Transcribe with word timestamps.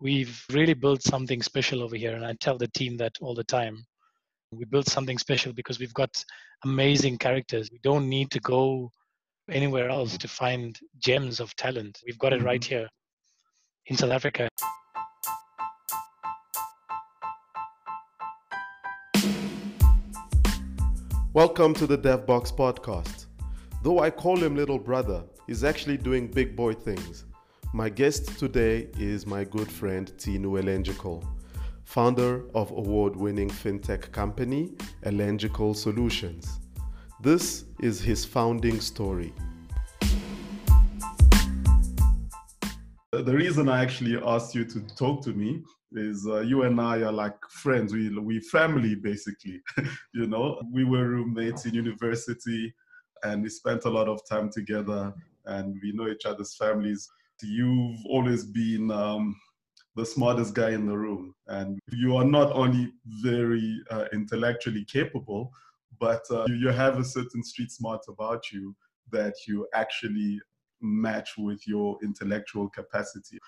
we've 0.00 0.44
really 0.52 0.74
built 0.74 1.02
something 1.02 1.42
special 1.42 1.82
over 1.82 1.96
here, 1.96 2.14
and 2.14 2.24
I 2.24 2.34
tell 2.40 2.56
the 2.56 2.68
team 2.68 2.96
that 2.98 3.12
all 3.20 3.34
the 3.34 3.44
time. 3.44 3.84
We 4.52 4.64
built 4.64 4.88
something 4.88 5.18
special 5.18 5.52
because 5.52 5.80
we've 5.80 5.94
got 5.94 6.24
amazing 6.64 7.18
characters. 7.18 7.70
We 7.72 7.80
don't 7.82 8.08
need 8.08 8.30
to 8.30 8.40
go 8.40 8.90
anywhere 9.50 9.90
else 9.90 10.16
to 10.18 10.28
find 10.28 10.78
gems 10.98 11.40
of 11.40 11.54
talent. 11.56 11.98
We've 12.06 12.18
got 12.18 12.32
it 12.32 12.42
right 12.42 12.60
Mm-hmm. 12.60 12.74
here 12.74 12.88
in 13.86 13.96
South 13.96 14.10
Africa. 14.10 14.48
Welcome 21.32 21.74
to 21.74 21.86
the 21.86 21.98
DevBox 21.98 22.54
podcast. 22.54 23.26
Though 23.82 23.98
I 23.98 24.10
call 24.10 24.36
him 24.36 24.56
little 24.56 24.78
brother, 24.78 25.24
he's 25.46 25.64
actually 25.64 25.96
doing 25.96 26.28
big 26.28 26.56
boy 26.56 26.74
things. 26.74 27.24
My 27.74 27.90
guest 27.90 28.38
today 28.38 28.88
is 28.98 29.26
my 29.26 29.44
good 29.44 29.70
friend 29.70 30.10
Tinu 30.16 30.58
Elenjical, 30.58 31.22
founder 31.84 32.44
of 32.54 32.70
award 32.70 33.14
winning 33.14 33.50
fintech 33.50 34.10
company 34.10 34.72
Elenjical 35.04 35.76
Solutions. 35.76 36.60
This 37.20 37.66
is 37.80 38.00
his 38.00 38.24
founding 38.24 38.80
story. 38.80 39.34
The 43.12 43.34
reason 43.34 43.68
I 43.68 43.82
actually 43.82 44.16
asked 44.16 44.54
you 44.54 44.64
to 44.64 44.80
talk 44.96 45.22
to 45.24 45.34
me 45.34 45.62
is 45.92 46.26
uh, 46.26 46.40
you 46.40 46.62
and 46.62 46.80
I 46.80 47.02
are 47.02 47.12
like 47.12 47.36
friends. 47.50 47.92
We 47.92 48.08
we 48.18 48.40
family 48.40 48.94
basically. 48.94 49.60
you 50.14 50.26
know, 50.26 50.58
we 50.72 50.84
were 50.84 51.06
roommates 51.06 51.66
in 51.66 51.74
university, 51.74 52.74
and 53.24 53.42
we 53.42 53.50
spent 53.50 53.84
a 53.84 53.90
lot 53.90 54.08
of 54.08 54.26
time 54.26 54.48
together, 54.50 55.12
and 55.44 55.78
we 55.82 55.92
know 55.92 56.08
each 56.08 56.24
other's 56.24 56.56
families. 56.56 57.10
You've 57.42 58.00
always 58.06 58.44
been 58.44 58.90
um, 58.90 59.36
the 59.96 60.04
smartest 60.06 60.54
guy 60.54 60.70
in 60.70 60.86
the 60.86 60.96
room, 60.96 61.34
and 61.46 61.78
you 61.92 62.16
are 62.16 62.24
not 62.24 62.52
only 62.52 62.92
very 63.06 63.80
uh, 63.90 64.06
intellectually 64.12 64.84
capable, 64.84 65.52
but 65.98 66.22
uh, 66.30 66.44
you, 66.48 66.54
you 66.54 66.68
have 66.68 66.98
a 66.98 67.04
certain 67.04 67.42
street 67.42 67.70
smart 67.70 68.02
about 68.08 68.52
you 68.52 68.74
that 69.10 69.34
you 69.46 69.66
actually 69.74 70.40
match 70.80 71.30
with 71.38 71.66
your 71.66 71.98
intellectual 72.02 72.68
capacity. 72.68 73.38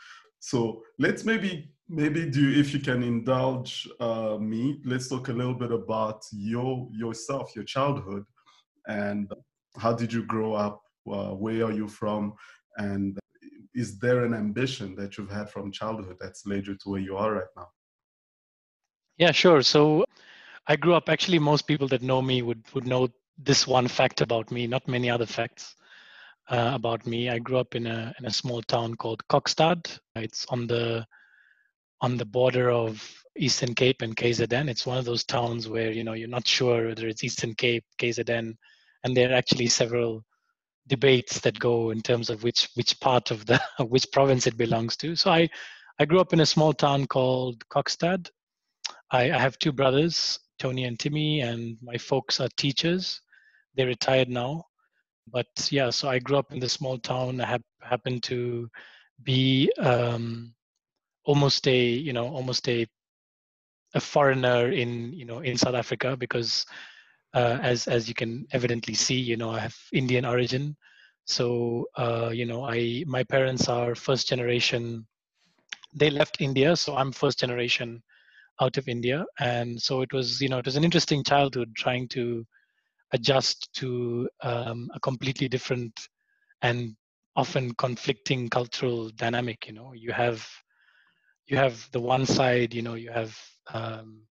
So 0.40 0.82
let's 0.98 1.24
maybe 1.24 1.70
maybe 1.88 2.30
do 2.30 2.50
if 2.50 2.72
you 2.72 2.80
can 2.80 3.02
indulge 3.02 3.88
uh, 4.00 4.38
me. 4.40 4.80
Let's 4.84 5.08
talk 5.08 5.28
a 5.28 5.32
little 5.32 5.54
bit 5.54 5.70
about 5.70 6.24
your 6.32 6.88
yourself, 6.92 7.54
your 7.54 7.64
childhood, 7.64 8.24
and 8.86 9.30
how 9.78 9.92
did 9.92 10.12
you 10.12 10.24
grow 10.24 10.54
up? 10.54 10.82
Uh, 11.10 11.34
where 11.34 11.66
are 11.66 11.72
you 11.72 11.88
from? 11.88 12.34
And 12.76 13.18
is 13.74 13.98
there 13.98 14.24
an 14.24 14.34
ambition 14.34 14.94
that 14.96 15.16
you've 15.16 15.30
had 15.30 15.50
from 15.50 15.72
childhood 15.72 16.16
that's 16.20 16.46
led 16.46 16.66
you 16.66 16.74
to 16.76 16.88
where 16.90 17.00
you 17.00 17.16
are 17.16 17.34
right 17.34 17.54
now? 17.56 17.68
Yeah, 19.18 19.32
sure. 19.32 19.62
So 19.62 20.04
I 20.66 20.76
grew 20.76 20.94
up. 20.94 21.08
Actually, 21.08 21.38
most 21.38 21.66
people 21.66 21.88
that 21.88 22.02
know 22.02 22.22
me 22.22 22.42
would 22.42 22.64
would 22.74 22.86
know 22.86 23.08
this 23.38 23.66
one 23.66 23.88
fact 23.88 24.20
about 24.20 24.50
me. 24.50 24.66
Not 24.66 24.88
many 24.88 25.10
other 25.10 25.26
facts 25.26 25.74
uh, 26.48 26.72
about 26.74 27.06
me. 27.06 27.28
I 27.28 27.38
grew 27.38 27.58
up 27.58 27.74
in 27.74 27.86
a 27.86 28.14
in 28.18 28.26
a 28.26 28.30
small 28.30 28.62
town 28.62 28.94
called 28.94 29.22
Kokstad. 29.28 29.98
It's 30.16 30.46
on 30.48 30.66
the 30.66 31.06
on 32.00 32.16
the 32.16 32.24
border 32.24 32.70
of 32.70 33.06
Eastern 33.36 33.74
Cape 33.74 34.02
and 34.02 34.16
KZN. 34.16 34.68
It's 34.68 34.86
one 34.86 34.98
of 34.98 35.04
those 35.04 35.24
towns 35.24 35.68
where 35.68 35.92
you 35.92 36.02
know 36.02 36.14
you're 36.14 36.28
not 36.28 36.46
sure 36.46 36.88
whether 36.88 37.06
it's 37.06 37.24
Eastern 37.24 37.54
Cape, 37.54 37.84
KZN, 37.98 38.56
and 39.04 39.16
there 39.16 39.30
are 39.30 39.34
actually 39.34 39.68
several 39.68 40.24
debates 40.90 41.40
that 41.40 41.58
go 41.58 41.90
in 41.90 42.02
terms 42.02 42.28
of 42.28 42.42
which 42.42 42.68
which 42.74 43.00
part 43.00 43.30
of 43.30 43.46
the 43.46 43.58
which 43.88 44.12
province 44.12 44.46
it 44.46 44.58
belongs 44.58 44.96
to. 44.98 45.16
So 45.16 45.30
I 45.30 45.48
I 45.98 46.04
grew 46.04 46.20
up 46.20 46.34
in 46.34 46.40
a 46.40 46.46
small 46.46 46.74
town 46.74 47.06
called 47.06 47.66
Kokstad. 47.68 48.28
I, 49.10 49.30
I 49.32 49.38
have 49.38 49.58
two 49.58 49.72
brothers, 49.72 50.38
Tony 50.58 50.84
and 50.84 50.98
Timmy, 50.98 51.40
and 51.40 51.78
my 51.82 51.96
folks 51.96 52.40
are 52.40 52.48
teachers. 52.56 53.20
They're 53.74 53.86
retired 53.86 54.28
now 54.28 54.66
but 55.32 55.46
yeah 55.70 55.90
so 55.90 56.08
i 56.08 56.18
grew 56.18 56.36
up 56.38 56.52
in 56.52 56.58
the 56.58 56.68
small 56.68 56.98
town 56.98 57.40
i 57.40 57.46
hap- 57.46 57.62
happened 57.82 58.22
to 58.22 58.68
be 59.22 59.70
um, 59.78 60.54
almost 61.24 61.66
a 61.68 61.76
you 61.76 62.12
know 62.12 62.28
almost 62.28 62.68
a 62.68 62.86
a 63.94 64.00
foreigner 64.00 64.70
in 64.70 65.12
you 65.12 65.24
know 65.24 65.40
in 65.40 65.56
south 65.56 65.74
africa 65.74 66.16
because 66.16 66.64
uh, 67.34 67.58
as 67.62 67.86
as 67.88 68.08
you 68.08 68.14
can 68.14 68.46
evidently 68.52 68.94
see 68.94 69.18
you 69.18 69.36
know 69.36 69.50
i 69.50 69.60
have 69.60 69.76
indian 69.92 70.24
origin. 70.24 70.76
So 71.26 71.86
uh, 71.96 72.30
you 72.32 72.46
know 72.46 72.64
i 72.64 73.04
my 73.06 73.22
parents 73.24 73.68
are 73.68 73.94
first 73.94 74.28
generation. 74.28 75.06
They 75.94 76.10
left 76.10 76.40
india 76.40 76.76
so 76.76 76.96
i'm 76.96 77.12
first 77.12 77.38
generation 77.38 78.02
out 78.60 78.76
of 78.78 78.88
india. 78.88 79.24
And 79.38 79.80
so 79.80 80.02
it 80.02 80.12
was 80.12 80.40
you 80.40 80.48
know 80.48 80.58
it 80.58 80.66
was 80.66 80.76
an 80.76 80.84
interesting 80.84 81.22
childhood 81.24 81.74
trying 81.76 82.08
to 82.08 82.44
adjust 83.12 83.72
to 83.74 84.28
um, 84.42 84.88
a 84.94 85.00
completely 85.00 85.48
different 85.48 86.08
and 86.62 86.96
often 87.36 87.74
conflicting 87.74 88.48
cultural 88.48 89.10
dynamic 89.10 89.66
you 89.66 89.72
know. 89.72 89.92
You 89.92 90.12
have 90.12 90.46
you 91.46 91.56
have 91.56 91.88
the 91.92 92.00
one 92.00 92.26
side 92.26 92.74
you 92.74 92.82
know 92.82 92.94
you 92.94 93.10
have 93.10 93.36
um, 93.72 94.22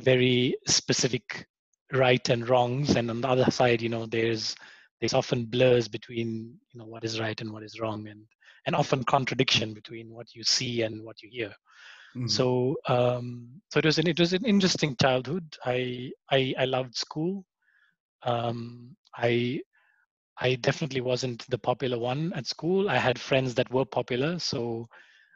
very 0.00 0.56
specific 0.66 1.46
right 1.92 2.28
and 2.28 2.48
wrongs 2.48 2.96
and 2.96 3.10
on 3.10 3.20
the 3.20 3.28
other 3.28 3.50
side 3.50 3.82
you 3.82 3.88
know 3.88 4.06
there's 4.06 4.54
there's 5.00 5.14
often 5.14 5.44
blurs 5.44 5.88
between 5.88 6.58
you 6.72 6.78
know 6.78 6.86
what 6.86 7.04
is 7.04 7.20
right 7.20 7.40
and 7.40 7.50
what 7.52 7.62
is 7.62 7.80
wrong 7.80 8.06
and 8.08 8.24
and 8.66 8.76
often 8.76 9.02
contradiction 9.04 9.72
between 9.74 10.10
what 10.12 10.34
you 10.34 10.44
see 10.44 10.82
and 10.82 11.02
what 11.04 11.22
you 11.22 11.28
hear. 11.32 11.54
Mhm. 12.16 12.28
so 12.30 12.76
um 12.88 13.48
so 13.70 13.78
it 13.78 13.84
was 13.84 13.98
an 13.98 14.06
it 14.08 14.18
was 14.18 14.32
an 14.32 14.44
interesting 14.44 14.96
childhood. 15.00 15.44
I 15.64 16.10
i 16.30 16.54
i 16.58 16.64
loved 16.64 16.96
school. 16.96 17.44
Um 18.22 18.96
i 19.16 19.60
i 20.38 20.54
definitely 20.56 21.00
wasn't 21.00 21.46
the 21.50 21.58
popular 21.58 21.98
one 21.98 22.32
at 22.34 22.46
school. 22.46 22.90
I 22.90 22.96
had 22.98 23.18
friends 23.18 23.54
that 23.54 23.70
were 23.72 23.84
popular 23.84 24.38
so 24.38 24.88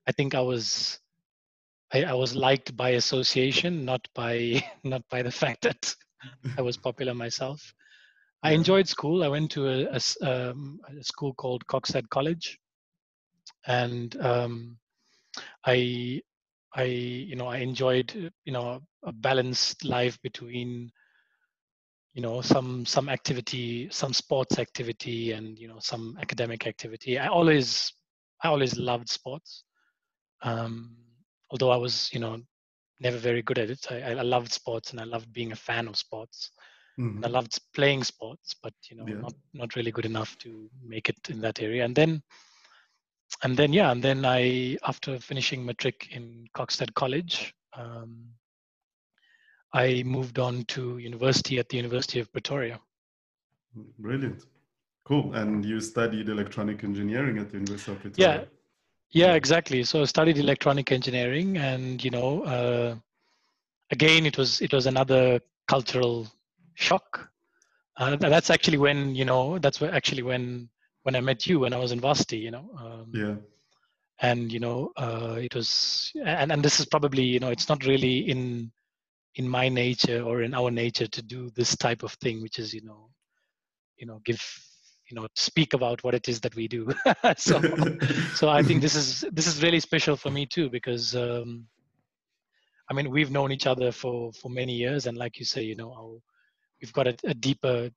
i 0.07 0.13
think 0.13 0.35
i 0.35 0.41
was 0.41 0.99
i, 1.93 2.05
I 2.05 2.13
was 2.15 2.35
liked 2.35 2.77
by 2.77 2.91
association 2.91 3.85
not 3.85 4.07
by 4.15 4.63
not 4.85 5.03
by 5.09 5.23
the 5.23 5.31
fact 5.31 5.63
that 5.63 5.95
i 6.59 6.63
was 6.63 6.77
popular 6.77 7.15
myself. 7.15 7.75
I 8.43 8.53
enjoyed 8.53 8.87
school. 8.87 9.25
I 9.25 9.29
went 9.29 9.51
to 9.53 9.69
a, 9.69 9.99
a 9.99 10.51
um, 10.51 10.79
a 10.87 11.03
school 11.03 11.33
called 11.35 11.67
Kokstad 11.67 12.09
college. 12.11 12.59
And 13.67 14.15
um, 14.21 14.77
i 15.65 16.21
i 16.77 16.83
you 16.85 17.37
know 17.37 17.47
i 17.47 17.59
enjoyed 17.59 18.33
you 18.45 18.53
know 18.53 18.81
a 19.05 19.13
balanced 19.13 19.85
life 19.85 20.21
between 20.23 20.91
you 22.15 22.23
know 22.23 22.41
some 22.41 22.87
some 22.87 23.09
activity 23.09 23.89
some 23.91 24.13
sports 24.13 24.59
activity 24.59 25.33
and 25.33 25.59
you 25.59 25.69
know 25.69 25.79
some 25.81 26.17
academic 26.21 26.67
activity. 26.67 27.19
I 27.19 27.29
always 27.29 27.93
i 28.43 28.49
always 28.49 28.77
loved 28.79 29.09
sports. 29.09 29.65
Um 30.43 30.97
although 31.51 31.71
i 31.71 31.77
was 31.77 32.11
you 32.13 32.21
know 32.21 32.41
never 33.01 33.17
very 33.19 33.43
good 33.43 33.59
at 33.59 33.71
it 33.71 33.87
i, 33.91 33.97
I 34.13 34.23
loved 34.23 34.53
sports 34.53 34.91
and 34.93 35.01
i 35.01 35.05
loved 35.05 35.33
being 35.33 35.53
a 35.53 35.57
fan 35.57 35.89
of 35.89 35.97
sports 35.97 36.51
and 37.17 37.25
i 37.27 37.29
loved 37.29 37.59
playing 37.75 38.05
sports 38.05 38.55
but 38.63 38.73
you 38.91 38.97
know 38.97 39.07
Yeah. 39.09 39.21
not 39.21 39.35
not 39.53 39.75
really 39.77 39.91
good 39.93 40.07
enough 40.07 40.37
to 40.39 40.71
make 40.83 41.09
it 41.09 41.19
in 41.29 41.41
that 41.41 41.61
area 41.61 41.85
and 41.85 41.95
then 41.95 42.23
and 43.43 43.57
then 43.57 43.73
yeah 43.73 43.91
and 43.91 44.03
then 44.03 44.25
i 44.25 44.77
after 44.85 45.19
finishing 45.19 45.65
matric 45.67 46.09
in 46.13 46.47
Kokstad 46.57 46.95
college 46.95 47.53
um, 47.77 48.25
i 49.73 50.03
moved 50.05 50.39
on 50.39 50.65
to 50.67 50.99
university 50.99 51.59
at 51.59 51.69
the 51.69 51.77
university 51.77 52.21
of 52.21 52.31
pretoria 52.33 52.81
Brilliant. 53.99 54.45
Cool. 55.05 55.35
And 55.35 55.65
you 55.65 55.81
studied 55.81 56.29
electronic 56.29 56.85
engineering 56.85 57.39
at 57.39 57.49
the 57.51 57.55
University 57.55 57.93
of 57.93 58.01
Pretoria. 58.01 58.41
yeah 58.41 58.45
Yeah. 59.15 59.35
exactly 59.35 59.85
so 59.85 60.03
i 60.03 60.05
studied 60.05 60.39
electronic 60.39 60.93
engineering 60.93 61.57
and 61.59 62.05
you 62.05 62.11
know 62.11 62.43
uh, 62.45 62.97
again 63.91 64.27
it 64.27 64.39
was 64.39 64.61
it 64.61 64.73
was 64.73 64.87
another 64.87 65.41
cultural 65.69 66.29
shock 66.75 67.31
uh, 67.97 68.17
that's 68.17 68.51
actually 68.51 68.79
when 68.79 69.15
you 69.15 69.25
know 69.25 69.59
that's 69.59 69.83
actually 69.83 70.23
when 70.23 70.69
when 71.05 71.17
i 71.17 71.21
met 71.21 71.47
you 71.47 71.61
when 71.61 71.73
i 71.73 71.79
was 71.79 71.93
in 71.93 72.01
varsity 72.01 72.39
you 72.39 72.51
know 72.51 72.71
um, 72.79 73.11
Yeah. 73.13 73.37
and 74.21 74.53
you 74.53 74.61
know 74.61 74.93
uh, 74.97 75.37
it 75.41 75.55
was 75.55 76.13
and, 76.25 76.53
and 76.53 76.63
this 76.65 76.81
is 76.81 76.87
probably 76.87 77.23
you 77.23 77.41
know 77.41 77.51
it's 77.51 77.69
not 77.69 77.85
really 77.87 78.19
in 78.31 78.71
in 79.37 79.49
my 79.49 79.69
nature 79.69 80.23
or 80.23 80.43
in 80.43 80.55
our 80.55 80.71
nature 80.71 81.07
to 81.07 81.23
do 81.23 81.51
this 81.57 81.77
type 81.77 82.03
of 82.03 82.13
thing 82.15 82.43
which 82.43 82.59
is 82.59 82.75
you 82.75 82.83
know 82.83 83.11
you 83.99 84.07
know 84.07 84.21
give 84.25 84.43
you 85.09 85.15
know 85.15 85.27
speak 85.35 85.75
about 85.75 86.03
what 86.03 86.15
it 86.15 86.29
is 86.29 86.41
that 86.41 86.55
we 86.55 86.69
do. 86.69 86.89
So 87.37 87.61
so 88.35 88.49
i 88.49 88.63
think 88.63 88.81
this 88.81 88.95
is 88.95 89.25
this 89.33 89.47
is 89.47 89.63
really 89.63 89.81
special 89.81 90.17
for 90.17 90.31
me 90.31 90.47
too 90.47 90.69
because 90.71 91.15
um 91.15 91.67
i 92.91 92.95
mean 92.95 93.11
we've 93.11 93.31
known 93.31 93.53
each 93.53 93.67
other 93.67 93.93
for 93.93 94.33
for 94.33 94.51
many 94.51 94.75
years 94.75 95.07
and 95.07 95.17
like 95.17 95.39
you 95.39 95.45
say 95.45 95.63
you 95.63 95.77
know 95.77 95.93
our, 95.93 96.19
we've 96.81 96.93
got 96.93 97.07
a, 97.07 97.17
a 97.25 97.35
deeper 97.35 97.91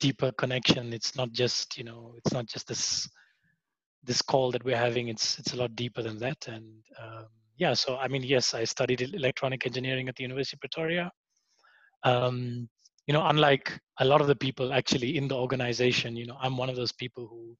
deeper 0.00 0.32
connection. 0.32 0.92
It's 0.92 1.14
not 1.14 1.30
just 1.30 1.78
you 1.78 1.84
know 1.84 2.14
it's 2.16 2.32
not 2.32 2.46
just 2.46 2.66
this 2.66 3.08
this 4.02 4.22
call 4.22 4.50
that 4.52 4.64
we're 4.64 4.76
having. 4.76 5.08
It's 5.08 5.38
it's 5.38 5.52
a 5.52 5.56
lot 5.56 5.76
deeper 5.76 6.02
than 6.02 6.18
that. 6.18 6.48
And 6.48 6.82
um, 7.00 7.26
yeah, 7.56 7.74
so 7.74 7.96
I 7.96 8.08
mean, 8.08 8.22
yes, 8.22 8.54
I 8.54 8.64
studied 8.64 9.02
electronic 9.02 9.66
engineering 9.66 10.08
at 10.08 10.16
the 10.16 10.24
University 10.24 10.56
of 10.56 10.60
Pretoria. 10.60 11.12
Um, 12.02 12.68
you 13.10 13.12
know, 13.12 13.26
unlike 13.26 13.76
a 13.98 14.04
lot 14.04 14.20
of 14.20 14.28
the 14.28 14.36
people 14.36 14.72
actually 14.72 15.16
in 15.16 15.26
the 15.26 15.34
organization, 15.34 16.14
you 16.14 16.26
know, 16.26 16.36
I'm 16.40 16.56
one 16.56 16.70
of 16.70 16.76
those 16.76 16.92
people 16.92 17.26
who 17.26 17.56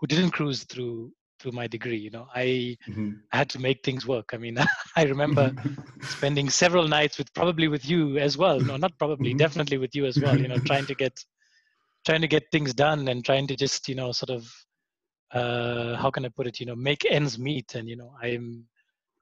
who 0.00 0.08
didn't 0.08 0.32
cruise 0.32 0.64
through 0.64 1.12
through 1.38 1.52
my 1.52 1.68
degree. 1.68 1.98
You 1.98 2.10
know, 2.10 2.26
I, 2.34 2.76
mm-hmm. 2.88 3.10
Had 3.30 3.48
to 3.50 3.60
make 3.60 3.84
things 3.84 4.08
work. 4.08 4.30
I 4.32 4.38
mean, 4.38 4.58
I 4.96 5.04
remember 5.04 5.54
spending 6.02 6.50
several 6.50 6.88
nights 6.88 7.16
with 7.16 7.32
probably 7.32 7.68
with 7.68 7.88
you 7.88 8.18
as 8.18 8.36
well. 8.36 8.58
No, 8.58 8.76
not 8.76 8.98
probably, 8.98 9.30
mm-hmm. 9.30 9.38
definitely 9.38 9.78
with 9.78 9.94
you 9.94 10.04
as 10.04 10.18
well. 10.18 10.36
You 10.36 10.48
know, 10.48 10.58
trying 10.58 10.86
to 10.86 10.96
get 10.96 11.16
trying 12.04 12.22
to 12.22 12.32
get 12.36 12.50
things 12.50 12.74
done 12.74 13.06
and 13.06 13.24
trying 13.24 13.46
to 13.46 13.54
just 13.54 13.88
you 13.88 13.94
know 13.94 14.10
sort 14.10 14.30
of 14.30 14.52
uh, 15.30 15.94
how 15.94 16.10
can 16.10 16.24
I 16.24 16.30
put 16.30 16.48
it? 16.48 16.58
You 16.58 16.66
know, 16.66 16.74
make 16.74 17.04
ends 17.08 17.38
meet. 17.38 17.76
And 17.76 17.88
you 17.88 17.96
know, 17.96 18.14
I'm 18.20 18.64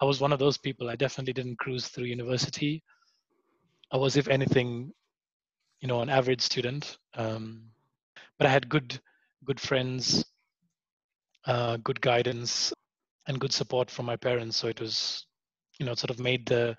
I 0.01 0.07
was 0.07 0.23
one 0.23 0.33
of 0.33 0.39
those 0.39 0.57
people. 0.57 0.89
I 0.89 0.97
definitely 0.97 1.35
didn't 1.35 1.59
cruise 1.59 1.89
through 1.89 2.07
university. 2.07 2.83
I 3.93 3.99
was, 3.99 4.17
if 4.17 4.27
anything, 4.29 4.93
you 5.81 5.89
know, 5.89 6.01
an 6.01 6.09
average 6.11 6.41
student. 6.41 6.99
Um, 7.15 7.71
but 8.39 8.47
I 8.47 8.51
had 8.51 8.69
good 8.69 9.01
good 9.45 9.61
friends, 9.61 10.25
uh, 11.47 11.77
good 11.79 12.01
guidance, 12.01 12.73
and 13.27 13.41
good 13.41 13.53
support 13.53 13.91
from 13.91 14.07
my 14.07 14.17
parents. 14.17 14.57
So 14.57 14.69
it 14.69 14.81
was, 14.81 15.27
you 15.79 15.87
know, 15.87 15.95
sort 15.95 16.11
of 16.11 16.19
made 16.19 16.47
the 16.47 16.77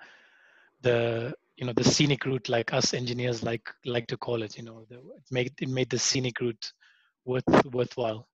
the 0.81 1.33
you 1.57 1.65
know 1.65 1.73
the 1.73 1.83
scenic 1.83 2.25
route, 2.25 2.49
like 2.49 2.73
us 2.73 2.93
engineers 2.93 3.43
like 3.43 3.69
like 3.85 4.07
to 4.07 4.17
call 4.17 4.43
it. 4.43 4.57
You 4.57 4.63
know, 4.63 4.85
the, 4.89 4.97
it 4.97 5.23
made 5.31 5.53
it 5.59 5.69
made 5.69 5.89
the 5.89 5.99
scenic 5.99 6.39
route 6.39 6.71
worth 7.25 7.65
worthwhile. 7.65 8.27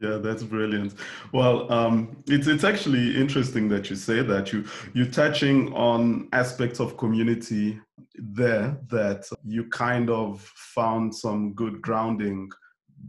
Yeah, 0.00 0.18
that's 0.18 0.42
brilliant. 0.42 0.94
Well, 1.32 1.72
um, 1.72 2.16
it's 2.26 2.46
it's 2.46 2.64
actually 2.64 3.16
interesting 3.18 3.68
that 3.68 3.88
you 3.90 3.96
say 3.96 4.22
that 4.22 4.52
you 4.52 4.64
you're 4.92 5.06
touching 5.06 5.72
on 5.72 6.28
aspects 6.32 6.80
of 6.80 6.96
community 6.96 7.80
there 8.16 8.76
that 8.90 9.24
you 9.44 9.68
kind 9.70 10.10
of 10.10 10.40
found 10.74 11.14
some 11.14 11.54
good 11.54 11.80
grounding 11.80 12.50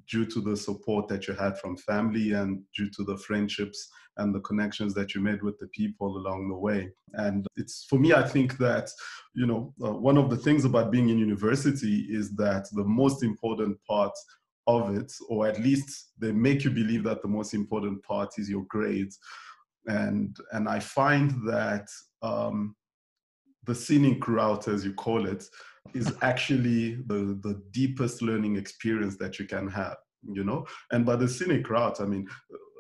due 0.08 0.26
to 0.26 0.42
the 0.42 0.56
support 0.56 1.08
that 1.08 1.28
you 1.28 1.34
had 1.34 1.58
from 1.58 1.76
family 1.78 2.34
and 2.34 2.62
due 2.76 2.90
to 2.92 3.04
the 3.04 3.18
friendships 3.18 3.90
and 4.18 4.34
the 4.34 4.40
connections 4.42 4.94
that 4.94 5.14
you 5.14 5.22
made 5.22 5.42
with 5.42 5.58
the 5.60 5.68
people 5.68 6.18
along 6.18 6.48
the 6.48 6.56
way. 6.56 6.90
And 7.14 7.46
it's 7.56 7.86
for 7.90 8.00
me, 8.00 8.14
I 8.14 8.24
think 8.24 8.58
that, 8.58 8.90
you 9.34 9.46
know, 9.46 9.74
uh, 9.84 9.92
one 9.92 10.18
of 10.18 10.30
the 10.30 10.38
things 10.38 10.66
about 10.66 10.92
being 10.92 11.10
in 11.10 11.18
university 11.18 12.08
is 12.10 12.36
that 12.36 12.68
the 12.74 12.84
most 12.84 13.24
important 13.24 13.78
part 13.88 14.14
of 14.68 14.96
it, 14.96 15.12
or 15.30 15.48
at 15.48 15.60
least 15.60 16.12
they 16.18 16.32
make 16.32 16.64
you 16.64 16.72
believe 16.72 17.04
that 17.04 17.22
the 17.22 17.28
most 17.28 17.54
important 17.54 18.04
part 18.04 18.34
is 18.38 18.50
your 18.50 18.66
grades. 18.68 19.20
And, 19.88 20.36
and 20.52 20.68
I 20.68 20.80
find 20.80 21.32
that 21.48 21.88
um, 22.22 22.76
the 23.66 23.76
scenic 23.76 24.28
route, 24.28 24.68
as 24.68 24.84
you 24.84 24.94
call 24.94 25.28
it, 25.28 25.46
is 25.94 26.14
actually 26.22 26.96
the, 27.08 27.40
the 27.42 27.62
deepest 27.72 28.22
learning 28.22 28.56
experience 28.56 29.18
that 29.18 29.40
you 29.40 29.46
can 29.46 29.68
have, 29.68 29.98
you 30.24 30.44
know? 30.44 30.66
And 30.92 31.06
by 31.06 31.16
the 31.16 31.28
scenic 31.28 31.70
route, 31.70 32.02
I 32.02 32.06
mean, 32.06 32.28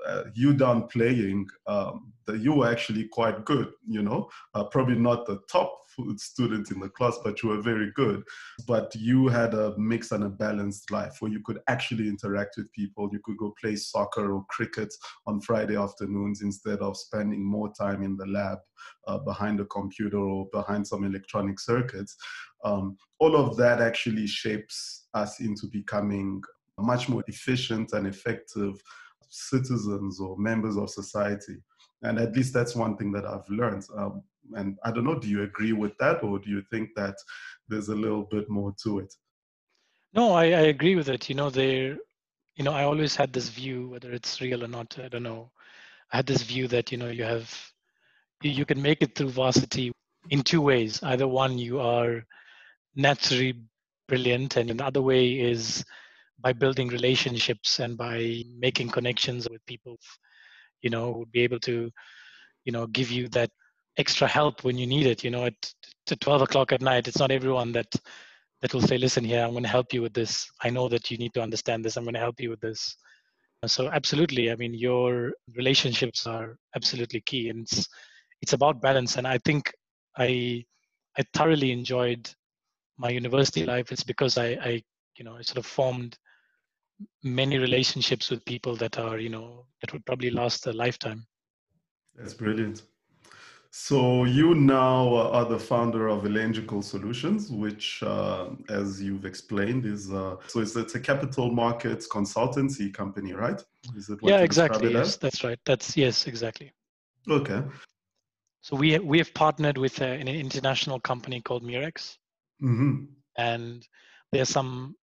uh, 0.07 0.23
you 0.33 0.53
done 0.53 0.87
playing, 0.87 1.47
um, 1.67 2.13
that 2.25 2.39
you 2.39 2.53
were 2.53 2.69
actually 2.69 3.07
quite 3.07 3.43
good, 3.45 3.71
you 3.87 4.01
know, 4.01 4.29
uh, 4.53 4.63
probably 4.63 4.97
not 4.97 5.25
the 5.25 5.39
top 5.49 5.75
student 6.17 6.71
in 6.71 6.79
the 6.79 6.89
class, 6.89 7.17
but 7.23 7.41
you 7.41 7.49
were 7.49 7.61
very 7.61 7.91
good. 7.95 8.23
But 8.67 8.93
you 8.95 9.27
had 9.27 9.53
a 9.53 9.77
mixed 9.77 10.11
and 10.11 10.23
a 10.23 10.29
balanced 10.29 10.91
life 10.91 11.17
where 11.19 11.31
you 11.31 11.41
could 11.43 11.59
actually 11.67 12.07
interact 12.07 12.55
with 12.57 12.71
people. 12.73 13.09
You 13.11 13.19
could 13.23 13.37
go 13.37 13.53
play 13.61 13.75
soccer 13.75 14.33
or 14.33 14.45
cricket 14.49 14.93
on 15.27 15.41
Friday 15.41 15.77
afternoons 15.77 16.41
instead 16.41 16.79
of 16.79 16.97
spending 16.97 17.43
more 17.43 17.71
time 17.73 18.03
in 18.03 18.17
the 18.17 18.25
lab 18.25 18.59
uh, 19.07 19.19
behind 19.19 19.59
a 19.59 19.65
computer 19.65 20.17
or 20.17 20.47
behind 20.51 20.87
some 20.87 21.03
electronic 21.03 21.59
circuits. 21.59 22.15
Um, 22.63 22.97
all 23.19 23.35
of 23.35 23.57
that 23.57 23.81
actually 23.81 24.27
shapes 24.27 25.07
us 25.13 25.39
into 25.39 25.67
becoming 25.67 26.41
much 26.77 27.07
more 27.07 27.23
efficient 27.27 27.93
and 27.93 28.05
effective 28.07 28.81
citizens 29.29 30.19
or 30.19 30.37
members 30.37 30.77
of 30.77 30.89
society. 30.89 31.57
And 32.01 32.19
at 32.19 32.35
least 32.35 32.53
that's 32.53 32.75
one 32.75 32.97
thing 32.97 33.11
that 33.13 33.25
I've 33.25 33.49
learned. 33.49 33.83
Um, 33.97 34.23
and 34.53 34.77
I 34.83 34.91
don't 34.91 35.03
know, 35.03 35.19
do 35.19 35.27
you 35.27 35.43
agree 35.43 35.73
with 35.73 35.97
that 35.99 36.23
or 36.23 36.39
do 36.39 36.49
you 36.49 36.61
think 36.71 36.89
that 36.95 37.15
there's 37.67 37.89
a 37.89 37.95
little 37.95 38.23
bit 38.23 38.49
more 38.49 38.73
to 38.83 38.99
it? 38.99 39.13
No, 40.13 40.33
I, 40.33 40.45
I 40.45 40.61
agree 40.73 40.95
with 40.95 41.09
it. 41.09 41.27
You 41.29 41.35
know, 41.35 41.49
there, 41.49 41.97
you 42.55 42.63
know, 42.63 42.71
I 42.71 42.83
always 42.83 43.15
had 43.15 43.33
this 43.33 43.49
view, 43.49 43.89
whether 43.89 44.11
it's 44.11 44.39
real 44.41 44.63
or 44.63 44.67
not, 44.67 44.97
I 45.03 45.07
don't 45.07 45.23
know. 45.23 45.51
I 46.13 46.17
had 46.17 46.25
this 46.25 46.43
view 46.43 46.67
that, 46.69 46.91
you 46.91 46.97
know, 46.97 47.09
you 47.09 47.23
have, 47.23 47.53
you 48.41 48.65
can 48.65 48.81
make 48.81 49.01
it 49.01 49.15
through 49.15 49.29
varsity 49.29 49.91
in 50.29 50.41
two 50.41 50.61
ways. 50.61 51.01
Either 51.03 51.27
one, 51.27 51.57
you 51.57 51.79
are 51.79 52.23
naturally 52.95 53.61
brilliant, 54.07 54.55
and 54.55 54.69
the 54.69 54.85
other 54.85 55.01
way 55.01 55.39
is 55.39 55.83
by 56.39 56.53
building 56.53 56.87
relationships 56.89 57.79
and 57.79 57.97
by 57.97 58.43
making 58.59 58.89
connections 58.89 59.47
with 59.49 59.65
people 59.65 59.97
you 60.85 60.91
know 60.91 61.11
who 61.11 61.19
would 61.19 61.31
be 61.31 61.41
able 61.41 61.59
to 61.59 61.91
you 62.63 62.71
know 62.71 62.85
give 62.87 63.11
you 63.11 63.27
that 63.29 63.49
extra 63.97 64.27
help 64.27 64.63
when 64.63 64.77
you 64.77 64.87
need 64.87 65.05
it 65.05 65.23
you 65.23 65.31
know 65.31 65.45
at, 65.45 65.73
at 66.11 66.19
12 66.19 66.43
o'clock 66.43 66.71
at 66.71 66.81
night 66.81 67.07
it's 67.07 67.19
not 67.19 67.31
everyone 67.31 67.71
that 67.71 67.87
that 68.61 68.73
will 68.73 68.81
say 68.81 68.97
listen 68.97 69.23
here 69.23 69.43
i'm 69.43 69.51
going 69.51 69.63
to 69.63 69.69
help 69.69 69.93
you 69.93 70.01
with 70.01 70.13
this. 70.13 70.49
I 70.63 70.69
know 70.69 70.87
that 70.89 71.11
you 71.11 71.17
need 71.17 71.33
to 71.35 71.41
understand 71.41 71.83
this. 71.83 71.97
I'm 71.97 72.03
going 72.03 72.15
to 72.15 72.19
help 72.19 72.39
you 72.39 72.49
with 72.49 72.61
this. 72.61 72.97
So 73.67 73.89
absolutely 73.89 74.51
i 74.51 74.55
mean 74.55 74.73
your 74.73 75.33
relationships 75.55 76.27
are 76.27 76.57
absolutely 76.75 77.21
key 77.21 77.49
and 77.49 77.61
it's 77.61 77.87
it's 78.41 78.53
about 78.53 78.81
balance. 78.81 79.17
And 79.17 79.27
i 79.27 79.37
think 79.39 79.71
i 80.17 80.63
i 81.17 81.23
thoroughly 81.33 81.71
enjoyed 81.71 82.29
my 82.97 83.09
university 83.09 83.65
life. 83.65 83.91
It's 83.91 84.03
because 84.03 84.37
i 84.37 84.47
i 84.71 84.81
you 85.17 85.25
know 85.25 85.35
i 85.35 85.41
sort 85.41 85.57
of 85.57 85.65
formed 85.65 86.17
many 87.23 87.57
relationships 87.57 88.29
with 88.29 88.45
people 88.45 88.75
that 88.77 88.97
are 88.97 89.17
you 89.19 89.29
know 89.29 89.65
that 89.81 89.91
would 89.93 90.05
probably 90.05 90.31
last 90.31 90.67
a 90.67 90.73
lifetime. 90.73 91.25
That's 92.15 92.33
brilliant 92.33 92.83
so 93.77 94.23
you 94.23 94.55
now 94.55 95.13
are 95.33 95.43
the 95.43 95.59
founder 95.59 96.07
of 96.07 96.23
Elenjical 96.23 96.81
Solutions, 96.81 97.51
which, 97.51 98.01
uh, 98.03 98.51
as 98.69 99.01
you've 99.01 99.25
explained, 99.25 99.85
is 99.85 100.13
uh, 100.13 100.37
so 100.47 100.61
it's, 100.61 100.77
it's, 100.77 100.95
a 100.95 100.99
capital 100.99 101.51
markets 101.51 102.07
consultancy 102.07 102.93
company, 102.93 103.33
right? 103.33 103.61
Is 103.97 104.07
it 104.07 104.19
yeah, 104.23 104.39
exactly. 104.39 104.93
Yes, 104.93 105.17
that's 105.17 105.43
right. 105.43 105.59
That's 105.65 105.97
yes, 105.97 106.25
exactly. 106.25 106.71
Okay. 107.29 107.61
So 108.61 108.77
we 108.77 108.97
we 108.99 109.17
have 109.17 109.33
partnered 109.33 109.77
with 109.77 110.01
uh, 110.01 110.05
an 110.05 110.29
international 110.29 111.01
company 111.01 111.41
called 111.41 111.61
Murex, 111.61 112.17
mm-hmm. 112.63 113.03
and 113.37 113.85
there's 114.31 114.47
some 114.47 114.95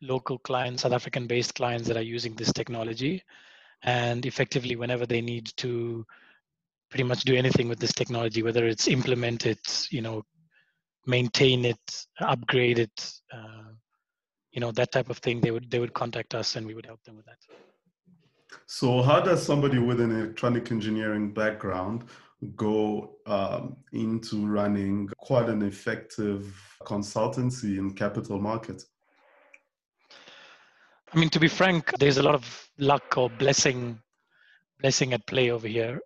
local 0.00 0.38
clients, 0.38 0.84
South 0.84 0.92
African 0.92 1.26
based 1.26 1.54
clients 1.54 1.86
that 1.88 1.98
are 1.98 2.12
using 2.16 2.34
this 2.34 2.50
technology. 2.50 3.22
And 3.82 4.24
effectively, 4.24 4.74
whenever 4.74 5.04
they 5.04 5.20
need 5.20 5.52
to 5.58 6.06
pretty 6.96 7.08
much 7.08 7.24
do 7.24 7.36
anything 7.36 7.68
with 7.68 7.78
this 7.78 7.92
technology, 7.92 8.42
whether 8.42 8.66
it's 8.66 8.88
implement 8.88 9.44
it, 9.44 9.86
you 9.90 10.00
know, 10.00 10.22
maintain 11.06 11.66
it, 11.66 12.06
upgrade 12.20 12.78
it, 12.78 13.12
uh, 13.30 13.68
you 14.52 14.60
know, 14.62 14.72
that 14.72 14.92
type 14.92 15.10
of 15.10 15.18
thing, 15.18 15.38
they 15.42 15.50
would 15.50 15.70
they 15.70 15.78
would 15.78 15.92
contact 15.92 16.34
us 16.34 16.56
and 16.56 16.66
we 16.66 16.72
would 16.72 16.86
help 16.86 17.02
them 17.04 17.16
with 17.16 17.26
that. 17.26 17.36
So, 18.64 19.02
how 19.02 19.20
does 19.20 19.42
somebody 19.42 19.78
with 19.78 20.00
an 20.00 20.10
electronic 20.10 20.72
engineering 20.72 21.34
background 21.34 22.04
go 22.56 23.16
um, 23.26 23.76
into 23.92 24.46
running 24.46 25.10
quite 25.18 25.50
an 25.50 25.60
effective 25.60 26.40
consultancy 26.80 27.76
in 27.76 27.92
capital 27.92 28.38
markets? 28.40 28.86
I 31.12 31.18
mean, 31.18 31.28
to 31.28 31.38
be 31.38 31.48
frank, 31.48 31.92
there's 31.98 32.16
a 32.16 32.22
lot 32.22 32.34
of 32.34 32.70
luck 32.78 33.18
or 33.18 33.28
blessing, 33.28 34.00
blessing 34.80 35.12
at 35.12 35.26
play 35.26 35.50
over 35.50 35.68
here. 35.68 36.00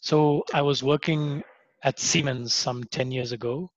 So 0.00 0.44
I 0.52 0.62
was 0.62 0.82
working 0.82 1.42
at 1.84 1.98
Siemens 1.98 2.54
some 2.54 2.84
10 2.84 3.12
years 3.12 3.32
ago, 3.32 3.70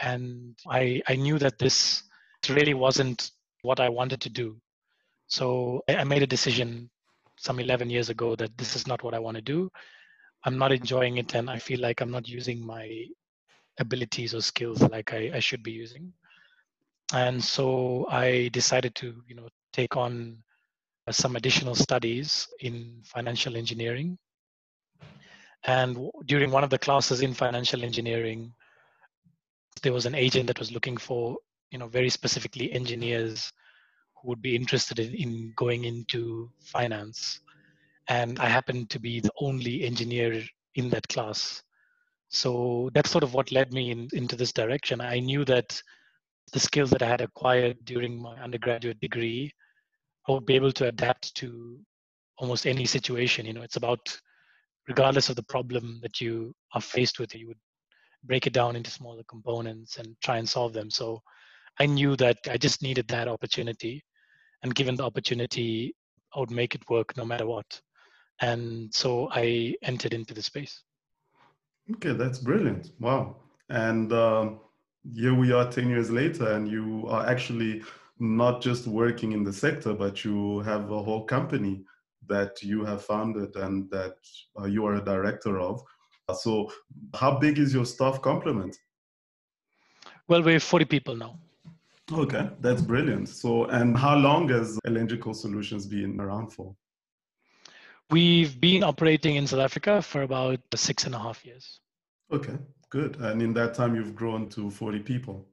and 0.00 0.56
I, 0.68 1.02
I 1.08 1.16
knew 1.16 1.38
that 1.38 1.58
this 1.58 2.02
really 2.48 2.74
wasn't 2.74 3.30
what 3.62 3.80
I 3.80 3.88
wanted 3.88 4.20
to 4.22 4.30
do. 4.30 4.56
So 5.26 5.82
I 5.88 6.04
made 6.04 6.22
a 6.22 6.26
decision 6.26 6.90
some 7.36 7.60
11 7.60 7.88
years 7.90 8.10
ago 8.10 8.36
that 8.36 8.56
this 8.58 8.76
is 8.76 8.86
not 8.86 9.02
what 9.02 9.14
I 9.14 9.18
want 9.18 9.36
to 9.36 9.42
do. 9.42 9.70
I'm 10.44 10.58
not 10.58 10.72
enjoying 10.72 11.18
it, 11.18 11.34
and 11.34 11.50
I 11.50 11.58
feel 11.58 11.80
like 11.80 12.00
I'm 12.00 12.10
not 12.10 12.28
using 12.28 12.64
my 12.64 13.06
abilities 13.78 14.34
or 14.34 14.42
skills 14.42 14.82
like 14.82 15.12
I, 15.12 15.30
I 15.34 15.40
should 15.40 15.62
be 15.62 15.72
using. 15.72 16.12
And 17.12 17.42
so 17.42 18.06
I 18.10 18.50
decided 18.52 18.94
to, 18.96 19.22
you 19.26 19.34
know, 19.34 19.48
take 19.72 19.96
on 19.96 20.42
some 21.10 21.36
additional 21.36 21.74
studies 21.74 22.46
in 22.60 23.02
financial 23.04 23.56
engineering. 23.56 24.18
And 25.64 26.10
during 26.26 26.50
one 26.50 26.64
of 26.64 26.70
the 26.70 26.78
classes 26.78 27.20
in 27.20 27.34
financial 27.34 27.84
engineering, 27.84 28.52
there 29.82 29.92
was 29.92 30.06
an 30.06 30.14
agent 30.14 30.46
that 30.46 30.58
was 30.58 30.72
looking 30.72 30.96
for, 30.96 31.36
you 31.70 31.78
know, 31.78 31.88
very 31.88 32.08
specifically 32.10 32.72
engineers 32.72 33.52
who 34.16 34.28
would 34.28 34.42
be 34.42 34.56
interested 34.56 34.98
in, 34.98 35.14
in 35.14 35.52
going 35.56 35.84
into 35.84 36.50
finance. 36.60 37.40
And 38.08 38.38
I 38.38 38.46
happened 38.46 38.90
to 38.90 38.98
be 38.98 39.20
the 39.20 39.32
only 39.38 39.84
engineer 39.84 40.42
in 40.74 40.88
that 40.90 41.06
class. 41.08 41.62
So 42.28 42.90
that's 42.94 43.10
sort 43.10 43.24
of 43.24 43.34
what 43.34 43.52
led 43.52 43.72
me 43.72 43.90
in, 43.90 44.08
into 44.12 44.36
this 44.36 44.52
direction. 44.52 45.00
I 45.00 45.18
knew 45.20 45.44
that 45.44 45.80
the 46.52 46.60
skills 46.60 46.90
that 46.90 47.02
I 47.02 47.08
had 47.08 47.20
acquired 47.20 47.84
during 47.84 48.20
my 48.20 48.36
undergraduate 48.40 49.00
degree, 49.00 49.52
I 50.28 50.32
would 50.32 50.46
be 50.46 50.56
able 50.56 50.72
to 50.72 50.88
adapt 50.88 51.34
to 51.36 51.78
almost 52.38 52.66
any 52.66 52.86
situation. 52.86 53.46
You 53.46 53.52
know, 53.52 53.62
it's 53.62 53.76
about 53.76 54.20
regardless 54.90 55.28
of 55.28 55.36
the 55.36 55.42
problem 55.44 56.00
that 56.02 56.20
you 56.20 56.52
are 56.74 56.80
faced 56.80 57.20
with, 57.20 57.32
you 57.34 57.46
would 57.46 57.62
break 58.24 58.46
it 58.48 58.52
down 58.52 58.74
into 58.74 58.90
smaller 58.90 59.22
components 59.28 59.98
and 59.98 60.16
try 60.20 60.36
and 60.38 60.48
solve 60.48 60.72
them. 60.72 60.90
So 60.90 61.22
I 61.78 61.86
knew 61.86 62.16
that 62.16 62.38
I 62.50 62.56
just 62.56 62.82
needed 62.82 63.06
that 63.08 63.28
opportunity. 63.28 64.04
And 64.62 64.74
given 64.74 64.96
the 64.96 65.04
opportunity, 65.04 65.94
I 66.34 66.40
would 66.40 66.50
make 66.50 66.74
it 66.74 66.82
work 66.90 67.16
no 67.16 67.24
matter 67.24 67.46
what. 67.46 67.80
And 68.40 68.92
so 68.92 69.28
I 69.32 69.74
entered 69.82 70.12
into 70.12 70.34
the 70.34 70.42
space. 70.42 70.82
Okay, 71.94 72.12
that's 72.12 72.40
brilliant. 72.40 72.90
Wow. 72.98 73.36
And 73.68 74.12
um, 74.12 74.60
here 75.14 75.34
we 75.34 75.52
are 75.52 75.70
10 75.70 75.88
years 75.88 76.10
later, 76.10 76.52
and 76.54 76.68
you 76.68 77.06
are 77.08 77.26
actually 77.26 77.82
not 78.18 78.60
just 78.60 78.88
working 78.88 79.32
in 79.32 79.44
the 79.44 79.52
sector, 79.52 79.94
but 79.94 80.24
you 80.24 80.60
have 80.60 80.90
a 80.90 81.02
whole 81.02 81.24
company 81.24 81.84
that 82.30 82.62
you 82.62 82.84
have 82.84 83.04
founded 83.04 83.54
and 83.56 83.90
that 83.90 84.16
uh, 84.58 84.64
you 84.64 84.86
are 84.86 84.94
a 84.94 85.04
director 85.04 85.60
of. 85.60 85.82
So, 86.34 86.72
how 87.14 87.38
big 87.38 87.58
is 87.58 87.74
your 87.74 87.84
staff 87.84 88.22
complement? 88.22 88.76
Well, 90.28 90.42
we're 90.42 90.60
40 90.60 90.84
people 90.84 91.16
now. 91.16 91.36
Okay, 92.12 92.48
that's 92.60 92.82
brilliant. 92.82 93.28
So, 93.28 93.64
and 93.64 93.96
how 93.96 94.16
long 94.16 94.48
has 94.48 94.78
Elenjical 94.86 95.34
Solutions 95.34 95.86
been 95.86 96.20
around 96.20 96.52
for? 96.52 96.74
We've 98.10 98.60
been 98.60 98.82
operating 98.82 99.36
in 99.36 99.46
South 99.46 99.60
Africa 99.60 100.02
for 100.02 100.22
about 100.22 100.60
six 100.74 101.04
and 101.04 101.14
a 101.14 101.18
half 101.18 101.44
years. 101.44 101.80
Okay, 102.32 102.56
good. 102.90 103.16
And 103.16 103.40
in 103.42 103.52
that 103.54 103.74
time, 103.74 103.94
you've 103.94 104.14
grown 104.16 104.48
to 104.50 104.70
40 104.70 105.00
people. 105.00 105.46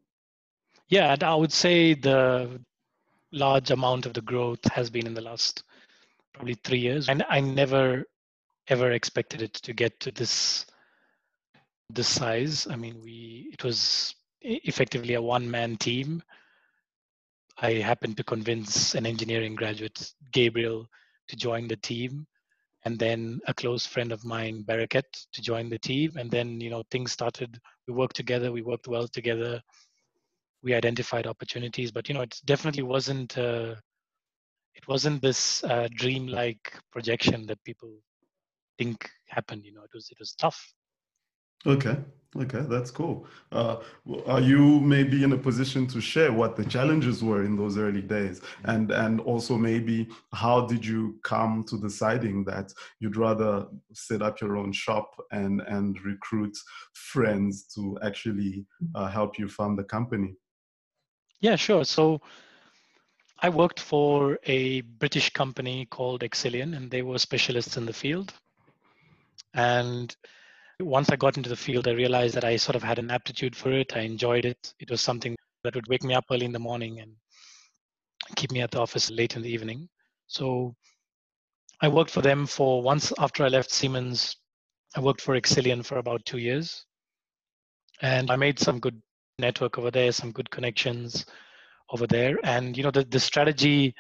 Yeah, 0.89 1.15
I 1.21 1.35
would 1.35 1.53
say 1.53 1.93
the 1.93 2.59
large 3.31 3.71
amount 3.71 4.05
of 4.05 4.13
the 4.13 4.21
growth 4.21 4.63
has 4.71 4.89
been 4.89 5.05
in 5.05 5.13
the 5.13 5.21
last 5.21 5.63
probably 6.37 6.55
three 6.63 6.79
years. 6.79 7.09
And 7.09 7.23
I 7.29 7.39
never 7.39 8.05
ever 8.69 8.91
expected 8.91 9.41
it 9.41 9.53
to 9.53 9.73
get 9.73 9.99
to 10.01 10.11
this 10.11 10.65
this 11.89 12.07
size. 12.07 12.67
I 12.69 12.75
mean, 12.75 13.01
we 13.03 13.49
it 13.53 13.63
was 13.63 14.15
effectively 14.41 15.15
a 15.15 15.21
one 15.21 15.49
man 15.49 15.77
team. 15.77 16.21
I 17.59 17.73
happened 17.73 18.17
to 18.17 18.23
convince 18.23 18.93
an 18.93 19.05
engineering 19.05 19.55
graduate, 19.55 20.13
Gabriel, 20.31 20.87
to 21.27 21.35
join 21.35 21.67
the 21.67 21.77
team 21.77 22.27
and 22.85 22.99
then 22.99 23.39
a 23.47 23.53
close 23.53 23.85
friend 23.85 24.11
of 24.11 24.23
mine, 24.23 24.63
Bereket, 24.63 25.25
to 25.33 25.41
join 25.41 25.67
the 25.69 25.79
team. 25.79 26.11
And 26.17 26.29
then, 26.29 26.61
you 26.61 26.69
know, 26.69 26.83
things 26.91 27.11
started. 27.11 27.59
We 27.87 27.93
worked 27.93 28.15
together. 28.15 28.51
We 28.51 28.61
worked 28.61 28.87
well 28.87 29.07
together. 29.07 29.61
We 30.63 30.73
identified 30.73 31.27
opportunities, 31.27 31.91
but 31.91 32.07
you 32.07 32.15
know, 32.15 32.21
it 32.21 32.39
definitely 32.45 32.83
wasn't. 32.83 33.37
Uh, 33.37 33.75
it 34.77 34.87
wasn't 34.87 35.21
this 35.21 35.63
uh, 35.63 35.87
dream-like 35.95 36.71
projection 36.91 37.47
that 37.47 37.63
people 37.63 37.91
think 38.77 39.09
happened. 39.27 39.65
You 39.65 39.73
know, 39.73 39.83
it 39.83 39.89
was 39.93 40.09
it 40.11 40.19
was 40.19 40.33
tough. 40.33 40.59
Okay, 41.65 41.97
okay, 42.43 42.63
that's 42.69 42.91
cool. 42.91 43.25
Uh, 43.51 43.77
are 44.27 44.39
you 44.39 44.79
maybe 44.79 45.23
in 45.23 45.33
a 45.33 45.37
position 45.37 45.87
to 45.87 45.99
share 45.99 46.31
what 46.31 46.55
the 46.55 46.63
challenges 46.63 47.23
were 47.23 47.43
in 47.43 47.55
those 47.57 47.75
early 47.77 48.03
days, 48.03 48.39
and 48.65 48.91
and 48.91 49.19
also 49.21 49.57
maybe 49.57 50.07
how 50.31 50.67
did 50.67 50.85
you 50.85 51.19
come 51.23 51.65
to 51.69 51.79
deciding 51.79 52.45
that 52.45 52.71
you'd 52.99 53.17
rather 53.17 53.65
set 53.93 54.21
up 54.21 54.39
your 54.39 54.57
own 54.57 54.71
shop 54.71 55.09
and 55.31 55.61
and 55.61 55.99
recruit 56.05 56.55
friends 56.93 57.65
to 57.73 57.97
actually 58.03 58.63
uh, 58.93 59.07
help 59.07 59.39
you 59.39 59.47
fund 59.49 59.77
the 59.79 59.83
company? 59.83 60.35
Yeah, 61.41 61.55
sure. 61.55 61.83
So. 61.83 62.21
I 63.39 63.49
worked 63.49 63.79
for 63.79 64.39
a 64.45 64.81
British 64.81 65.29
company 65.29 65.85
called 65.85 66.23
Excelian, 66.23 66.75
and 66.75 66.89
they 66.89 67.03
were 67.03 67.19
specialists 67.19 67.77
in 67.77 67.85
the 67.85 67.93
field. 67.93 68.33
And 69.53 70.15
once 70.79 71.09
I 71.09 71.17
got 71.17 71.37
into 71.37 71.49
the 71.49 71.55
field, 71.55 71.87
I 71.87 71.91
realized 71.91 72.35
that 72.35 72.43
I 72.43 72.55
sort 72.55 72.75
of 72.75 72.83
had 72.83 72.97
an 72.97 73.11
aptitude 73.11 73.55
for 73.55 73.71
it. 73.71 73.95
I 73.95 73.99
enjoyed 73.99 74.45
it. 74.45 74.73
It 74.79 74.89
was 74.89 75.01
something 75.01 75.35
that 75.63 75.75
would 75.75 75.87
wake 75.87 76.03
me 76.03 76.15
up 76.15 76.25
early 76.31 76.45
in 76.45 76.51
the 76.51 76.59
morning 76.59 76.99
and 76.99 77.11
keep 78.35 78.51
me 78.51 78.61
at 78.61 78.71
the 78.71 78.81
office 78.81 79.11
late 79.11 79.35
in 79.35 79.43
the 79.43 79.51
evening. 79.51 79.87
So 80.25 80.75
I 81.79 81.89
worked 81.89 82.11
for 82.11 82.21
them 82.21 82.47
for 82.47 82.81
once 82.81 83.13
after 83.19 83.43
I 83.43 83.49
left 83.49 83.71
Siemens. 83.71 84.35
I 84.95 84.99
worked 84.99 85.21
for 85.21 85.35
Excelian 85.35 85.85
for 85.85 85.99
about 85.99 86.25
two 86.25 86.39
years. 86.39 86.85
And 88.01 88.31
I 88.31 88.35
made 88.35 88.57
some 88.57 88.79
good 88.79 88.99
network 89.37 89.77
over 89.77 89.91
there, 89.91 90.11
some 90.11 90.31
good 90.31 90.49
connections 90.49 91.25
over 91.91 92.07
there. 92.07 92.37
And 92.43 92.75
you 92.77 92.83
know, 92.83 92.91
the, 92.91 93.03
the 93.03 93.19
strategy 93.19 93.95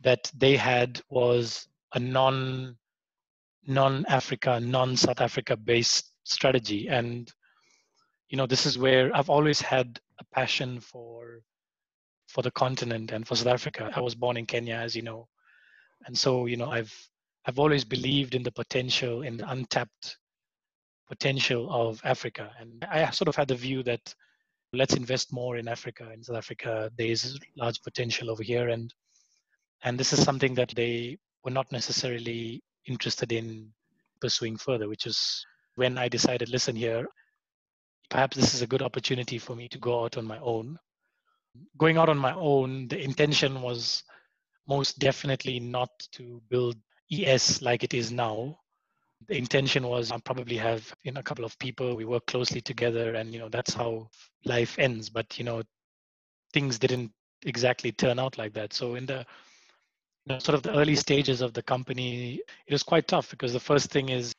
that 0.00 0.30
they 0.36 0.56
had 0.56 1.00
was 1.10 1.68
a 1.94 1.98
non 1.98 2.76
non-Africa, 3.66 4.60
non-South 4.60 5.20
Africa 5.20 5.56
based 5.56 6.12
strategy. 6.24 6.88
And 6.88 7.30
you 8.30 8.36
know, 8.36 8.46
this 8.46 8.66
is 8.66 8.78
where 8.78 9.14
I've 9.14 9.30
always 9.30 9.60
had 9.60 10.00
a 10.18 10.24
passion 10.34 10.80
for 10.80 11.40
for 12.28 12.42
the 12.42 12.50
continent 12.50 13.10
and 13.10 13.26
for 13.26 13.36
South 13.36 13.46
Africa. 13.54 13.90
I 13.94 14.00
was 14.00 14.14
born 14.14 14.36
in 14.36 14.46
Kenya, 14.46 14.74
as 14.74 14.94
you 14.94 15.02
know, 15.02 15.28
and 16.06 16.16
so 16.16 16.46
you 16.46 16.56
know, 16.56 16.70
I've 16.70 16.94
I've 17.46 17.58
always 17.58 17.84
believed 17.84 18.34
in 18.34 18.42
the 18.42 18.52
potential, 18.52 19.22
in 19.22 19.38
the 19.38 19.50
untapped 19.50 20.18
potential 21.08 21.68
of 21.70 22.00
Africa, 22.04 22.52
and 22.60 22.84
I 22.90 23.08
sort 23.10 23.28
of 23.28 23.36
had 23.36 23.48
the 23.48 23.54
view 23.54 23.82
that 23.84 24.14
let's 24.72 24.94
invest 24.94 25.32
more 25.32 25.56
in 25.56 25.68
Africa. 25.68 26.10
In 26.12 26.22
South 26.22 26.36
Africa, 26.36 26.90
there 26.96 27.06
is 27.06 27.38
large 27.56 27.80
potential 27.82 28.30
over 28.30 28.42
here, 28.42 28.68
and 28.68 28.92
and 29.82 29.98
this 29.98 30.12
is 30.12 30.22
something 30.22 30.54
that 30.54 30.72
they 30.74 31.18
were 31.44 31.50
not 31.50 31.70
necessarily 31.70 32.62
interested 32.86 33.32
in 33.32 33.72
pursuing 34.20 34.56
further, 34.56 34.88
which 34.88 35.06
is 35.06 35.44
when 35.76 35.96
I 35.96 36.08
decided, 36.08 36.48
listen 36.48 36.74
here, 36.74 37.06
perhaps 38.10 38.36
this 38.36 38.54
is 38.54 38.62
a 38.62 38.66
good 38.66 38.82
opportunity 38.82 39.38
for 39.38 39.54
me 39.54 39.68
to 39.68 39.78
go 39.78 40.04
out 40.04 40.16
on 40.16 40.24
my 40.24 40.38
own. 40.38 40.76
Going 41.76 41.96
out 41.96 42.08
on 42.08 42.18
my 42.18 42.34
own, 42.34 42.88
the 42.88 43.00
intention 43.00 43.62
was 43.62 44.02
most 44.66 44.98
definitely 44.98 45.60
not 45.60 45.90
to 46.12 46.42
build 46.50 46.76
ES 47.12 47.62
like 47.62 47.84
it 47.84 47.94
is 47.94 48.10
now. 48.10 48.58
The 49.26 49.36
intention 49.36 49.86
was 49.86 50.12
I'll 50.12 50.20
probably 50.20 50.56
have 50.56 50.92
you 51.02 51.12
know, 51.12 51.20
a 51.20 51.22
couple 51.22 51.44
of 51.44 51.58
people, 51.58 51.96
we 51.96 52.04
work 52.04 52.26
closely 52.26 52.60
together, 52.60 53.14
and 53.14 53.32
you 53.32 53.38
know 53.38 53.48
that's 53.48 53.74
how 53.74 54.08
life 54.44 54.78
ends. 54.78 55.10
But 55.10 55.38
you 55.38 55.44
know, 55.44 55.62
things 56.52 56.78
didn't 56.78 57.12
exactly 57.44 57.92
turn 57.92 58.18
out 58.18 58.38
like 58.38 58.54
that. 58.54 58.72
So 58.72 58.94
in 58.94 59.06
the 59.06 59.26
you 60.24 60.34
know, 60.34 60.38
sort 60.38 60.54
of 60.54 60.62
the 60.62 60.76
early 60.76 60.94
stages 60.94 61.40
of 61.40 61.52
the 61.52 61.62
company, 61.62 62.40
it 62.66 62.72
was 62.72 62.82
quite 62.82 63.08
tough 63.08 63.30
because 63.30 63.52
the 63.52 63.60
first 63.60 63.90
thing 63.90 64.08
is 64.08 64.32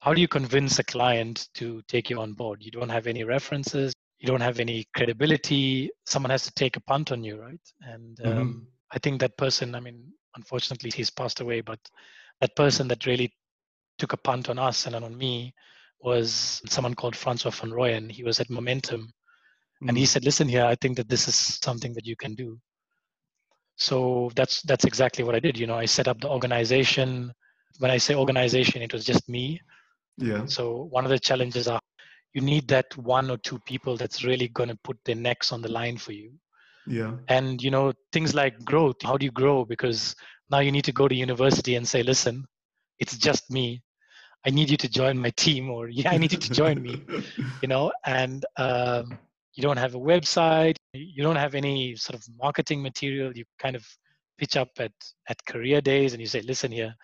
how 0.00 0.12
do 0.12 0.20
you 0.20 0.28
convince 0.28 0.78
a 0.78 0.84
client 0.84 1.48
to 1.54 1.80
take 1.88 2.10
you 2.10 2.20
on 2.20 2.34
board? 2.34 2.62
You 2.62 2.70
don't 2.70 2.90
have 2.90 3.06
any 3.06 3.24
references, 3.24 3.94
you 4.18 4.26
don't 4.26 4.40
have 4.40 4.60
any 4.60 4.86
credibility. 4.94 5.90
Someone 6.06 6.30
has 6.30 6.44
to 6.44 6.52
take 6.52 6.76
a 6.76 6.80
punt 6.80 7.10
on 7.10 7.24
you, 7.24 7.40
right? 7.40 7.60
And 7.80 8.20
um, 8.24 8.32
mm-hmm. 8.32 8.58
I 8.92 8.98
think 8.98 9.20
that 9.20 9.36
person, 9.36 9.74
I 9.74 9.80
mean, 9.80 10.12
unfortunately, 10.36 10.90
he's 10.94 11.10
passed 11.10 11.40
away, 11.40 11.62
but 11.62 11.78
that 12.40 12.54
person 12.54 12.86
that 12.88 13.06
really 13.06 13.32
took 13.98 14.12
a 14.12 14.18
punt 14.18 14.48
on 14.48 14.58
us 14.58 14.86
and 14.86 14.94
on 14.94 15.16
me 15.16 15.54
was 16.00 16.60
someone 16.66 16.94
called 16.94 17.16
Francois 17.16 17.50
van 17.50 17.70
Royen. 17.70 18.10
He 18.10 18.24
was 18.24 18.40
at 18.40 18.50
Momentum. 18.50 19.02
Mm-hmm. 19.02 19.88
And 19.88 19.98
he 19.98 20.04
mm. 20.04 20.08
said, 20.08 20.24
listen 20.24 20.48
here, 20.48 20.64
I 20.64 20.74
think 20.76 20.96
that 20.96 21.08
this 21.08 21.28
is 21.28 21.58
something 21.62 21.94
that 21.94 22.06
you 22.06 22.16
can 22.16 22.34
do. 22.34 22.58
So 23.76 24.30
that's 24.36 24.62
that's 24.62 24.84
exactly 24.84 25.24
what 25.24 25.34
I 25.34 25.40
did. 25.40 25.58
You 25.58 25.66
know, 25.66 25.76
I 25.76 25.84
set 25.84 26.06
up 26.06 26.20
the 26.20 26.28
organization. 26.28 27.32
When 27.78 27.90
I 27.90 27.96
say 27.98 28.14
organization, 28.14 28.82
it 28.82 28.92
was 28.92 29.04
just 29.04 29.28
me 29.28 29.60
yeah. 30.18 30.46
So 30.46 30.88
one 30.90 31.04
of 31.04 31.10
the 31.10 31.18
challenges 31.18 31.68
are 31.68 31.80
you 32.32 32.40
need 32.40 32.68
that 32.68 32.96
one 32.96 33.30
or 33.30 33.36
two 33.38 33.58
people 33.60 33.96
that's 33.96 34.24
really 34.24 34.48
going 34.48 34.68
to 34.68 34.78
put 34.84 34.98
their 35.04 35.14
necks 35.14 35.52
on 35.52 35.62
the 35.62 35.70
line 35.70 35.96
for 35.96 36.12
you. 36.12 36.32
Yeah. 36.86 37.12
And 37.28 37.62
you 37.62 37.70
know 37.70 37.92
things 38.12 38.34
like 38.34 38.64
growth. 38.64 38.96
How 39.02 39.16
do 39.16 39.24
you 39.24 39.32
grow? 39.32 39.64
Because 39.64 40.14
now 40.50 40.58
you 40.58 40.72
need 40.72 40.84
to 40.84 40.92
go 40.92 41.08
to 41.08 41.14
university 41.14 41.76
and 41.76 41.86
say, 41.86 42.02
listen, 42.02 42.44
it's 42.98 43.16
just 43.16 43.50
me. 43.50 43.82
I 44.46 44.50
need 44.50 44.70
you 44.70 44.76
to 44.76 44.88
join 44.88 45.18
my 45.18 45.30
team, 45.30 45.70
or 45.70 45.88
yeah, 45.88 46.10
I 46.10 46.18
need 46.18 46.32
you 46.32 46.38
to 46.38 46.52
join 46.52 46.82
me. 46.82 47.02
You 47.62 47.68
know, 47.68 47.92
and 48.04 48.44
um, 48.58 49.18
you 49.54 49.62
don't 49.62 49.78
have 49.78 49.94
a 49.94 49.98
website. 49.98 50.76
You 50.92 51.22
don't 51.22 51.36
have 51.36 51.54
any 51.54 51.96
sort 51.96 52.18
of 52.18 52.26
marketing 52.38 52.82
material. 52.82 53.32
You 53.34 53.44
kind 53.58 53.76
of 53.76 53.86
pitch 54.38 54.56
up 54.56 54.70
at 54.78 54.92
at 55.28 55.44
career 55.46 55.80
days 55.80 56.12
and 56.12 56.20
you 56.20 56.26
say, 56.26 56.42
listen 56.42 56.70
here, 56.70 56.94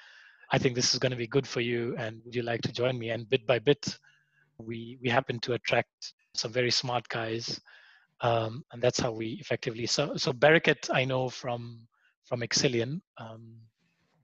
I 0.53 0.59
think 0.59 0.75
this 0.75 0.93
is 0.93 0.99
going 0.99 1.13
to 1.13 1.17
be 1.17 1.27
good 1.27 1.47
for 1.47 1.61
you, 1.61 1.95
and 1.97 2.21
would 2.25 2.35
you 2.35 2.43
like 2.43 2.61
to 2.63 2.73
join 2.73 2.99
me? 2.99 3.11
And 3.11 3.29
bit 3.29 3.47
by 3.47 3.59
bit, 3.59 3.97
we 4.59 4.99
we 5.03 5.09
happen 5.09 5.39
to 5.41 5.55
attract 5.55 6.13
some 6.35 6.53
very 6.53 6.71
smart 6.71 7.09
guys, 7.09 7.61
um, 8.21 8.65
and 8.73 8.83
that's 8.83 9.01
how 9.01 9.13
we 9.13 9.39
effectively. 9.41 9.87
So 9.87 10.17
so 10.17 10.33
Bereket, 10.33 10.91
I 10.93 11.05
know 11.05 11.29
from 11.29 11.87
from 12.25 12.41
Excelian. 12.41 13.01
Um, 13.19 13.57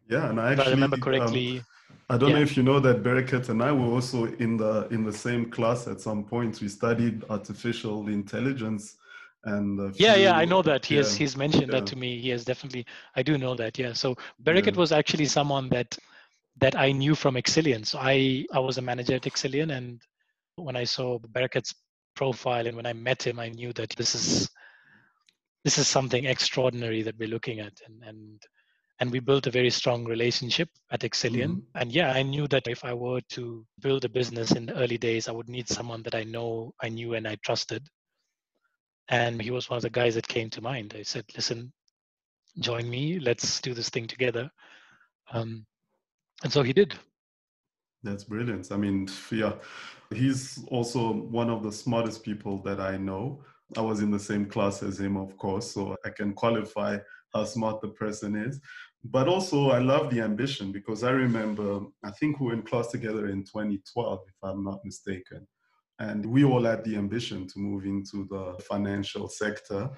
yeah, 0.09 0.29
and 0.31 0.41
I 0.41 0.53
actually, 0.53 0.67
I 0.67 0.71
remember 0.71 0.99
correctly. 0.99 1.59
Um, 1.59 1.65
I 2.09 2.17
don't 2.17 2.31
Yeah. 2.31 2.37
know 2.37 2.43
if 2.43 2.57
you 2.57 2.63
know 2.63 2.79
that 2.81 3.03
Bereket 3.03 3.49
and 3.49 3.63
I 3.63 3.73
were 3.73 3.87
also 3.87 4.27
in 4.27 4.57
the 4.57 4.87
in 4.91 5.05
the 5.05 5.13
same 5.13 5.51
class 5.51 5.89
at 5.89 6.01
some 6.01 6.25
point. 6.25 6.61
We 6.61 6.69
studied 6.69 7.25
artificial 7.31 8.09
intelligence 8.09 8.97
and 9.45 9.79
Yeah, 9.99 10.15
yeah, 10.15 10.37
I 10.37 10.45
know 10.45 10.63
that. 10.63 10.87
He 10.87 10.97
has 10.97 11.17
he's 11.17 11.37
mentioned 11.37 11.73
yeah. 11.73 11.81
that 11.81 11.87
to 11.89 11.97
me. 11.97 12.21
He 12.21 12.29
has 12.31 12.45
definitely 12.45 12.87
I 13.17 13.23
do 13.23 13.39
know 13.39 13.55
that, 13.57 13.79
yeah. 13.79 13.93
So 13.93 14.15
Bereket 14.43 14.75
Yeah. 14.75 14.81
was 14.81 14.93
actually 14.93 15.27
someone 15.27 15.69
that 15.71 15.99
that 16.59 16.77
I 16.77 16.93
knew 16.93 17.15
from 17.15 17.35
Excelian. 17.37 17.85
So 17.85 17.99
I 18.01 18.47
I 18.53 18.61
was 18.61 18.79
a 18.79 18.83
manager 18.83 19.15
at 19.15 19.23
Excelian 19.27 19.77
and 19.77 20.01
when 20.57 20.77
I 20.77 20.85
saw 20.85 21.19
Bereket's 21.19 21.75
profile 22.15 22.67
and 22.67 22.77
when 22.77 22.87
I 22.87 22.93
met 22.95 23.23
him, 23.27 23.39
I 23.39 23.49
knew 23.51 23.73
that 23.75 23.91
this 23.97 24.15
is 24.15 24.49
this 25.65 25.79
is 25.79 25.89
something 25.89 26.25
extraordinary 26.27 27.03
that 27.03 27.19
we're 27.19 27.29
looking 27.29 27.59
at 27.61 27.75
and 27.87 28.03
and 28.05 28.43
and 29.01 29.11
we 29.11 29.21
built 29.21 29.47
a 29.47 29.51
very 29.51 29.71
strong 29.71 30.05
relationship 30.05 30.69
at 30.91 31.01
Excelian. 31.01 31.57
Mhm. 31.57 31.63
And 31.75 31.93
yeah, 31.93 32.13
I 32.13 32.23
knew 32.23 32.49
that 32.49 32.67
if 32.67 32.85
I 32.85 32.95
were 32.95 33.21
to 33.31 33.67
build 33.81 34.05
a 34.05 34.09
business 34.09 34.53
in 34.53 34.67
the 34.67 34.77
early 34.77 34.99
days, 34.99 35.29
I 35.29 35.33
would 35.33 35.49
need 35.49 35.69
someone 35.69 36.03
that 36.05 36.15
I 36.15 36.25
know, 36.25 36.75
I 36.83 36.89
knew, 36.89 37.15
and 37.15 37.29
I 37.29 37.37
trusted. 37.37 37.87
And 39.09 39.41
he 39.41 39.51
was 39.51 39.69
one 39.69 39.77
of 39.77 39.83
the 39.83 39.91
guys 39.91 40.15
that 40.15 40.27
came 40.27 40.51
to 40.51 40.61
mind. 40.61 40.95
I 40.97 41.03
said, 41.03 41.25
"Listen, 41.37 41.73
join 42.59 42.89
me. 42.89 43.19
Let's 43.19 43.61
do 43.61 43.75
this 43.75 43.91
thing 43.91 44.07
together." 44.07 44.51
Um, 45.31 45.67
and 46.43 46.53
so 46.53 46.63
he 46.63 46.73
did. 46.73 46.95
That's 48.03 48.25
brilliant. 48.25 48.73
I 48.73 48.77
mean, 48.77 49.09
yeah, 49.31 49.55
he's 50.11 50.65
also 50.69 51.13
one 51.13 51.51
of 51.51 51.63
the 51.63 51.73
smartest 51.73 52.23
people 52.23 52.63
that 52.63 52.81
I 52.81 52.97
know. 52.97 53.45
I 53.77 53.81
was 53.81 54.01
in 54.01 54.11
the 54.11 54.19
same 54.19 54.47
class 54.47 54.83
as 54.83 55.01
him, 55.01 55.17
of 55.17 55.37
course, 55.37 55.73
so 55.73 55.97
I 56.05 56.11
can 56.11 56.33
qualify 56.33 56.99
how 57.37 57.45
smart 57.45 57.81
the 57.81 57.89
person 57.89 58.37
is. 58.37 58.61
But 59.05 59.29
also, 59.29 59.71
I 59.71 59.79
love 59.79 60.11
the 60.11 60.21
ambition 60.21 60.73
because 60.73 61.05
I 61.05 61.11
remember, 61.11 61.81
I 62.03 62.11
think 62.13 62.41
we 62.41 62.47
were 62.47 62.55
in 62.55 62.63
class 62.63 62.89
together 62.89 63.29
in 63.29 63.45
2012, 63.45 64.21
if 64.27 64.35
I'm 64.43 64.65
not 64.65 64.85
mistaken. 64.85 65.47
And 65.99 66.27
we 66.27 66.45
all 66.45 66.65
had 66.65 66.85
the 66.85 66.97
ambition 66.97 67.47
to 67.49 67.59
move 67.59 67.85
into 67.85 68.27
the 68.29 68.63
financial 68.65 69.29
sector. 69.29 69.89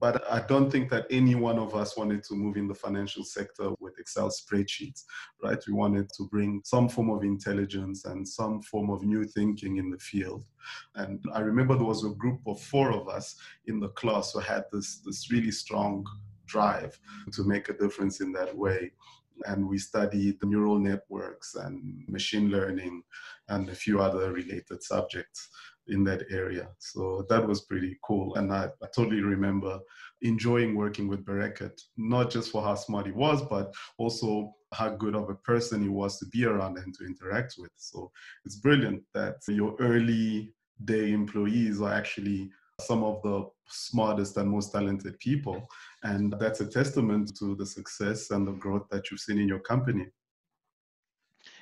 But 0.00 0.24
I 0.28 0.40
don't 0.40 0.70
think 0.70 0.90
that 0.90 1.06
any 1.10 1.36
one 1.36 1.58
of 1.58 1.76
us 1.76 1.96
wanted 1.96 2.24
to 2.24 2.34
move 2.34 2.56
in 2.56 2.66
the 2.66 2.74
financial 2.74 3.24
sector 3.24 3.70
with 3.78 3.98
Excel 4.00 4.30
spreadsheets 4.30 5.04
right? 5.42 5.62
We 5.66 5.72
wanted 5.72 6.10
to 6.16 6.24
bring 6.24 6.60
some 6.64 6.88
form 6.88 7.10
of 7.10 7.22
intelligence 7.22 8.04
and 8.04 8.26
some 8.26 8.62
form 8.62 8.90
of 8.90 9.02
new 9.02 9.24
thinking 9.24 9.76
in 9.76 9.90
the 9.90 9.98
field. 9.98 10.44
And 10.94 11.24
I 11.32 11.40
remember 11.40 11.74
there 11.74 11.84
was 11.84 12.04
a 12.04 12.10
group 12.10 12.40
of 12.46 12.60
four 12.60 12.92
of 12.92 13.08
us 13.08 13.36
in 13.66 13.80
the 13.80 13.90
class 13.90 14.32
who 14.32 14.40
had 14.40 14.64
this, 14.72 15.00
this 15.04 15.30
really 15.30 15.52
strong 15.52 16.04
drive 16.46 16.98
to 17.32 17.44
make 17.44 17.68
a 17.68 17.76
difference 17.76 18.20
in 18.20 18.32
that 18.32 18.56
way. 18.56 18.92
And 19.44 19.68
we 19.68 19.78
studied 19.78 20.38
neural 20.42 20.78
networks 20.78 21.56
and 21.56 22.02
machine 22.08 22.48
learning 22.50 23.02
and 23.48 23.68
a 23.68 23.74
few 23.74 24.00
other 24.00 24.32
related 24.32 24.82
subjects 24.82 25.48
in 25.88 26.02
that 26.04 26.24
area. 26.30 26.68
So 26.78 27.26
that 27.28 27.46
was 27.46 27.62
pretty 27.62 27.98
cool. 28.02 28.34
And 28.36 28.52
I, 28.52 28.70
I 28.82 28.86
totally 28.94 29.22
remember 29.22 29.78
enjoying 30.22 30.74
working 30.74 31.06
with 31.08 31.24
Bereket, 31.24 31.80
not 31.96 32.30
just 32.30 32.50
for 32.50 32.62
how 32.62 32.74
smart 32.74 33.06
he 33.06 33.12
was, 33.12 33.42
but 33.42 33.72
also 33.98 34.54
how 34.72 34.90
good 34.90 35.14
of 35.14 35.30
a 35.30 35.34
person 35.34 35.82
he 35.82 35.88
was 35.88 36.18
to 36.18 36.26
be 36.26 36.44
around 36.44 36.78
and 36.78 36.94
to 36.94 37.04
interact 37.04 37.54
with. 37.58 37.70
So 37.76 38.10
it's 38.44 38.56
brilliant 38.56 39.02
that 39.14 39.36
your 39.48 39.76
early 39.78 40.52
day 40.84 41.12
employees 41.12 41.80
are 41.80 41.92
actually 41.92 42.50
some 42.80 43.02
of 43.02 43.22
the 43.22 43.48
smartest 43.68 44.36
and 44.36 44.50
most 44.50 44.72
talented 44.72 45.18
people. 45.18 45.66
And 46.02 46.34
that's 46.38 46.60
a 46.60 46.66
testament 46.66 47.36
to 47.38 47.54
the 47.56 47.66
success 47.66 48.30
and 48.30 48.46
the 48.46 48.52
growth 48.52 48.86
that 48.90 49.10
you've 49.10 49.20
seen 49.20 49.38
in 49.38 49.48
your 49.48 49.60
company. 49.60 50.06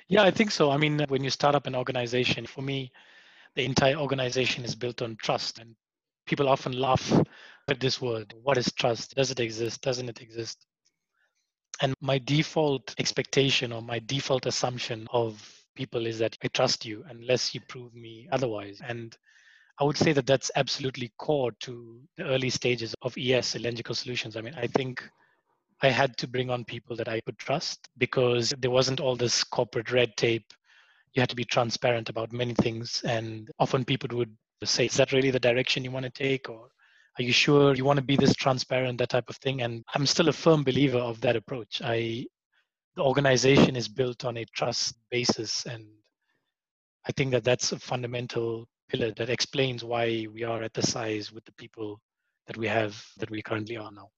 Yeah, 0.07 0.23
I 0.23 0.31
think 0.31 0.51
so. 0.51 0.71
I 0.71 0.77
mean, 0.77 1.03
when 1.07 1.23
you 1.23 1.29
start 1.29 1.55
up 1.55 1.67
an 1.67 1.75
organization, 1.75 2.45
for 2.45 2.61
me, 2.61 2.91
the 3.55 3.65
entire 3.65 3.95
organization 3.95 4.63
is 4.65 4.75
built 4.75 5.01
on 5.01 5.17
trust. 5.21 5.59
And 5.59 5.75
people 6.27 6.49
often 6.49 6.73
laugh 6.73 7.11
at 7.69 7.79
this 7.79 8.01
word. 8.01 8.33
What 8.43 8.57
is 8.57 8.71
trust? 8.73 9.15
Does 9.15 9.31
it 9.31 9.39
exist? 9.39 9.81
Doesn't 9.81 10.09
it 10.09 10.21
exist? 10.21 10.65
And 11.81 11.93
my 12.01 12.19
default 12.19 12.93
expectation 12.99 13.71
or 13.71 13.81
my 13.81 13.99
default 14.05 14.45
assumption 14.45 15.07
of 15.11 15.41
people 15.75 16.05
is 16.05 16.19
that 16.19 16.37
I 16.43 16.47
trust 16.49 16.85
you 16.85 17.03
unless 17.09 17.53
you 17.53 17.61
prove 17.67 17.93
me 17.93 18.27
otherwise. 18.31 18.81
And 18.87 19.17
I 19.79 19.83
would 19.83 19.97
say 19.97 20.13
that 20.13 20.25
that's 20.25 20.51
absolutely 20.55 21.11
core 21.17 21.51
to 21.61 21.99
the 22.17 22.23
early 22.23 22.49
stages 22.49 22.95
of 23.01 23.17
ES, 23.17 23.55
Elenjical 23.55 23.95
Solutions. 23.95 24.37
I 24.37 24.41
mean, 24.41 24.55
I 24.55 24.67
think 24.67 25.03
I 25.81 25.89
had 25.89 26.15
to 26.17 26.27
bring 26.27 26.49
on 26.49 26.63
people 26.63 26.95
that 26.95 27.09
I 27.09 27.19
could 27.21 27.37
trust 27.37 27.89
because 27.97 28.53
there 28.57 28.71
wasn't 28.71 29.01
all 29.01 29.15
this 29.15 29.43
corporate 29.43 29.91
red 29.91 30.15
tape. 30.15 30.53
You 31.13 31.21
had 31.21 31.29
to 31.29 31.35
be 31.35 31.43
transparent 31.43 32.09
about 32.09 32.31
many 32.31 32.53
things. 32.53 33.01
And 33.05 33.49
often 33.59 33.83
people 33.83 34.17
would 34.17 34.35
say, 34.63 34.85
Is 34.85 34.95
that 34.95 35.11
really 35.11 35.31
the 35.31 35.39
direction 35.39 35.83
you 35.83 35.91
want 35.91 36.05
to 36.05 36.09
take? 36.09 36.49
Or 36.49 36.69
are 37.19 37.23
you 37.23 37.33
sure 37.33 37.75
you 37.75 37.83
want 37.83 37.97
to 37.97 38.05
be 38.05 38.15
this 38.15 38.33
transparent, 38.33 38.97
that 38.99 39.09
type 39.09 39.29
of 39.29 39.35
thing? 39.37 39.61
And 39.61 39.83
I'm 39.93 40.05
still 40.05 40.29
a 40.29 40.33
firm 40.33 40.63
believer 40.63 40.99
of 40.99 41.19
that 41.21 41.35
approach. 41.35 41.81
I 41.83 42.25
the 42.95 43.03
organization 43.03 43.75
is 43.75 43.89
built 43.89 44.23
on 44.23 44.37
a 44.37 44.45
trust 44.45 44.95
basis 45.11 45.65
and 45.65 45.85
I 47.07 47.11
think 47.11 47.31
that 47.31 47.43
that's 47.43 47.71
a 47.71 47.79
fundamental 47.79 48.67
pillar 48.89 49.11
that 49.17 49.29
explains 49.29 49.83
why 49.83 50.27
we 50.33 50.43
are 50.43 50.63
at 50.63 50.73
the 50.73 50.81
size 50.81 51.31
with 51.31 51.45
the 51.45 51.51
people 51.53 51.99
that 52.47 52.57
we 52.57 52.67
have 52.67 53.03
that 53.17 53.29
we 53.29 53.41
currently 53.41 53.77
are 53.77 53.91
now. 53.91 54.09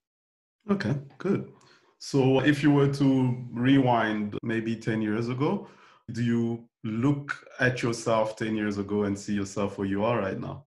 Okay, 0.70 0.96
good. 1.18 1.52
So 2.00 2.42
if 2.42 2.62
you 2.62 2.72
were 2.72 2.92
to 2.94 3.38
rewind 3.52 4.38
maybe 4.44 4.76
10 4.76 5.02
years 5.02 5.30
ago, 5.30 5.68
do 6.12 6.24
you 6.24 6.68
look 6.84 7.48
at 7.60 7.82
yourself 7.82 8.36
10 8.36 8.56
years 8.56 8.78
ago 8.78 9.04
and 9.04 9.18
see 9.18 9.34
yourself 9.34 9.78
where 9.78 9.88
you 9.88 10.04
are 10.04 10.20
right 10.20 10.40
now? 10.40 10.66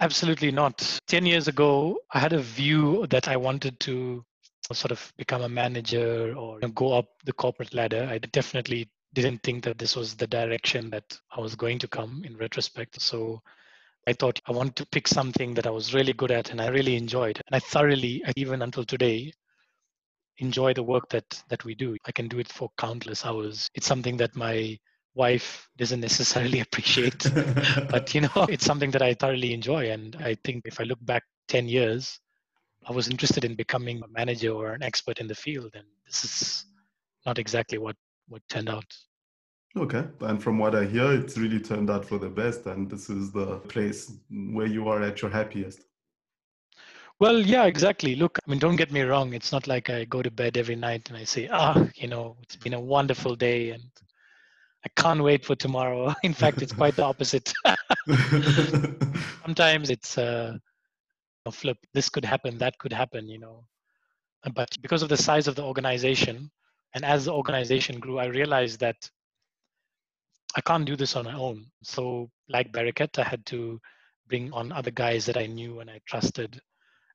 Absolutely 0.00 0.50
not. 0.50 1.00
10 1.08 1.26
years 1.26 1.48
ago, 1.48 1.98
I 2.12 2.20
had 2.20 2.32
a 2.32 2.40
view 2.40 3.06
that 3.08 3.28
I 3.28 3.36
wanted 3.36 3.78
to 3.80 4.24
sort 4.72 4.92
of 4.92 5.12
become 5.18 5.42
a 5.42 5.48
manager 5.48 6.34
or 6.36 6.60
go 6.60 6.92
up 6.92 7.06
the 7.24 7.32
corporate 7.32 7.74
ladder. 7.74 8.06
I 8.08 8.18
definitely 8.18 8.88
didn't 9.12 9.42
think 9.42 9.64
that 9.64 9.78
this 9.78 9.96
was 9.96 10.14
the 10.14 10.26
direction 10.26 10.90
that 10.90 11.18
I 11.36 11.40
was 11.40 11.54
going 11.54 11.78
to 11.80 11.88
come 11.88 12.22
in 12.24 12.36
retrospect. 12.36 13.00
So 13.00 13.42
I 14.06 14.12
thought 14.12 14.40
I 14.46 14.52
wanted 14.52 14.76
to 14.76 14.86
pick 14.86 15.08
something 15.08 15.54
that 15.54 15.66
I 15.66 15.70
was 15.70 15.94
really 15.94 16.12
good 16.12 16.30
at 16.30 16.50
and 16.50 16.60
I 16.60 16.68
really 16.68 16.96
enjoyed. 16.96 17.40
And 17.46 17.56
I 17.56 17.58
thoroughly, 17.58 18.22
even 18.36 18.62
until 18.62 18.84
today, 18.84 19.32
enjoy 20.38 20.72
the 20.72 20.82
work 20.82 21.08
that 21.10 21.42
that 21.48 21.64
we 21.64 21.74
do. 21.74 21.96
I 22.06 22.12
can 22.12 22.28
do 22.28 22.38
it 22.38 22.48
for 22.48 22.70
countless 22.78 23.26
hours. 23.26 23.68
It's 23.74 23.86
something 23.86 24.16
that 24.18 24.34
my 24.34 24.78
wife 25.14 25.68
doesn't 25.76 26.00
necessarily 26.08 26.60
appreciate, 26.60 27.26
but 27.90 28.14
you 28.14 28.22
know, 28.22 28.46
it's 28.48 28.64
something 28.64 28.90
that 28.92 29.02
I 29.02 29.14
thoroughly 29.14 29.52
enjoy. 29.52 29.90
And 29.90 30.16
I 30.16 30.36
think 30.44 30.62
if 30.64 30.80
I 30.80 30.84
look 30.84 31.04
back 31.04 31.24
10 31.48 31.68
years, 31.68 32.18
I 32.86 32.92
was 32.92 33.08
interested 33.08 33.44
in 33.44 33.54
becoming 33.54 34.02
a 34.02 34.08
manager 34.08 34.52
or 34.52 34.72
an 34.72 34.82
expert 34.82 35.18
in 35.18 35.26
the 35.26 35.34
field. 35.34 35.72
And 35.74 35.84
this 36.06 36.24
is 36.24 36.64
not 37.26 37.38
exactly 37.38 37.78
what 37.78 37.96
what 38.30 38.42
turned 38.48 38.68
out. 38.68 38.86
Okay. 39.76 40.04
And 40.20 40.42
from 40.42 40.58
what 40.58 40.74
I 40.74 40.84
hear, 40.84 41.12
it's 41.12 41.38
really 41.38 41.60
turned 41.60 41.90
out 41.90 42.04
for 42.04 42.18
the 42.18 42.28
best. 42.28 42.66
And 42.66 42.90
this 42.90 43.08
is 43.08 43.30
the 43.30 43.58
place 43.58 44.12
where 44.28 44.66
you 44.66 44.88
are 44.88 45.02
at 45.02 45.22
your 45.22 45.30
happiest. 45.30 45.84
Well, 47.20 47.38
yeah, 47.38 47.66
exactly. 47.66 48.16
Look, 48.16 48.38
I 48.44 48.50
mean, 48.50 48.58
don't 48.58 48.76
get 48.76 48.90
me 48.90 49.02
wrong. 49.02 49.34
It's 49.34 49.52
not 49.52 49.68
like 49.68 49.90
I 49.90 50.06
go 50.06 50.22
to 50.22 50.30
bed 50.30 50.56
every 50.56 50.74
night 50.74 51.08
and 51.08 51.18
I 51.18 51.24
say, 51.24 51.48
ah, 51.52 51.86
you 51.94 52.08
know, 52.08 52.36
it's 52.42 52.56
been 52.56 52.74
a 52.74 52.80
wonderful 52.80 53.36
day 53.36 53.70
and 53.70 53.84
I 54.84 54.88
can't 54.96 55.22
wait 55.22 55.44
for 55.44 55.54
tomorrow. 55.54 56.14
In 56.22 56.32
fact, 56.32 56.62
it's 56.62 56.72
quite 56.72 56.96
the 56.96 57.04
opposite. 57.04 57.52
Sometimes 59.42 59.90
it's 59.90 60.16
uh, 60.16 60.56
a 61.44 61.52
flip. 61.52 61.76
This 61.92 62.08
could 62.08 62.24
happen, 62.24 62.56
that 62.58 62.78
could 62.78 62.92
happen, 62.92 63.28
you 63.28 63.38
know. 63.38 63.64
But 64.54 64.70
because 64.80 65.02
of 65.02 65.10
the 65.10 65.16
size 65.18 65.46
of 65.46 65.54
the 65.54 65.62
organization, 65.62 66.50
and 66.94 67.04
as 67.04 67.24
the 67.24 67.32
organization 67.32 68.00
grew, 68.00 68.18
I 68.18 68.26
realized 68.26 68.80
that 68.80 69.08
I 70.56 70.60
can't 70.60 70.84
do 70.84 70.96
this 70.96 71.14
on 71.16 71.26
my 71.26 71.34
own. 71.34 71.66
So, 71.82 72.30
like 72.48 72.72
Bereket, 72.72 73.18
I 73.18 73.28
had 73.28 73.46
to 73.46 73.80
bring 74.28 74.52
on 74.52 74.72
other 74.72 74.90
guys 74.90 75.24
that 75.26 75.36
I 75.36 75.46
knew 75.46 75.80
and 75.80 75.90
I 75.90 76.00
trusted. 76.06 76.60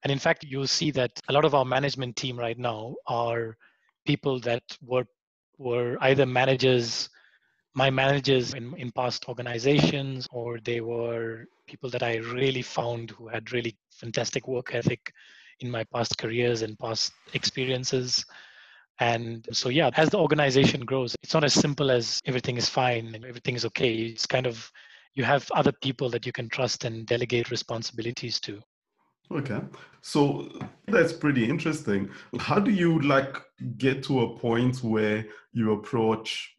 And 0.04 0.12
in 0.12 0.20
fact, 0.20 0.44
you'll 0.44 0.68
see 0.68 0.92
that 0.92 1.20
a 1.28 1.34
lot 1.34 1.46
of 1.46 1.56
our 1.56 1.66
management 1.66 2.16
team 2.16 2.38
right 2.38 2.58
now 2.58 2.96
are 3.08 3.58
people 4.06 4.40
that 4.42 4.64
were 4.82 5.06
were 5.58 5.98
either 6.02 6.26
managers, 6.26 7.10
my 7.74 7.90
managers 7.90 8.54
in, 8.54 8.74
in 8.78 8.92
past 8.92 9.28
organizations, 9.28 10.28
or 10.32 10.60
they 10.60 10.82
were 10.82 11.46
people 11.66 11.90
that 11.90 12.04
I 12.04 12.18
really 12.18 12.62
found 12.62 13.12
who 13.12 13.28
had 13.28 13.52
really 13.52 13.76
fantastic 13.90 14.48
work 14.48 14.76
ethic 14.76 15.14
in 15.62 15.72
my 15.72 15.84
past 15.86 16.18
careers 16.18 16.62
and 16.62 16.78
past 16.78 17.14
experiences. 17.34 18.26
And 19.00 19.48
so, 19.52 19.70
yeah, 19.70 19.90
as 19.96 20.10
the 20.10 20.18
organization 20.18 20.86
grows, 20.86 21.16
it's 21.22 21.34
not 21.34 21.44
as 21.44 21.54
simple 21.54 21.92
as 21.92 22.22
everything 22.26 22.58
is 22.58 22.70
fine 22.70 23.14
and 23.14 23.26
everything 23.26 23.56
is 23.56 23.66
okay. 23.66 23.94
It's 23.94 24.26
kind 24.26 24.48
of, 24.48 24.72
you 25.16 25.24
have 25.24 25.50
other 25.54 25.74
people 25.82 26.10
that 26.10 26.26
you 26.26 26.32
can 26.32 26.48
trust 26.50 26.86
and 26.86 27.06
delegate 27.06 27.52
responsibilities 27.52 28.40
to. 28.42 28.62
Okay. 29.32 29.60
So 30.02 30.50
that's 30.88 31.12
pretty 31.12 31.50
interesting. 31.50 32.10
How 32.40 32.60
do 32.60 32.72
you 32.72 33.00
like 33.02 33.38
get 33.78 34.04
to 34.04 34.22
a 34.22 34.38
point 34.38 34.84
where 34.84 35.26
you 35.52 35.74
approach 35.74 36.56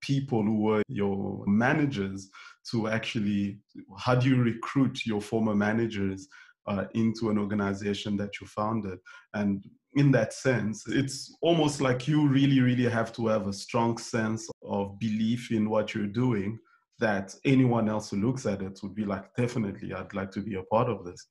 people 0.00 0.42
who 0.42 0.60
were 0.60 0.82
your 0.88 1.44
managers 1.46 2.30
to 2.70 2.88
actually 2.88 3.58
how 3.98 4.14
do 4.14 4.28
you 4.28 4.42
recruit 4.42 5.06
your 5.06 5.20
former 5.20 5.54
managers 5.54 6.26
uh, 6.66 6.84
into 6.94 7.30
an 7.30 7.38
organization 7.38 8.16
that 8.16 8.40
you 8.40 8.46
founded 8.46 8.98
and 9.34 9.64
in 9.94 10.10
that 10.10 10.32
sense 10.32 10.84
it's 10.86 11.36
almost 11.42 11.80
like 11.80 12.06
you 12.06 12.28
really 12.28 12.60
really 12.60 12.88
have 12.88 13.12
to 13.12 13.26
have 13.26 13.48
a 13.48 13.52
strong 13.52 13.98
sense 13.98 14.48
of 14.62 14.98
belief 14.98 15.50
in 15.50 15.68
what 15.68 15.94
you're 15.94 16.06
doing 16.06 16.58
that 16.98 17.34
anyone 17.44 17.88
else 17.88 18.10
who 18.10 18.16
looks 18.16 18.46
at 18.46 18.62
it 18.62 18.78
would 18.82 18.94
be 18.94 19.04
like 19.04 19.34
definitely 19.36 19.92
i'd 19.92 20.14
like 20.14 20.30
to 20.30 20.40
be 20.40 20.54
a 20.54 20.62
part 20.64 20.88
of 20.88 21.04
this. 21.04 21.26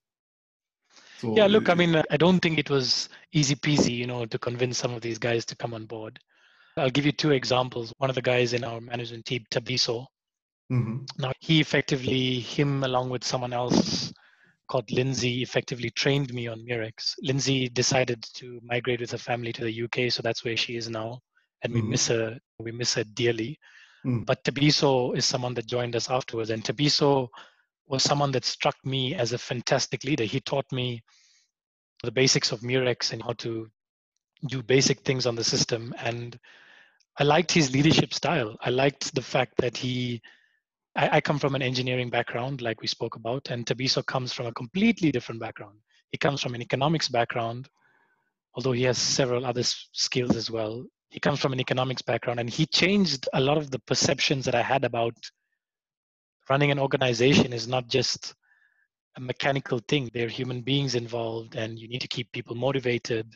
So, 1.17 1.35
yeah 1.35 1.47
look 1.47 1.69
i 1.69 1.73
mean 1.73 2.01
i 2.09 2.17
don't 2.17 2.39
think 2.39 2.59
it 2.59 2.69
was 2.69 3.09
easy 3.31 3.55
peasy 3.55 3.95
you 3.95 4.07
know 4.07 4.25
to 4.25 4.37
convince 4.39 4.77
some 4.77 4.93
of 4.93 5.01
these 5.01 5.17
guys 5.17 5.45
to 5.45 5.55
come 5.55 5.73
on 5.73 5.85
board. 5.85 6.19
I'll 6.77 6.89
give 6.89 7.05
you 7.05 7.11
two 7.11 7.31
examples. 7.31 7.93
One 7.97 8.09
of 8.09 8.15
the 8.15 8.21
guys 8.21 8.53
in 8.53 8.63
our 8.63 8.79
management 8.79 9.25
team 9.25 9.43
tabiso. 9.51 10.05
Mm-hmm. 10.71 10.97
now 11.17 11.31
he 11.39 11.59
effectively 11.59 12.39
him 12.41 12.83
along 12.83 13.09
with 13.09 13.23
someone 13.23 13.53
else 13.53 14.13
called 14.69 14.91
Lindsay 14.91 15.41
effectively 15.41 15.89
trained 15.89 16.33
me 16.33 16.47
on 16.47 16.63
Murex. 16.63 17.15
Lindsay 17.21 17.67
decided 17.69 18.23
to 18.35 18.59
migrate 18.63 19.01
with 19.01 19.11
her 19.11 19.17
family 19.17 19.51
to 19.53 19.63
the 19.63 19.83
UK, 19.83 20.11
so 20.11 20.21
that's 20.21 20.45
where 20.45 20.55
she 20.55 20.75
is 20.75 20.89
now, 20.89 21.19
and 21.63 21.73
we 21.73 21.81
mm-hmm. 21.81 21.89
miss 21.89 22.07
her. 22.07 22.37
We 22.59 22.71
miss 22.71 22.93
her 22.93 23.03
dearly. 23.03 23.59
Mm. 24.05 24.25
But 24.25 24.43
Tabiso 24.43 25.17
is 25.17 25.25
someone 25.25 25.55
that 25.55 25.67
joined 25.67 25.95
us 25.95 26.09
afterwards, 26.09 26.51
and 26.51 26.63
Tabiso 26.63 27.27
was 27.87 28.03
someone 28.03 28.31
that 28.31 28.45
struck 28.45 28.75
me 28.85 29.15
as 29.15 29.33
a 29.33 29.37
fantastic 29.37 30.03
leader. 30.03 30.23
He 30.23 30.39
taught 30.39 30.71
me 30.71 31.01
the 32.03 32.11
basics 32.11 32.51
of 32.51 32.61
Murex 32.61 33.11
and 33.11 33.21
how 33.23 33.33
to 33.33 33.67
do 34.47 34.63
basic 34.63 34.99
things 34.99 35.25
on 35.25 35.35
the 35.35 35.43
system, 35.43 35.93
and 35.97 36.39
I 37.17 37.23
liked 37.23 37.51
his 37.51 37.71
leadership 37.71 38.13
style. 38.13 38.55
I 38.61 38.69
liked 38.69 39.13
the 39.15 39.21
fact 39.21 39.55
that 39.57 39.75
he 39.75 40.21
I, 40.99 41.09
I, 41.13 41.21
come 41.21 41.39
from 41.39 41.55
an 41.55 41.61
engineering 41.61 42.09
background, 42.09 42.61
like 42.61 42.81
we 42.81 42.87
spoke 42.87 43.15
about, 43.15 43.49
and 43.49 43.65
Tabiso 43.65 44.05
comes 44.05 44.33
from 44.33 44.47
a 44.47 44.51
completely 44.51 45.13
different 45.13 45.39
background. 45.39 45.77
He 46.11 46.17
comes 46.17 46.41
from 46.41 46.55
an 46.55 46.61
economics 46.61 47.07
background, 47.07 47.69
although 48.53 48.73
he 48.73 48.83
has 48.83 48.97
several 48.97 49.45
other 49.45 49.63
skills 49.63 50.35
as 50.35 50.51
well. 50.51 50.83
He 51.09 51.21
comes 51.21 51.39
from 51.39 51.53
an 51.53 51.61
economics 51.61 52.01
background, 52.01 52.41
and 52.41 52.49
he 52.49 52.65
changed 52.65 53.29
a 53.33 53.39
lot 53.39 53.57
of 53.57 53.71
the 53.71 53.79
perceptions 53.79 54.43
that 54.43 54.55
I 54.55 54.61
had 54.61 54.83
about 54.83 55.15
running 56.49 56.69
an 56.69 56.79
organization 56.79 57.53
is 57.53 57.65
not 57.65 57.87
just 57.87 58.35
a 59.15 59.21
mechanical 59.21 59.79
thing. 59.87 60.09
There 60.13 60.25
are 60.25 60.29
human 60.29 60.61
beings 60.61 60.95
involved, 60.95 61.55
and 61.55 61.79
you 61.79 61.87
need 61.87 62.01
to 62.01 62.09
keep 62.09 62.29
people 62.33 62.57
motivated. 62.57 63.33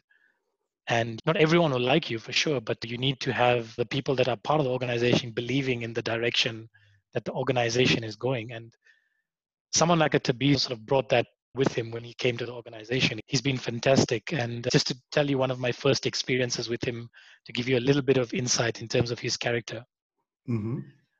And 0.88 1.22
not 1.26 1.38
everyone 1.38 1.72
will 1.72 1.80
like 1.80 2.10
you 2.10 2.20
for 2.20 2.34
sure, 2.34 2.60
but 2.60 2.84
you 2.84 2.98
need 2.98 3.22
to 3.22 3.32
have 3.32 3.74
the 3.78 3.86
people 3.86 4.16
that 4.16 4.28
are 4.28 4.36
part 4.36 4.60
of 4.60 4.66
the 4.66 4.72
organization 4.72 5.32
believing 5.32 5.84
in 5.84 5.94
the 5.94 6.02
direction 6.02 6.68
that 7.14 7.26
the 7.26 7.32
organization 7.32 8.04
is 8.04 8.16
going. 8.16 8.52
And 8.52 8.74
someone 9.72 10.00
like 10.00 10.14
a 10.14 10.20
Tabi 10.20 10.56
sort 10.58 10.74
of 10.74 10.86
brought 10.86 11.10
that 11.10 11.28
with 11.56 11.74
him 11.74 11.92
when 11.92 12.04
he 12.04 12.14
came 12.16 12.38
to 12.38 12.46
the 12.46 12.52
organization. 12.52 13.20
He's 13.28 13.42
been 13.42 13.58
fantastic. 13.58 14.34
And 14.34 14.68
just 14.72 14.88
to 14.88 14.98
tell 15.12 15.30
you 15.30 15.38
one 15.38 15.52
of 15.52 15.60
my 15.60 15.72
first 15.72 16.06
experiences 16.06 16.68
with 16.68 16.84
him, 16.84 17.10
to 17.46 17.54
give 17.54 17.68
you 17.70 17.78
a 17.78 17.80
little 17.88 18.02
bit 18.02 18.18
of 18.18 18.34
insight 18.34 18.82
in 18.82 18.88
terms 18.88 19.12
of 19.12 19.20
his 19.20 19.38
character, 19.38 19.84
mm-hmm. 20.50 20.80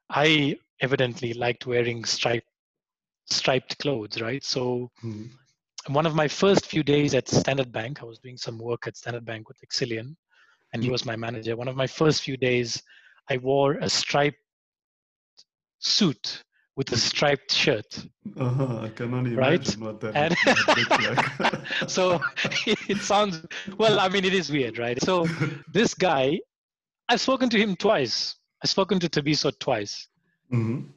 I 0.10 0.58
evidently 0.82 1.34
liked 1.34 1.66
wearing 1.66 2.04
striped 2.06 2.48
striped 3.26 3.78
clothes, 3.78 4.20
right? 4.22 4.44
So 4.44 4.92
mm-hmm. 5.04 5.94
one 5.94 6.06
of 6.06 6.16
my 6.16 6.28
first 6.28 6.66
few 6.66 6.84
days 6.84 7.14
at 7.14 7.30
Standard 7.30 7.72
Bank, 7.72 8.02
I 8.02 8.06
was 8.06 8.20
doing 8.20 8.38
some 8.38 8.58
work 8.58 8.86
at 8.88 8.98
Standard 8.98 9.26
Bank 9.26 9.48
with 9.48 9.58
Excelian, 9.62 10.16
and 10.74 10.82
he 10.82 10.88
mm-hmm. 10.88 10.92
was 10.92 11.06
my 11.06 11.16
manager. 11.16 11.56
One 11.56 11.70
of 11.70 11.76
my 11.76 11.88
first 11.88 12.22
few 12.22 12.38
days, 12.38 12.82
I 13.30 13.38
wore 13.38 13.76
a 13.76 13.90
striped 13.90 14.43
suit 15.84 16.44
with 16.76 16.92
a 16.92 16.98
striped 16.98 17.52
shirt. 17.52 18.06
Uh-huh. 18.38 18.80
I 18.82 18.90
can 18.90 19.14
only 19.14 19.36
right? 19.36 19.54
imagine 19.54 19.82
what 19.82 20.00
that 20.02 20.16
and 20.16 20.36
like. 20.68 21.88
so 21.90 22.20
it 22.88 22.98
sounds 23.00 23.46
well. 23.78 24.00
I 24.00 24.10
mean, 24.10 24.26
it 24.26 24.34
is 24.34 24.52
weird, 24.52 24.80
right? 24.80 25.02
So 25.02 25.28
this 25.72 25.94
guy, 25.94 26.40
I've 27.10 27.22
spoken 27.22 27.50
to 27.50 27.58
him 27.58 27.76
twice. 27.76 28.36
I've 28.64 28.70
spoken 28.70 29.00
to 29.00 29.10
Tabiso 29.10 29.52
twice. 29.60 30.08
Mm-hmm. 30.52 30.88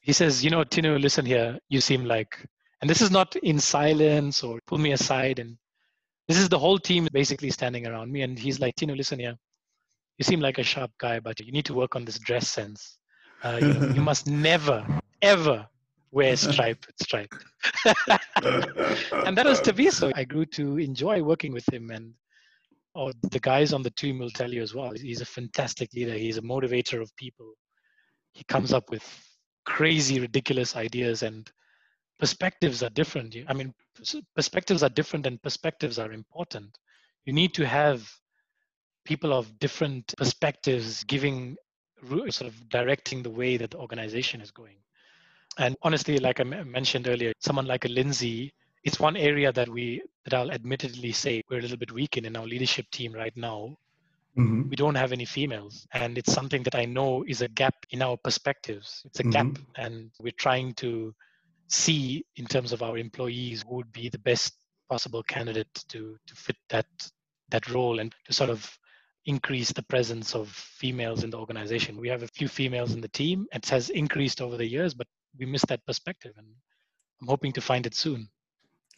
He 0.00 0.12
says, 0.12 0.44
"You 0.44 0.50
know, 0.50 0.62
Tinu, 0.62 1.00
listen 1.00 1.26
here. 1.26 1.58
You 1.68 1.80
seem 1.80 2.04
like, 2.04 2.46
and 2.80 2.88
this 2.88 3.00
is 3.00 3.10
not 3.10 3.34
in 3.36 3.58
silence 3.58 4.44
or 4.44 4.60
pull 4.66 4.78
me 4.78 4.92
aside, 4.92 5.40
and 5.40 5.56
this 6.28 6.38
is 6.38 6.48
the 6.48 6.58
whole 6.58 6.78
team 6.78 7.08
basically 7.12 7.50
standing 7.50 7.86
around 7.86 8.12
me. 8.12 8.22
And 8.22 8.38
he's 8.38 8.60
like, 8.60 8.76
Tinu, 8.76 8.96
listen 8.96 9.18
here. 9.18 9.34
You 10.18 10.24
seem 10.24 10.40
like 10.40 10.58
a 10.58 10.62
sharp 10.62 10.92
guy, 10.98 11.18
but 11.20 11.40
you 11.40 11.50
need 11.52 11.64
to 11.66 11.74
work 11.74 11.96
on 11.96 12.04
this 12.04 12.20
dress 12.20 12.48
sense." 12.48 12.98
Uh, 13.42 13.58
you, 13.60 13.94
you 13.94 14.00
must 14.00 14.26
never, 14.26 14.86
ever 15.22 15.66
wear 16.10 16.36
striped 16.36 16.90
stripe. 17.00 17.34
and 17.84 19.36
that 19.36 19.44
was 19.44 19.60
Tabiso. 19.60 20.12
I 20.14 20.24
grew 20.24 20.46
to 20.46 20.78
enjoy 20.78 21.22
working 21.22 21.52
with 21.52 21.70
him 21.72 21.90
and 21.90 22.14
oh, 22.94 23.12
the 23.30 23.40
guys 23.40 23.72
on 23.72 23.82
the 23.82 23.90
team 23.90 24.18
will 24.18 24.30
tell 24.30 24.52
you 24.52 24.62
as 24.62 24.74
well. 24.74 24.92
He's 24.92 25.20
a 25.20 25.26
fantastic 25.26 25.92
leader. 25.92 26.14
He's 26.14 26.38
a 26.38 26.42
motivator 26.42 27.00
of 27.02 27.14
people. 27.16 27.52
He 28.32 28.44
comes 28.44 28.72
up 28.72 28.90
with 28.90 29.04
crazy, 29.66 30.20
ridiculous 30.20 30.76
ideas 30.76 31.22
and 31.22 31.50
perspectives 32.18 32.82
are 32.82 32.90
different. 32.90 33.36
I 33.48 33.52
mean, 33.52 33.74
perspectives 34.34 34.82
are 34.82 34.88
different 34.88 35.26
and 35.26 35.42
perspectives 35.42 35.98
are 35.98 36.12
important. 36.12 36.78
You 37.26 37.32
need 37.32 37.52
to 37.54 37.66
have 37.66 38.10
people 39.04 39.32
of 39.32 39.58
different 39.58 40.14
perspectives 40.16 41.04
giving 41.04 41.56
sort 42.30 42.42
of 42.42 42.68
directing 42.68 43.22
the 43.22 43.30
way 43.30 43.56
that 43.56 43.70
the 43.70 43.78
organization 43.78 44.40
is 44.40 44.50
going. 44.50 44.76
And 45.58 45.76
honestly, 45.82 46.18
like 46.18 46.40
I 46.40 46.44
mentioned 46.44 47.08
earlier, 47.08 47.32
someone 47.40 47.66
like 47.66 47.84
a 47.84 47.88
Lindsay, 47.88 48.52
it's 48.84 49.00
one 49.00 49.16
area 49.16 49.52
that 49.52 49.68
we 49.68 50.02
that 50.24 50.34
I'll 50.34 50.50
admittedly 50.50 51.12
say 51.12 51.42
we're 51.48 51.58
a 51.58 51.62
little 51.62 51.76
bit 51.76 51.92
weak 51.92 52.16
in 52.16 52.24
in 52.24 52.36
our 52.36 52.46
leadership 52.46 52.86
team 52.90 53.12
right 53.12 53.36
now. 53.36 53.76
Mm-hmm. 54.36 54.68
We 54.68 54.76
don't 54.76 54.94
have 54.96 55.12
any 55.12 55.24
females, 55.24 55.86
and 55.94 56.18
it's 56.18 56.32
something 56.32 56.62
that 56.64 56.74
I 56.74 56.84
know 56.84 57.24
is 57.26 57.40
a 57.40 57.48
gap 57.48 57.74
in 57.90 58.02
our 58.02 58.18
perspectives. 58.18 59.02
It's 59.06 59.20
a 59.20 59.22
mm-hmm. 59.22 59.30
gap, 59.30 59.58
and 59.76 60.10
we're 60.20 60.38
trying 60.38 60.74
to 60.74 61.14
see 61.68 62.24
in 62.36 62.44
terms 62.46 62.72
of 62.72 62.82
our 62.82 62.98
employees 62.98 63.64
who 63.66 63.76
would 63.76 63.92
be 63.92 64.10
the 64.10 64.18
best 64.18 64.52
possible 64.88 65.22
candidate 65.22 65.72
to 65.88 66.16
to 66.26 66.34
fit 66.34 66.56
that 66.68 66.86
that 67.48 67.68
role 67.70 67.98
and 67.98 68.14
to 68.26 68.32
sort 68.32 68.50
of 68.50 68.78
increase 69.26 69.72
the 69.72 69.82
presence 69.82 70.34
of 70.34 70.48
females 70.48 71.24
in 71.24 71.30
the 71.30 71.36
organization. 71.36 72.00
We 72.00 72.08
have 72.08 72.22
a 72.22 72.28
few 72.28 72.48
females 72.48 72.94
in 72.94 73.00
the 73.00 73.08
team. 73.08 73.46
It 73.52 73.66
has 73.68 73.90
increased 73.90 74.40
over 74.40 74.56
the 74.56 74.66
years, 74.66 74.94
but 74.94 75.06
we 75.38 75.46
miss 75.46 75.64
that 75.68 75.84
perspective, 75.84 76.32
and 76.36 76.46
I'm 77.20 77.28
hoping 77.28 77.52
to 77.52 77.60
find 77.60 77.86
it 77.86 77.94
soon. 77.94 78.28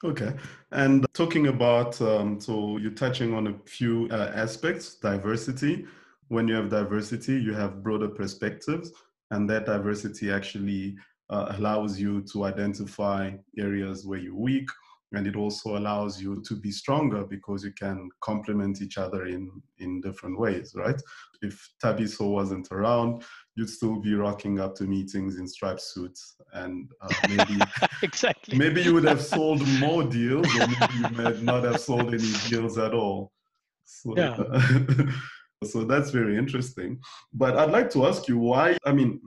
Okay. 0.04 0.32
And 0.70 1.04
talking 1.12 1.48
about, 1.48 2.00
um, 2.00 2.38
so 2.40 2.76
you're 2.76 2.92
touching 2.92 3.34
on 3.34 3.48
a 3.48 3.54
few 3.64 4.08
uh, 4.12 4.32
aspects 4.34 4.94
diversity. 4.94 5.86
When 6.28 6.46
you 6.46 6.54
have 6.54 6.68
diversity, 6.68 7.40
you 7.40 7.54
have 7.54 7.82
broader 7.82 8.08
perspectives, 8.08 8.92
and 9.30 9.48
that 9.50 9.66
diversity 9.66 10.30
actually 10.30 10.96
uh, 11.30 11.54
allows 11.56 11.98
you 11.98 12.22
to 12.32 12.44
identify 12.44 13.32
areas 13.58 14.06
where 14.06 14.18
you're 14.18 14.34
weak 14.34 14.68
and 15.12 15.26
it 15.26 15.36
also 15.36 15.78
allows 15.78 16.20
you 16.20 16.42
to 16.46 16.54
be 16.54 16.70
stronger 16.70 17.24
because 17.24 17.64
you 17.64 17.72
can 17.72 18.08
complement 18.20 18.82
each 18.82 18.98
other 18.98 19.26
in 19.26 19.50
in 19.78 20.00
different 20.00 20.38
ways 20.38 20.72
right? 20.74 21.00
If 21.40 21.70
tabiso 21.82 22.30
wasn't 22.30 22.68
around 22.70 23.24
you'd 23.56 23.70
still 23.70 24.00
be 24.00 24.14
rocking 24.14 24.60
up 24.60 24.74
to 24.76 24.84
meetings 24.84 25.38
in 25.38 25.46
striped 25.48 25.80
suits 25.80 26.36
and 26.52 26.90
uh, 27.00 27.08
maybe 27.28 27.58
exactly. 28.02 28.58
maybe 28.58 28.82
you 28.82 28.94
would 28.94 29.04
have 29.04 29.22
sold 29.22 29.66
more 29.80 30.04
deals 30.04 30.46
or 30.56 30.66
maybe 30.66 30.94
you 30.96 31.08
might 31.10 31.42
not 31.42 31.64
have 31.64 31.80
sold 31.80 32.12
any 32.12 32.32
deals 32.48 32.78
at 32.78 32.92
all. 32.92 33.32
So, 33.84 34.14
yeah. 34.16 34.36
so 35.64 35.84
that's 35.84 36.10
very 36.10 36.36
interesting. 36.36 37.00
But 37.32 37.56
i'd 37.56 37.70
like 37.70 37.90
to 37.90 38.06
ask 38.06 38.28
you 38.28 38.38
why 38.38 38.76
i 38.84 38.92
mean 38.92 39.20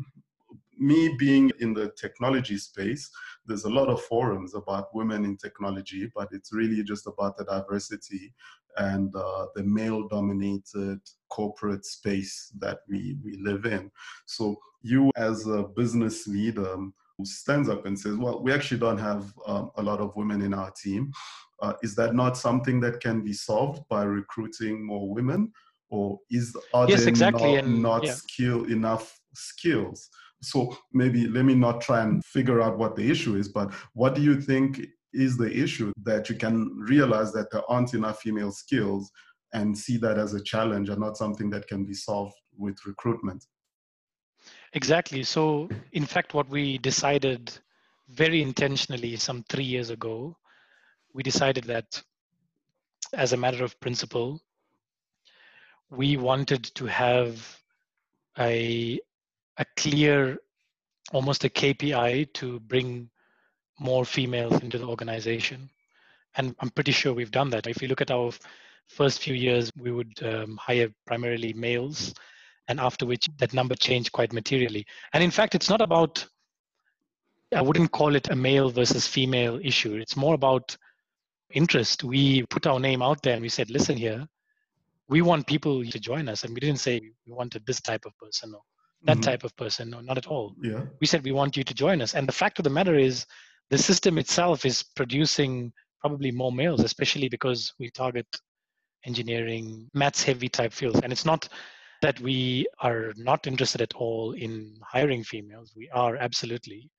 me 0.81 1.15
being 1.17 1.51
in 1.59 1.73
the 1.73 1.91
technology 1.91 2.57
space 2.57 3.09
there's 3.45 3.65
a 3.65 3.69
lot 3.69 3.89
of 3.89 4.01
forums 4.01 4.53
about 4.55 4.93
women 4.93 5.25
in 5.25 5.37
technology, 5.37 6.11
but 6.15 6.29
it's 6.31 6.53
really 6.53 6.83
just 6.83 7.07
about 7.07 7.37
the 7.37 7.45
diversity 7.45 8.33
and 8.77 9.13
uh, 9.15 9.47
the 9.55 9.63
male 9.63 10.07
dominated 10.07 10.99
corporate 11.29 11.85
space 11.85 12.51
that 12.59 12.79
we, 12.87 13.17
we 13.23 13.37
live 13.37 13.65
in. 13.65 13.91
So, 14.25 14.55
you 14.83 15.11
as 15.15 15.45
a 15.47 15.63
business 15.63 16.27
leader 16.27 16.75
who 17.17 17.25
stands 17.25 17.69
up 17.69 17.85
and 17.85 17.99
says, 17.99 18.15
Well, 18.15 18.41
we 18.41 18.53
actually 18.53 18.79
don't 18.79 18.97
have 18.97 19.31
um, 19.45 19.71
a 19.75 19.83
lot 19.83 19.99
of 19.99 20.15
women 20.15 20.41
in 20.41 20.53
our 20.53 20.71
team. 20.71 21.11
Uh, 21.61 21.73
is 21.83 21.93
that 21.95 22.15
not 22.15 22.37
something 22.37 22.79
that 22.79 22.99
can 23.01 23.21
be 23.21 23.33
solved 23.33 23.83
by 23.89 24.03
recruiting 24.03 24.85
more 24.85 25.13
women? 25.13 25.51
Or 25.89 26.19
is 26.31 26.55
are 26.73 26.87
yes, 26.89 27.01
there 27.01 27.09
exactly. 27.09 27.55
not, 27.55 27.63
and, 27.65 27.81
not 27.81 28.03
yeah. 28.05 28.13
skill 28.13 28.63
enough 28.65 29.19
skills 29.33 30.09
so 30.41 30.77
maybe 30.91 31.27
let 31.27 31.45
me 31.45 31.55
not 31.55 31.81
try 31.81 32.01
and 32.01 32.23
figure 32.25 32.61
out 32.61 32.77
what 32.77 32.95
the 32.95 33.09
issue 33.09 33.35
is, 33.35 33.47
but 33.47 33.73
what 33.93 34.15
do 34.15 34.21
you 34.21 34.41
think 34.41 34.81
is 35.13 35.37
the 35.37 35.51
issue 35.51 35.91
that 36.03 36.29
you 36.29 36.35
can 36.35 36.69
realize 36.77 37.31
that 37.33 37.51
there 37.51 37.69
aren't 37.69 37.93
enough 37.93 38.21
female 38.21 38.51
skills 38.51 39.11
and 39.53 39.77
see 39.77 39.97
that 39.97 40.17
as 40.17 40.33
a 40.33 40.43
challenge 40.43 40.89
and 40.89 40.99
not 40.99 41.17
something 41.17 41.49
that 41.49 41.67
can 41.67 41.85
be 41.85 41.93
solved 41.93 42.35
with 42.57 42.77
recruitment? 42.85 43.45
Exactly. 44.73 45.23
So, 45.23 45.69
in 45.91 46.05
fact, 46.05 46.33
what 46.33 46.49
we 46.49 46.77
decided 46.77 47.51
very 48.09 48.41
intentionally 48.41 49.15
some 49.17 49.43
three 49.49 49.63
years 49.63 49.89
ago, 49.89 50.37
we 51.13 51.23
decided 51.23 51.65
that 51.65 52.01
as 53.13 53.33
a 53.33 53.37
matter 53.37 53.63
of 53.63 53.79
principle, 53.81 54.41
we 55.89 56.15
wanted 56.15 56.63
to 56.75 56.85
have 56.85 57.59
a, 58.39 58.99
a 59.61 59.65
clear, 59.77 60.37
almost 61.13 61.43
a 61.43 61.49
KPI 61.49 62.33
to 62.33 62.59
bring 62.61 63.09
more 63.79 64.03
females 64.05 64.61
into 64.61 64.77
the 64.77 64.87
organization. 64.87 65.69
And 66.35 66.55
I'm 66.59 66.71
pretty 66.71 66.91
sure 66.91 67.13
we've 67.13 67.31
done 67.31 67.51
that. 67.51 67.67
If 67.67 67.81
you 67.81 67.87
look 67.87 68.01
at 68.01 68.11
our 68.11 68.31
first 68.87 69.21
few 69.21 69.35
years, 69.35 69.71
we 69.77 69.91
would 69.91 70.13
um, 70.23 70.57
hire 70.57 70.89
primarily 71.05 71.53
males, 71.53 72.13
and 72.67 72.79
after 72.79 73.05
which 73.05 73.29
that 73.37 73.53
number 73.53 73.75
changed 73.75 74.11
quite 74.11 74.33
materially. 74.33 74.85
And 75.13 75.23
in 75.23 75.31
fact, 75.31 75.55
it's 75.55 75.69
not 75.69 75.81
about, 75.81 76.25
I 77.53 77.61
wouldn't 77.61 77.91
call 77.91 78.15
it 78.15 78.29
a 78.29 78.35
male 78.35 78.69
versus 78.69 79.05
female 79.05 79.59
issue. 79.63 79.95
It's 79.95 80.15
more 80.15 80.33
about 80.33 80.75
interest. 81.53 82.03
We 82.03 82.43
put 82.47 82.65
our 82.65 82.79
name 82.79 83.01
out 83.01 83.21
there 83.21 83.33
and 83.33 83.41
we 83.41 83.49
said, 83.49 83.69
listen 83.69 83.97
here, 83.97 84.27
we 85.07 85.21
want 85.21 85.45
people 85.45 85.83
to 85.83 85.99
join 85.99 86.29
us. 86.29 86.43
And 86.43 86.53
we 86.53 86.61
didn't 86.61 86.79
say 86.79 86.99
we 87.27 87.33
wanted 87.33 87.65
this 87.65 87.81
type 87.81 88.05
of 88.05 88.17
person 88.17 88.53
or 88.55 88.61
that 89.03 89.17
mm-hmm. 89.17 89.21
type 89.21 89.43
of 89.43 89.55
person. 89.55 89.89
No, 89.89 90.01
not 90.01 90.17
at 90.17 90.27
all. 90.27 90.55
Yeah. 90.61 90.83
We 90.99 91.07
said 91.07 91.23
we 91.23 91.31
want 91.31 91.57
you 91.57 91.63
to 91.63 91.73
join 91.73 92.01
us. 92.01 92.13
And 92.13 92.27
the 92.27 92.33
fact 92.33 92.59
of 92.59 92.63
the 92.63 92.69
matter 92.69 92.97
is, 92.97 93.25
the 93.69 93.77
system 93.77 94.17
itself 94.17 94.65
is 94.65 94.83
producing 94.95 95.71
probably 96.01 96.31
more 96.31 96.51
males, 96.51 96.83
especially 96.83 97.29
because 97.29 97.73
we 97.79 97.89
target 97.89 98.27
engineering, 99.05 99.89
maths 99.93 100.23
heavy 100.23 100.49
type 100.49 100.73
fields. 100.73 100.99
And 101.03 101.11
it's 101.11 101.25
not 101.25 101.47
that 102.01 102.19
we 102.19 102.65
are 102.81 103.13
not 103.15 103.47
interested 103.47 103.81
at 103.81 103.93
all 103.93 104.33
in 104.33 104.75
hiring 104.83 105.23
females. 105.23 105.71
We 105.75 105.89
are 105.93 106.17
absolutely. 106.17 106.89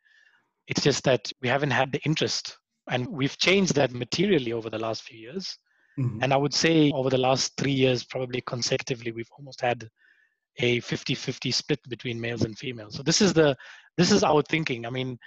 It's 0.68 0.82
just 0.82 1.04
that 1.04 1.30
we 1.42 1.48
haven't 1.48 1.72
had 1.72 1.92
the 1.92 2.00
interest. 2.04 2.56
And 2.88 3.06
we've 3.08 3.36
changed 3.36 3.74
that 3.74 3.92
materially 3.92 4.52
over 4.52 4.70
the 4.70 4.78
last 4.78 5.02
few 5.02 5.18
years. 5.18 5.56
Mm-hmm. 5.98 6.22
And 6.22 6.32
I 6.32 6.36
would 6.36 6.54
say 6.54 6.90
over 6.92 7.10
the 7.10 7.18
last 7.18 7.52
three 7.56 7.72
years, 7.72 8.04
probably 8.04 8.40
consecutively, 8.46 9.12
we've 9.12 9.30
almost 9.38 9.60
had 9.60 9.88
a 10.58 10.80
50-50 10.80 11.52
split 11.52 11.80
between 11.88 12.20
males 12.20 12.42
and 12.42 12.58
females. 12.58 12.94
So 12.94 13.02
this 13.02 13.20
is 13.20 13.32
the 13.32 13.56
this 13.96 14.10
is 14.10 14.22
our 14.22 14.42
thinking. 14.42 14.86
I 14.86 14.90
mean, 14.90 15.18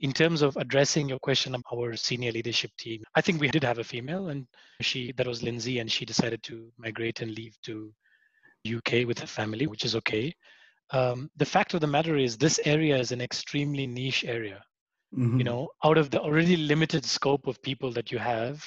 in 0.00 0.12
terms 0.12 0.42
of 0.42 0.56
addressing 0.56 1.08
your 1.08 1.18
question 1.18 1.54
of 1.54 1.62
our 1.72 1.96
senior 1.96 2.32
leadership 2.32 2.70
team, 2.78 3.02
I 3.14 3.20
think 3.20 3.40
we 3.40 3.48
did 3.48 3.64
have 3.64 3.78
a 3.78 3.84
female, 3.84 4.28
and 4.28 4.46
she 4.80 5.12
that 5.16 5.26
was 5.26 5.42
Lindsay, 5.42 5.80
and 5.80 5.90
she 5.90 6.04
decided 6.04 6.42
to 6.44 6.70
migrate 6.78 7.20
and 7.20 7.32
leave 7.32 7.56
to 7.64 7.92
UK 8.66 9.06
with 9.06 9.18
her 9.18 9.26
family, 9.26 9.66
which 9.66 9.84
is 9.84 9.96
okay. 9.96 10.32
Um, 10.90 11.30
the 11.36 11.44
fact 11.44 11.74
of 11.74 11.80
the 11.80 11.86
matter 11.86 12.16
is, 12.16 12.36
this 12.36 12.58
area 12.64 12.96
is 12.96 13.12
an 13.12 13.20
extremely 13.20 13.86
niche 13.86 14.24
area. 14.24 14.62
Mm-hmm. 15.16 15.38
You 15.38 15.44
know, 15.44 15.68
out 15.84 15.98
of 15.98 16.10
the 16.10 16.20
already 16.20 16.56
limited 16.56 17.04
scope 17.04 17.46
of 17.46 17.62
people 17.62 17.90
that 17.92 18.10
you 18.12 18.18
have, 18.18 18.64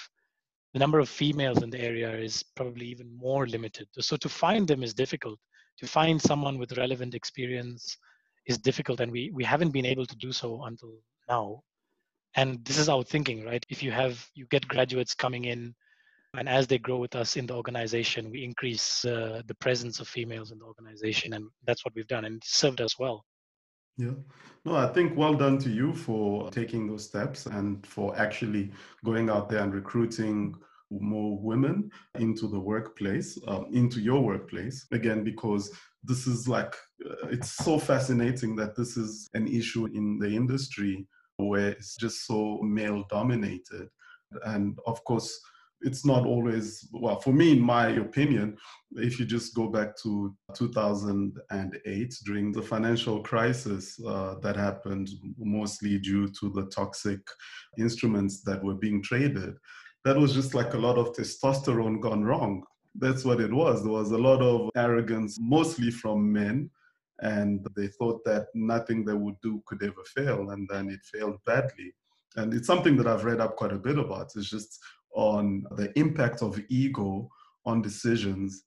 the 0.74 0.80
number 0.80 1.00
of 1.00 1.10
females 1.10 1.62
in 1.64 1.70
the 1.70 1.80
area 1.80 2.12
is 2.16 2.44
probably 2.56 2.86
even 2.88 3.16
more 3.16 3.46
limited. 3.48 3.88
So 4.00 4.16
to 4.18 4.30
find 4.30 4.68
them 4.68 4.84
is 4.84 4.94
difficult. 4.94 5.40
To 5.82 5.88
find 5.88 6.22
someone 6.22 6.58
with 6.58 6.78
relevant 6.78 7.14
experience 7.16 7.98
is 8.46 8.58
difficult, 8.58 9.00
and 9.02 9.12
we 9.12 9.32
we 9.34 9.44
haven't 9.44 9.72
been 9.72 9.86
able 9.86 10.06
to 10.06 10.16
do 10.16 10.32
so 10.32 10.64
until 10.64 10.94
now. 11.28 11.64
And 12.36 12.64
this 12.64 12.78
is 12.78 12.88
our 12.88 13.04
thinking, 13.04 13.44
right? 13.44 13.66
If 13.70 13.84
you 13.84 13.92
have 13.92 14.26
you 14.34 14.46
get 14.48 14.68
graduates 14.68 15.14
coming 15.14 15.46
in 15.46 15.76
and 16.38 16.48
as 16.48 16.68
they 16.68 16.78
grow 16.78 16.98
with 16.98 17.16
us 17.16 17.36
in 17.36 17.46
the 17.46 17.54
organization 17.54 18.32
we 18.32 18.44
increase 18.44 19.06
uh, 19.06 19.42
the 19.48 19.56
presence 19.56 20.00
of 20.00 20.08
females 20.08 20.52
in 20.52 20.60
the 20.60 20.66
organization 20.66 21.34
and 21.34 21.48
that's 21.66 21.84
what 21.84 21.94
we've 21.96 22.08
done 22.08 22.26
and 22.26 22.42
served 22.44 22.82
us 22.82 22.98
well 22.98 23.26
yeah 23.98 24.14
no 24.66 24.76
i 24.76 24.88
think 24.88 25.16
well 25.18 25.34
done 25.34 25.58
to 25.58 25.70
you 25.70 25.94
for 25.94 26.50
taking 26.52 26.88
those 26.88 27.06
steps 27.06 27.46
and 27.46 27.86
for 27.86 28.18
actually 28.18 28.72
going 29.04 29.30
out 29.30 29.50
there 29.50 29.60
and 29.64 29.74
recruiting 29.74 30.56
more 31.00 31.40
women 31.40 31.90
into 32.20 32.48
the 32.48 32.60
workplace 32.60 33.38
um, 33.48 33.68
into 33.72 34.00
your 34.02 34.22
workplace 34.22 34.86
again 34.92 35.24
because 35.24 35.72
this 36.04 36.28
is 36.28 36.48
like 36.48 36.76
uh, 37.10 37.28
it's 37.30 37.52
so 37.52 37.78
fascinating 37.78 38.56
that 38.56 38.76
this 38.76 38.98
is 38.98 39.30
an 39.34 39.48
issue 39.48 39.86
in 39.86 40.20
the 40.20 40.28
industry 40.28 41.08
where 41.38 41.70
it's 41.70 41.96
just 41.96 42.26
so 42.26 42.60
male 42.62 43.04
dominated. 43.10 43.90
And 44.46 44.78
of 44.86 45.04
course 45.04 45.40
it's 45.84 46.06
not 46.06 46.26
always 46.26 46.88
well 46.94 47.20
for 47.20 47.34
me 47.34 47.54
in 47.54 47.60
my 47.60 47.88
opinion 47.90 48.56
if 48.98 49.20
you 49.20 49.26
just 49.26 49.56
go 49.56 49.68
back 49.68 49.96
to 49.98 50.32
2008 50.56 52.16
during 52.26 52.52
the 52.52 52.62
financial 52.62 53.24
crisis 53.24 54.00
uh, 54.08 54.36
that 54.42 54.56
happened 54.56 55.10
mostly 55.38 55.98
due 55.98 56.28
to 56.28 56.52
the 56.52 56.68
toxic 56.68 57.20
instruments 57.80 58.42
that 58.44 58.64
were 58.64 58.76
being 58.76 59.02
traded 59.02 59.56
that 60.04 60.18
was 60.18 60.34
just 60.34 60.54
like 60.54 60.74
a 60.74 60.78
lot 60.78 60.98
of 60.98 61.14
testosterone 61.14 62.00
gone 62.00 62.24
wrong 62.24 62.64
that's 62.96 63.24
what 63.24 63.40
it 63.40 63.52
was 63.52 63.84
there 63.84 63.92
was 63.92 64.12
a 64.12 64.18
lot 64.18 64.42
of 64.42 64.70
arrogance 64.76 65.38
mostly 65.40 65.92
from 65.92 66.32
men 66.32 66.70
and 67.22 67.66
they 67.76 67.88
thought 67.88 68.24
that 68.26 68.48
nothing 68.56 69.06
they 69.06 69.14
would 69.14 69.40
do 69.42 69.62
could 69.66 69.82
ever 69.84 70.04
fail 70.16 70.50
and 70.50 70.68
then 70.70 70.90
it 70.90 71.00
failed 71.14 71.38
badly 71.46 71.94
and 72.38 72.54
it's 72.54 72.68
something 72.68 72.96
that 72.98 73.08
I've 73.08 73.26
read 73.26 73.42
up 73.42 73.56
quite 73.56 73.74
a 73.74 73.80
bit 73.80 73.98
about. 73.98 74.32
It's 74.36 74.50
just 74.50 74.80
on 75.14 75.66
the 75.76 75.98
impact 76.00 76.42
of 76.42 76.60
ego 76.70 77.30
on 77.66 77.82
decisions 77.82 78.64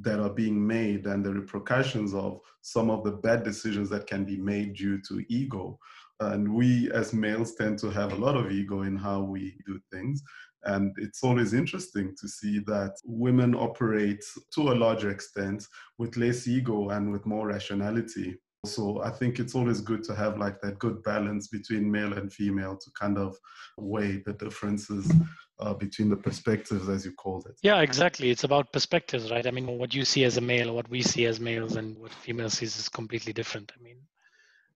that 0.00 0.18
are 0.18 0.30
being 0.30 0.64
made 0.66 1.06
and 1.06 1.24
the 1.24 1.32
repercussions 1.32 2.14
of 2.14 2.40
some 2.62 2.88
of 2.88 3.04
the 3.04 3.10
bad 3.10 3.42
decisions 3.42 3.90
that 3.90 4.06
can 4.06 4.24
be 4.24 4.38
made 4.38 4.74
due 4.74 5.00
to 5.08 5.24
ego. 5.28 5.78
And 6.20 6.54
we 6.54 6.90
as 6.92 7.12
males 7.12 7.54
tend 7.54 7.78
to 7.80 7.90
have 7.90 8.12
a 8.12 8.16
lot 8.16 8.36
of 8.36 8.50
ego 8.50 8.82
in 8.82 8.96
how 8.96 9.20
we 9.22 9.56
do 9.66 9.78
things. 9.92 10.22
And 10.64 10.94
it's 10.98 11.24
always 11.24 11.54
interesting 11.54 12.14
to 12.20 12.28
see 12.28 12.60
that 12.66 12.94
women 13.04 13.54
operate 13.54 14.24
to 14.54 14.72
a 14.72 14.74
larger 14.74 15.10
extent 15.10 15.66
with 15.98 16.16
less 16.16 16.46
ego 16.46 16.90
and 16.90 17.12
with 17.12 17.26
more 17.26 17.48
rationality. 17.48 18.38
So 18.64 19.02
I 19.02 19.10
think 19.10 19.40
it's 19.40 19.56
always 19.56 19.80
good 19.80 20.04
to 20.04 20.14
have 20.14 20.38
like 20.38 20.60
that 20.60 20.78
good 20.78 21.02
balance 21.02 21.48
between 21.48 21.90
male 21.90 22.12
and 22.12 22.32
female 22.32 22.76
to 22.76 22.90
kind 22.92 23.18
of 23.18 23.36
weigh 23.76 24.22
the 24.24 24.34
differences 24.34 25.12
uh, 25.58 25.74
between 25.74 26.08
the 26.08 26.16
perspectives, 26.16 26.88
as 26.88 27.04
you 27.04 27.12
called 27.12 27.46
it. 27.46 27.56
Yeah, 27.62 27.80
exactly. 27.80 28.30
It's 28.30 28.44
about 28.44 28.72
perspectives, 28.72 29.32
right? 29.32 29.46
I 29.46 29.50
mean, 29.50 29.66
what 29.66 29.94
you 29.94 30.04
see 30.04 30.22
as 30.22 30.36
a 30.36 30.40
male, 30.40 30.74
what 30.74 30.88
we 30.88 31.02
see 31.02 31.26
as 31.26 31.40
males, 31.40 31.74
and 31.74 31.98
what 31.98 32.12
female 32.12 32.50
sees 32.50 32.78
is 32.78 32.88
completely 32.88 33.32
different. 33.32 33.72
I 33.76 33.82
mean, 33.82 33.96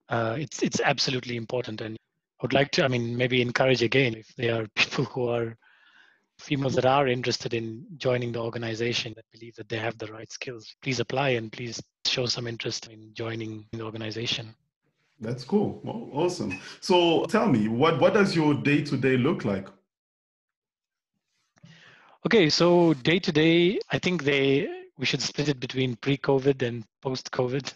uh, 0.09 0.37
it's 0.39 0.63
it's 0.63 0.81
absolutely 0.81 1.37
important, 1.37 1.81
and 1.81 1.97
I 1.97 2.43
would 2.43 2.53
like 2.53 2.73
to, 2.73 2.85
I 2.85 2.89
mean, 2.89 3.17
maybe 3.17 3.41
encourage 3.41 3.83
again 3.83 4.15
if 4.15 4.35
there 4.37 4.63
are 4.63 4.67
people 4.75 5.05
who 5.05 5.29
are 5.29 5.57
females 6.39 6.75
that 6.75 6.85
are 6.85 7.09
interested 7.09 7.55
in 7.55 7.85
joining 7.97 8.33
the 8.33 8.41
organization 8.41 9.13
that 9.17 9.25
believe 9.33 9.55
that 9.57 9.69
they 9.69 9.79
have 9.79 9.97
the 9.99 10.07
right 10.07 10.31
skills, 10.31 10.75
please 10.83 11.01
apply 11.01 11.31
and 11.31 11.51
please 11.51 11.83
show 12.05 12.27
some 12.27 12.47
interest 12.47 12.89
in 12.89 13.11
joining 13.15 13.67
the 13.73 13.83
organization. 13.83 14.55
That's 15.21 15.45
cool. 15.45 15.81
Well, 15.83 16.09
awesome. 16.13 16.59
So 16.81 17.25
tell 17.27 17.49
me, 17.49 17.69
what 17.69 18.01
what 18.01 18.13
does 18.13 18.37
your 18.37 18.55
day 18.55 18.83
to 18.85 18.97
day 18.97 19.17
look 19.17 19.45
like? 19.45 19.67
Okay, 22.27 22.51
so 22.51 22.93
day 22.93 23.19
to 23.21 23.33
day, 23.33 23.79
I 23.91 23.99
think 23.99 24.25
they 24.25 24.69
we 24.99 25.07
should 25.07 25.23
split 25.23 25.49
it 25.49 25.61
between 25.61 25.97
pre-COVID 25.97 26.67
and 26.67 26.85
post-COVID 27.03 27.73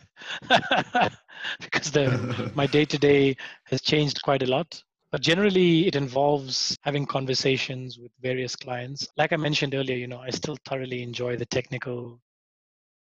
because 1.60 1.90
the, 1.90 2.50
my 2.54 2.66
day 2.66 2.84
to 2.86 2.98
day 2.98 3.36
has 3.64 3.82
changed 3.82 4.22
quite 4.22 4.42
a 4.42 4.46
lot. 4.46 4.82
But 5.12 5.22
generally, 5.22 5.88
it 5.88 5.96
involves 5.96 6.76
having 6.82 7.04
conversations 7.04 7.98
with 7.98 8.12
various 8.20 8.54
clients. 8.54 9.08
Like 9.16 9.32
I 9.32 9.36
mentioned 9.36 9.74
earlier, 9.74 9.96
you 9.96 10.06
know, 10.06 10.20
I 10.20 10.30
still 10.30 10.56
thoroughly 10.64 11.02
enjoy 11.02 11.36
the 11.36 11.46
technical 11.46 12.20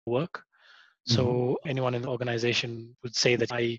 work. 0.05 0.43
So 1.05 1.25
mm-hmm. 1.25 1.69
anyone 1.69 1.93
in 1.93 2.01
the 2.01 2.07
organization 2.07 2.95
would 3.03 3.15
say 3.15 3.35
that 3.35 3.51
I 3.51 3.77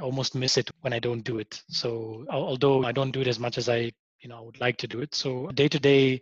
almost 0.00 0.34
miss 0.34 0.56
it 0.56 0.70
when 0.80 0.92
I 0.92 0.98
don't 0.98 1.22
do 1.22 1.38
it. 1.38 1.62
So 1.68 2.24
although 2.30 2.84
I 2.84 2.92
don't 2.92 3.10
do 3.10 3.20
it 3.20 3.28
as 3.28 3.38
much 3.38 3.58
as 3.58 3.68
I, 3.68 3.92
you 4.20 4.28
know, 4.28 4.38
I 4.38 4.40
would 4.40 4.60
like 4.60 4.78
to 4.78 4.88
do 4.88 5.00
it. 5.00 5.14
So 5.14 5.48
day 5.48 5.68
to 5.68 5.78
day 5.78 6.20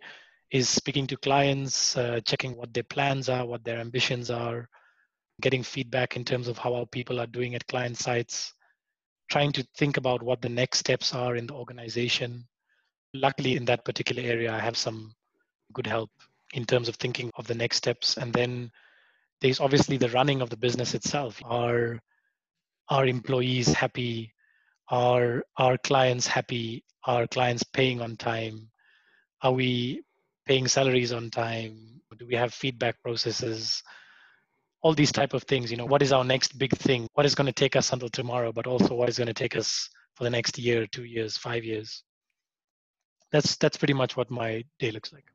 is 0.51 0.67
speaking 0.67 1.07
to 1.07 1.17
clients, 1.17 1.95
uh, 1.95 2.19
checking 2.25 2.57
what 2.57 2.73
their 2.73 2.83
plans 2.83 3.29
are, 3.29 3.45
what 3.45 3.63
their 3.63 3.79
ambitions 3.79 4.29
are, 4.29 4.67
getting 5.41 5.63
feedback 5.63 6.15
in 6.15 6.25
terms 6.25 6.47
of 6.47 6.57
how 6.57 6.73
our 6.73 6.85
people 6.87 7.19
are 7.19 7.27
doing 7.27 7.55
at 7.55 7.67
client 7.67 7.97
sites, 7.97 8.53
trying 9.29 9.51
to 9.53 9.67
think 9.77 9.97
about 9.97 10.23
what 10.23 10.41
the 10.41 10.49
next 10.49 10.79
steps 10.79 11.13
are 11.13 11.35
in 11.35 11.47
the 11.47 11.53
organization. 11.53 12.47
Luckily, 13.13 13.55
in 13.55 13.65
that 13.65 13.85
particular 13.85 14.23
area, 14.23 14.53
I 14.53 14.59
have 14.59 14.77
some 14.77 15.13
good 15.73 15.87
help 15.87 16.09
in 16.53 16.65
terms 16.65 16.89
of 16.89 16.95
thinking 16.95 17.31
of 17.37 17.47
the 17.47 17.55
next 17.55 17.77
steps. 17.77 18.17
And 18.17 18.33
then 18.33 18.71
there's 19.41 19.59
obviously 19.59 19.97
the 19.97 20.09
running 20.09 20.41
of 20.41 20.49
the 20.49 20.57
business 20.57 20.93
itself. 20.93 21.41
Are 21.45 21.99
our 22.89 23.05
employees 23.05 23.71
happy? 23.73 24.33
Are 24.89 25.43
our 25.57 25.77
clients 25.77 26.27
happy? 26.27 26.83
Are 27.05 27.27
clients 27.27 27.63
paying 27.63 28.01
on 28.01 28.17
time? 28.17 28.69
Are 29.41 29.53
we 29.53 30.01
paying 30.45 30.67
salaries 30.67 31.13
on 31.13 31.29
time? 31.29 32.01
Do 32.17 32.25
we 32.25 32.35
have 32.35 32.53
feedback 32.53 33.01
processes? 33.03 33.83
All 34.81 34.93
these 34.93 35.11
type 35.11 35.33
of 35.33 35.43
things 35.43 35.69
you 35.69 35.77
know 35.77 35.85
what 35.85 36.01
is 36.01 36.11
our 36.11 36.23
next 36.23 36.57
big 36.57 36.71
thing? 36.77 37.07
What 37.13 37.25
is 37.25 37.35
going 37.35 37.47
to 37.47 37.53
take 37.53 37.75
us 37.75 37.91
until 37.91 38.09
tomorrow 38.09 38.51
but 38.51 38.67
also 38.67 38.95
what 38.95 39.09
is 39.09 39.17
going 39.17 39.27
to 39.27 39.33
take 39.33 39.55
us 39.55 39.89
for 40.15 40.23
the 40.23 40.29
next 40.29 40.57
year 40.57 40.87
two 40.87 41.05
years 41.05 41.37
five 41.37 41.63
years? 41.63 42.03
That's 43.31 43.57
that's 43.57 43.77
pretty 43.77 43.93
much 43.93 44.17
what 44.17 44.31
my 44.31 44.63
day 44.79 44.91
looks 44.91 45.13
like. 45.13 45.25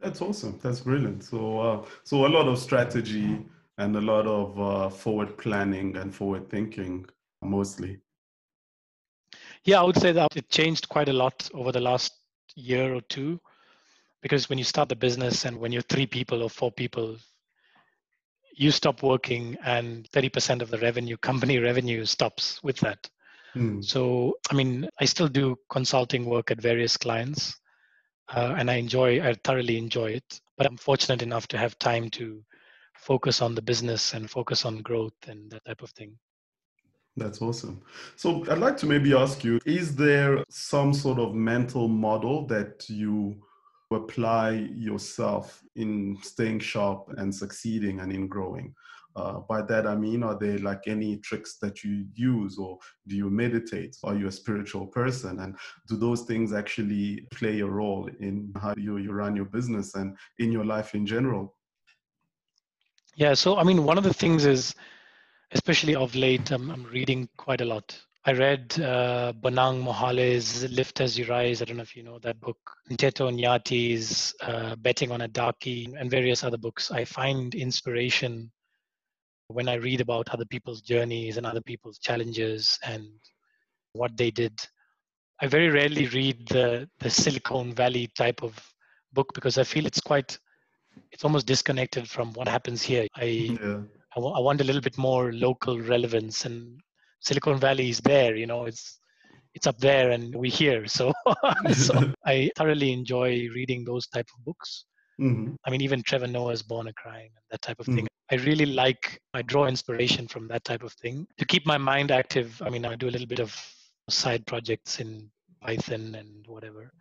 That's 0.00 0.20
awesome. 0.20 0.58
That's 0.62 0.80
brilliant. 0.80 1.22
So 1.22 1.60
uh, 1.60 1.84
so 2.02 2.26
a 2.26 2.32
lot 2.36 2.48
of 2.48 2.58
strategy 2.58 3.44
and 3.78 3.96
a 3.96 4.00
lot 4.00 4.26
of 4.26 4.60
uh, 4.60 4.88
forward 4.88 5.38
planning 5.38 5.96
and 5.96 6.14
forward 6.14 6.48
thinking 6.50 7.06
mostly. 7.42 7.98
Yeah 9.64 9.80
i 9.80 9.84
would 9.84 9.96
say 9.96 10.12
that 10.12 10.36
it 10.36 10.48
changed 10.48 10.88
quite 10.88 11.08
a 11.08 11.12
lot 11.12 11.48
over 11.54 11.72
the 11.72 11.80
last 11.80 12.12
year 12.56 12.94
or 12.94 13.00
two 13.02 13.40
because 14.20 14.48
when 14.48 14.58
you 14.58 14.64
start 14.64 14.88
the 14.88 14.96
business 14.96 15.44
and 15.44 15.56
when 15.56 15.72
you're 15.72 15.82
three 15.82 16.06
people 16.06 16.42
or 16.42 16.50
four 16.50 16.70
people 16.70 17.16
you 18.54 18.70
stop 18.70 19.02
working 19.02 19.56
and 19.64 20.08
30% 20.10 20.62
of 20.62 20.70
the 20.70 20.78
revenue 20.78 21.16
company 21.16 21.58
revenue 21.58 22.04
stops 22.04 22.62
with 22.62 22.78
that 22.80 23.08
mm. 23.54 23.84
so 23.84 24.34
i 24.50 24.54
mean 24.54 24.88
i 25.00 25.04
still 25.04 25.28
do 25.28 25.56
consulting 25.70 26.24
work 26.24 26.50
at 26.50 26.60
various 26.60 26.96
clients 26.96 27.58
uh, 28.34 28.54
and 28.58 28.70
i 28.70 28.74
enjoy 28.74 29.20
i 29.26 29.34
thoroughly 29.44 29.76
enjoy 29.76 30.10
it 30.10 30.40
but 30.56 30.66
i'm 30.66 30.76
fortunate 30.76 31.22
enough 31.22 31.46
to 31.48 31.58
have 31.58 31.78
time 31.78 32.08
to 32.10 32.42
focus 32.94 33.42
on 33.42 33.54
the 33.54 33.62
business 33.62 34.14
and 34.14 34.30
focus 34.30 34.64
on 34.64 34.82
growth 34.82 35.14
and 35.26 35.50
that 35.50 35.64
type 35.64 35.82
of 35.82 35.90
thing 35.90 36.16
that's 37.16 37.42
awesome. 37.42 37.82
So 38.16 38.42
I'd 38.50 38.58
like 38.58 38.78
to 38.78 38.86
maybe 38.86 39.12
ask 39.14 39.44
you 39.44 39.60
is 39.66 39.94
there 39.94 40.42
some 40.48 40.94
sort 40.94 41.18
of 41.18 41.34
mental 41.34 41.86
model 41.86 42.46
that 42.46 42.88
you 42.88 43.36
apply 43.96 44.68
yourself 44.74 45.62
in 45.76 46.18
staying 46.22 46.60
sharp 46.60 47.08
and 47.16 47.34
succeeding 47.34 48.00
and 48.00 48.12
in 48.12 48.28
growing? 48.28 48.74
Uh, 49.14 49.40
by 49.40 49.60
that 49.60 49.86
I 49.86 49.94
mean, 49.94 50.22
are 50.22 50.38
there 50.38 50.58
like 50.58 50.84
any 50.86 51.18
tricks 51.18 51.58
that 51.60 51.84
you 51.84 52.06
use, 52.14 52.58
or 52.58 52.78
do 53.06 53.14
you 53.14 53.28
meditate? 53.28 53.96
Are 54.04 54.16
you 54.16 54.26
a 54.26 54.32
spiritual 54.32 54.86
person? 54.86 55.40
And 55.40 55.54
do 55.86 55.96
those 55.96 56.22
things 56.22 56.52
actually 56.52 57.26
play 57.30 57.60
a 57.60 57.66
role 57.66 58.08
in 58.20 58.52
how 58.60 58.74
you, 58.76 58.96
you 58.96 59.12
run 59.12 59.36
your 59.36 59.44
business 59.44 59.94
and 59.94 60.16
in 60.38 60.50
your 60.50 60.64
life 60.64 60.94
in 60.94 61.04
general? 61.04 61.54
Yeah, 63.16 63.34
so 63.34 63.58
I 63.58 63.64
mean, 63.64 63.84
one 63.84 63.98
of 63.98 64.04
the 64.04 64.14
things 64.14 64.46
is 64.46 64.74
especially 65.52 65.94
of 65.94 66.14
late, 66.14 66.50
I'm, 66.50 66.70
I'm 66.70 66.84
reading 66.84 67.28
quite 67.36 67.60
a 67.60 67.64
lot. 67.64 67.98
I 68.24 68.32
read 68.32 68.78
uh, 68.80 69.32
Bonang 69.40 69.82
Mohale's 69.82 70.70
Lift 70.70 71.00
as 71.00 71.18
You 71.18 71.26
Rise. 71.26 71.60
I 71.60 71.64
don't 71.64 71.76
know 71.76 71.82
if 71.82 71.96
you 71.96 72.04
know 72.04 72.20
that 72.20 72.40
book. 72.40 72.58
Mteto 72.88 73.28
Nyati's 73.32 74.32
uh, 74.42 74.76
Betting 74.76 75.10
on 75.10 75.22
a 75.22 75.28
Darkie 75.28 75.92
and 75.98 76.08
various 76.08 76.44
other 76.44 76.56
books. 76.56 76.92
I 76.92 77.04
find 77.04 77.52
inspiration 77.54 78.52
when 79.48 79.68
I 79.68 79.74
read 79.74 80.00
about 80.00 80.28
other 80.28 80.44
people's 80.44 80.82
journeys 80.82 81.36
and 81.36 81.44
other 81.44 81.60
people's 81.60 81.98
challenges 81.98 82.78
and 82.84 83.08
what 83.92 84.16
they 84.16 84.30
did. 84.30 84.52
I 85.40 85.48
very 85.48 85.68
rarely 85.68 86.06
read 86.06 86.46
the, 86.46 86.88
the 87.00 87.10
Silicon 87.10 87.74
Valley 87.74 88.08
type 88.16 88.44
of 88.44 88.56
book 89.12 89.34
because 89.34 89.58
I 89.58 89.64
feel 89.64 89.84
it's 89.84 90.00
quite, 90.00 90.38
it's 91.10 91.24
almost 91.24 91.48
disconnected 91.48 92.08
from 92.08 92.32
what 92.34 92.46
happens 92.46 92.82
here. 92.82 93.08
I, 93.16 93.24
yeah 93.60 93.80
I, 94.14 94.20
w- 94.20 94.34
I 94.34 94.40
want 94.40 94.60
a 94.60 94.64
little 94.64 94.82
bit 94.82 94.98
more 94.98 95.32
local 95.32 95.80
relevance 95.80 96.44
and 96.44 96.80
silicon 97.22 97.58
valley 97.58 97.88
is 97.88 98.00
there 98.00 98.34
you 98.36 98.46
know 98.46 98.64
it's 98.64 98.98
it's 99.54 99.66
up 99.66 99.78
there 99.78 100.10
and 100.10 100.34
we 100.34 100.48
here 100.48 100.86
so 100.86 101.12
so 101.72 102.12
i 102.26 102.50
thoroughly 102.56 102.92
enjoy 102.92 103.48
reading 103.54 103.84
those 103.84 104.06
type 104.08 104.28
of 104.36 104.44
books. 104.44 104.84
Mm-hmm. 105.20 105.54
i 105.66 105.70
mean 105.70 105.82
even 105.82 106.02
trevor 106.02 106.26
noah's 106.26 106.62
born 106.62 106.88
a 106.88 106.92
crime 106.94 107.30
and 107.36 107.44
that 107.50 107.60
type 107.60 107.78
of 107.80 107.86
mm-hmm. 107.86 107.96
thing 107.96 108.08
i 108.30 108.36
really 108.36 108.66
like 108.66 109.20
i 109.34 109.42
draw 109.42 109.66
inspiration 109.66 110.26
from 110.26 110.48
that 110.48 110.64
type 110.64 110.82
of 110.82 110.92
thing. 110.94 111.26
To 111.38 111.44
keep 111.44 111.66
my 111.66 111.78
mind 111.78 112.10
active 112.10 112.60
i 112.64 112.70
mean 112.70 112.84
i 112.86 112.96
do 112.96 113.08
a 113.08 113.14
little 113.14 113.26
bit 113.26 113.40
of 113.40 113.54
side 114.08 114.46
projects 114.46 115.00
in 115.00 115.30
python 115.62 116.14
and 116.14 116.46
whatever. 116.46 116.92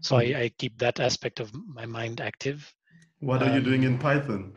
So 0.00 0.16
mm-hmm. 0.16 0.36
I, 0.36 0.42
I, 0.44 0.48
keep 0.58 0.78
that 0.78 1.00
aspect 1.00 1.40
of 1.40 1.52
my 1.66 1.86
mind 1.86 2.20
active. 2.20 2.72
What 3.20 3.42
are 3.42 3.50
um, 3.50 3.54
you 3.54 3.60
doing 3.60 3.82
in 3.84 3.98
python? 3.98 4.52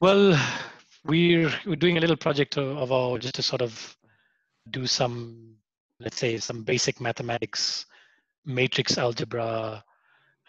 Well, 0.00 0.38
we're 1.04 1.52
we're 1.66 1.76
doing 1.76 1.96
a 1.96 2.00
little 2.00 2.16
project 2.16 2.56
of 2.58 2.90
our 2.92 3.18
just 3.18 3.34
to 3.34 3.42
sort 3.42 3.62
of 3.62 3.96
do 4.70 4.86
some, 4.86 5.56
let's 6.00 6.18
say, 6.18 6.38
some 6.38 6.62
basic 6.62 7.00
mathematics, 7.00 7.86
matrix 8.44 8.98
algebra, 8.98 9.84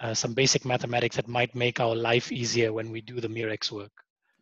uh, 0.01 0.13
some 0.13 0.33
basic 0.33 0.65
mathematics 0.65 1.15
that 1.15 1.27
might 1.27 1.53
make 1.55 1.79
our 1.79 1.95
life 1.95 2.31
easier 2.31 2.71
when 2.73 2.91
we 2.91 3.01
do 3.01 3.19
the 3.19 3.29
Murex 3.29 3.71
work. 3.71 3.91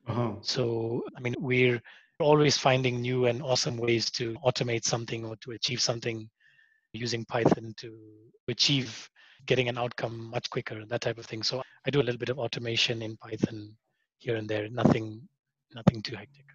Uh-huh. 0.07 0.33
So, 0.41 1.03
I 1.17 1.21
mean, 1.21 1.35
we're 1.39 1.81
always 2.19 2.57
finding 2.57 3.01
new 3.01 3.25
and 3.25 3.41
awesome 3.41 3.77
ways 3.77 4.09
to 4.11 4.35
automate 4.45 4.83
something 4.83 5.25
or 5.25 5.35
to 5.37 5.51
achieve 5.51 5.81
something 5.81 6.29
using 6.93 7.25
Python 7.25 7.73
to 7.77 7.97
achieve 8.47 9.09
getting 9.45 9.67
an 9.67 9.77
outcome 9.77 10.29
much 10.29 10.49
quicker, 10.49 10.85
that 10.85 11.01
type 11.01 11.17
of 11.17 11.25
thing. 11.25 11.43
So 11.43 11.61
I 11.85 11.89
do 11.89 11.99
a 11.99 12.03
little 12.03 12.19
bit 12.19 12.29
of 12.29 12.39
automation 12.39 13.01
in 13.01 13.17
Python 13.17 13.75
here 14.19 14.35
and 14.35 14.47
there. 14.47 14.69
Nothing, 14.69 15.27
nothing 15.75 16.01
too 16.01 16.15
hectic. 16.15 16.45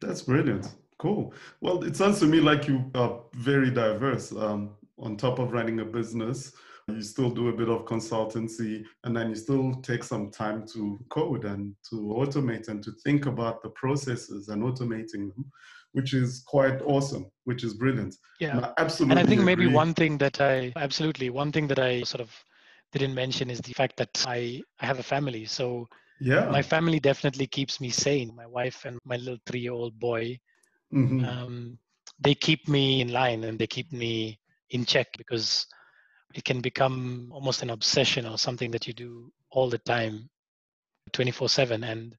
That's 0.00 0.22
brilliant. 0.22 0.74
Cool. 0.98 1.34
Well, 1.60 1.82
it 1.84 1.96
sounds 1.96 2.20
to 2.20 2.26
me 2.26 2.40
like 2.40 2.68
you 2.68 2.90
are 2.94 3.20
very 3.34 3.70
diverse. 3.70 4.32
Um, 4.32 4.76
on 4.98 5.16
top 5.16 5.38
of 5.38 5.52
running 5.52 5.80
a 5.80 5.84
business, 5.84 6.52
you 6.88 7.02
still 7.02 7.30
do 7.30 7.48
a 7.48 7.52
bit 7.52 7.68
of 7.68 7.84
consultancy, 7.86 8.84
and 9.04 9.16
then 9.16 9.30
you 9.30 9.34
still 9.34 9.74
take 9.82 10.04
some 10.04 10.30
time 10.30 10.66
to 10.68 10.98
code 11.08 11.44
and 11.44 11.74
to 11.90 11.96
automate 11.96 12.68
and 12.68 12.82
to 12.84 12.92
think 13.02 13.26
about 13.26 13.62
the 13.62 13.70
processes 13.70 14.48
and 14.48 14.62
automating 14.62 15.32
them, 15.34 15.50
which 15.92 16.12
is 16.14 16.44
quite 16.46 16.80
awesome, 16.82 17.26
which 17.44 17.64
is 17.64 17.74
brilliant. 17.74 18.14
Yeah, 18.38 18.56
and 18.56 18.72
absolutely. 18.78 19.12
And 19.12 19.26
I 19.26 19.28
think 19.28 19.40
agree. 19.40 19.56
maybe 19.56 19.74
one 19.74 19.94
thing 19.94 20.18
that 20.18 20.40
I 20.40 20.72
absolutely 20.76 21.30
one 21.30 21.52
thing 21.52 21.66
that 21.68 21.78
I 21.78 22.02
sort 22.02 22.20
of 22.20 22.30
didn't 22.92 23.14
mention 23.14 23.50
is 23.50 23.60
the 23.60 23.72
fact 23.72 23.96
that 23.96 24.24
I, 24.26 24.62
I 24.80 24.86
have 24.86 25.00
a 25.00 25.02
family. 25.02 25.46
So 25.46 25.88
yeah. 26.20 26.48
My 26.50 26.62
family 26.62 27.00
definitely 27.00 27.46
keeps 27.46 27.80
me 27.80 27.90
sane. 27.90 28.34
My 28.34 28.46
wife 28.46 28.84
and 28.84 28.98
my 29.04 29.16
little 29.16 29.38
three 29.46 29.60
year 29.60 29.72
old 29.72 29.98
boy 29.98 30.38
mm-hmm. 30.94 31.24
um, 31.24 31.78
they 32.20 32.34
keep 32.34 32.68
me 32.68 33.00
in 33.00 33.12
line 33.12 33.44
and 33.44 33.58
they 33.58 33.66
keep 33.66 33.92
me 33.92 34.38
in 34.70 34.84
check 34.84 35.08
because 35.18 35.66
it 36.34 36.44
can 36.44 36.60
become 36.60 37.30
almost 37.32 37.62
an 37.62 37.70
obsession 37.70 38.26
or 38.26 38.38
something 38.38 38.70
that 38.70 38.86
you 38.86 38.92
do 38.92 39.30
all 39.50 39.68
the 39.68 39.78
time 39.78 40.28
24 41.12 41.48
7 41.48 41.84
and 41.84 42.14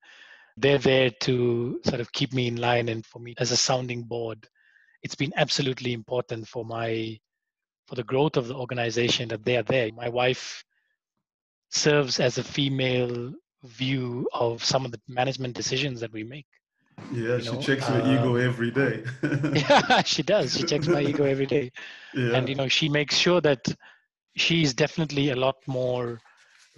they're 0.58 0.78
there 0.78 1.10
to 1.10 1.80
sort 1.86 2.00
of 2.00 2.12
keep 2.14 2.34
me 2.34 2.48
in 2.48 2.56
line 2.56 2.88
and 2.88 3.06
for 3.06 3.20
me 3.20 3.34
as 3.40 3.52
a 3.52 3.58
sounding 3.58 4.04
board. 4.04 4.48
It's 5.04 5.16
been 5.16 5.34
absolutely 5.36 5.94
important 5.94 6.48
for 6.48 6.64
my 6.64 7.18
for 7.88 7.96
the 7.96 8.04
growth 8.04 8.38
of 8.38 8.48
the 8.48 8.56
organization 8.56 9.28
that 9.30 9.44
they 9.44 9.58
are 9.58 9.64
there. 9.64 9.92
My 9.94 10.10
wife 10.10 10.64
serves 11.70 12.20
as 12.20 12.38
a 12.38 12.44
female 12.44 13.34
view 13.66 14.28
of 14.34 14.64
some 14.64 14.86
of 14.86 14.92
the 14.92 15.00
management 15.08 15.56
decisions 15.56 16.00
that 16.02 16.12
we 16.12 16.24
make. 16.24 16.46
Yeah, 17.12 17.40
she 17.40 17.52
know? 17.52 17.62
checks 17.62 17.88
your 17.90 18.02
uh, 18.02 18.14
ego 18.14 18.36
every 18.36 18.72
day. 18.72 19.04
yeah, 19.54 20.02
she 20.04 20.24
does. 20.24 20.58
She 20.58 20.64
checks 20.64 20.88
my 20.88 21.02
ego 21.02 21.24
every 21.26 21.46
day. 21.46 21.72
Yeah. 22.14 22.38
And 22.38 22.48
you 22.48 22.56
know, 22.56 22.70
she 22.70 22.88
makes 22.88 23.18
sure 23.18 23.42
that 23.42 23.68
she's 24.38 24.74
definitely 24.74 25.32
a 25.32 25.36
lot 25.36 25.58
more 25.68 26.22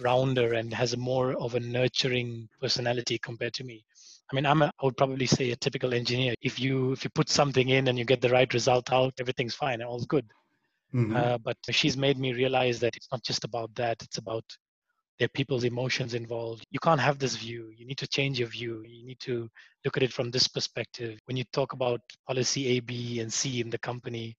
rounder 0.00 0.54
and 0.54 0.74
has 0.74 0.94
a 0.94 0.96
more 0.96 1.34
of 1.34 1.54
a 1.54 1.60
nurturing 1.60 2.48
personality 2.60 3.18
compared 3.18 3.54
to 3.54 3.62
me. 3.62 3.84
I 4.32 4.34
mean, 4.34 4.46
I'm 4.46 4.62
a, 4.62 4.66
I 4.66 4.84
would 4.84 4.96
probably 4.96 5.26
say 5.26 5.52
a 5.52 5.56
typical 5.56 5.94
engineer. 5.94 6.34
If 6.42 6.58
you 6.58 6.92
if 6.92 7.04
you 7.04 7.10
put 7.10 7.28
something 7.28 7.68
in 7.68 7.88
and 7.88 7.98
you 7.98 8.04
get 8.04 8.20
the 8.20 8.28
right 8.30 8.52
result 8.52 8.92
out, 8.92 9.14
everything's 9.20 9.54
fine, 9.54 9.80
all's 9.80 10.06
good. 10.06 10.26
Mm-hmm. 10.94 11.16
Uh, 11.16 11.38
but 11.38 11.56
she's 11.70 11.96
made 11.96 12.18
me 12.18 12.32
realize 12.32 12.80
that 12.80 12.96
it's 12.96 13.08
not 13.12 13.22
just 13.22 13.44
about 13.44 13.74
that; 13.76 14.02
it's 14.02 14.18
about 14.18 14.44
there 15.18 15.26
are 15.26 15.34
people's 15.34 15.64
emotions 15.64 16.14
involved. 16.14 16.64
You 16.70 16.78
can't 16.78 17.00
have 17.00 17.18
this 17.18 17.36
view. 17.36 17.72
You 17.76 17.86
need 17.86 17.98
to 17.98 18.06
change 18.06 18.38
your 18.38 18.48
view. 18.48 18.84
You 18.86 19.04
need 19.04 19.20
to 19.20 19.48
look 19.84 19.96
at 19.96 20.02
it 20.02 20.12
from 20.12 20.30
this 20.30 20.46
perspective. 20.46 21.18
When 21.26 21.36
you 21.36 21.44
talk 21.52 21.72
about 21.72 22.00
policy 22.26 22.68
A, 22.68 22.80
B, 22.80 23.20
and 23.20 23.32
C 23.32 23.60
in 23.60 23.70
the 23.70 23.78
company, 23.78 24.36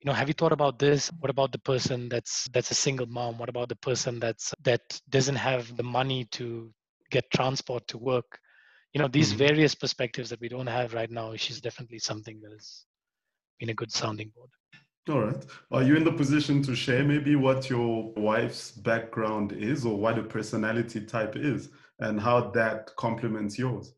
you 0.00 0.06
know, 0.06 0.12
have 0.12 0.28
you 0.28 0.34
thought 0.34 0.52
about 0.52 0.78
this? 0.78 1.10
What 1.20 1.30
about 1.30 1.52
the 1.52 1.60
person 1.60 2.08
that's 2.08 2.48
that's 2.52 2.70
a 2.70 2.74
single 2.74 3.06
mom? 3.06 3.38
What 3.38 3.48
about 3.48 3.68
the 3.68 3.76
person 3.76 4.18
that's 4.18 4.52
that 4.62 4.82
doesn't 5.08 5.36
have 5.36 5.76
the 5.76 5.84
money 5.84 6.26
to 6.32 6.72
get 7.10 7.30
transport 7.30 7.86
to 7.88 7.98
work? 7.98 8.38
You 8.92 9.00
know, 9.00 9.08
these 9.08 9.30
mm-hmm. 9.30 9.38
various 9.38 9.74
perspectives 9.74 10.28
that 10.30 10.40
we 10.40 10.48
don't 10.48 10.66
have 10.66 10.92
right 10.92 11.10
now, 11.10 11.36
she's 11.36 11.60
definitely 11.60 12.00
something 12.00 12.40
that 12.42 12.50
has 12.50 12.84
been 13.58 13.70
a 13.70 13.74
good 13.74 13.92
sounding 13.92 14.32
board. 14.34 14.50
All 15.08 15.20
right. 15.20 15.44
Are 15.72 15.82
you 15.82 15.96
in 15.96 16.04
the 16.04 16.12
position 16.12 16.62
to 16.62 16.76
share 16.76 17.02
maybe 17.02 17.34
what 17.34 17.68
your 17.68 18.12
wife's 18.16 18.70
background 18.70 19.52
is 19.52 19.84
or 19.84 19.96
what 19.96 20.18
a 20.18 20.22
personality 20.22 21.00
type 21.04 21.34
is 21.34 21.70
and 21.98 22.20
how 22.20 22.50
that 22.50 22.94
complements 22.96 23.58
yours? 23.58 23.94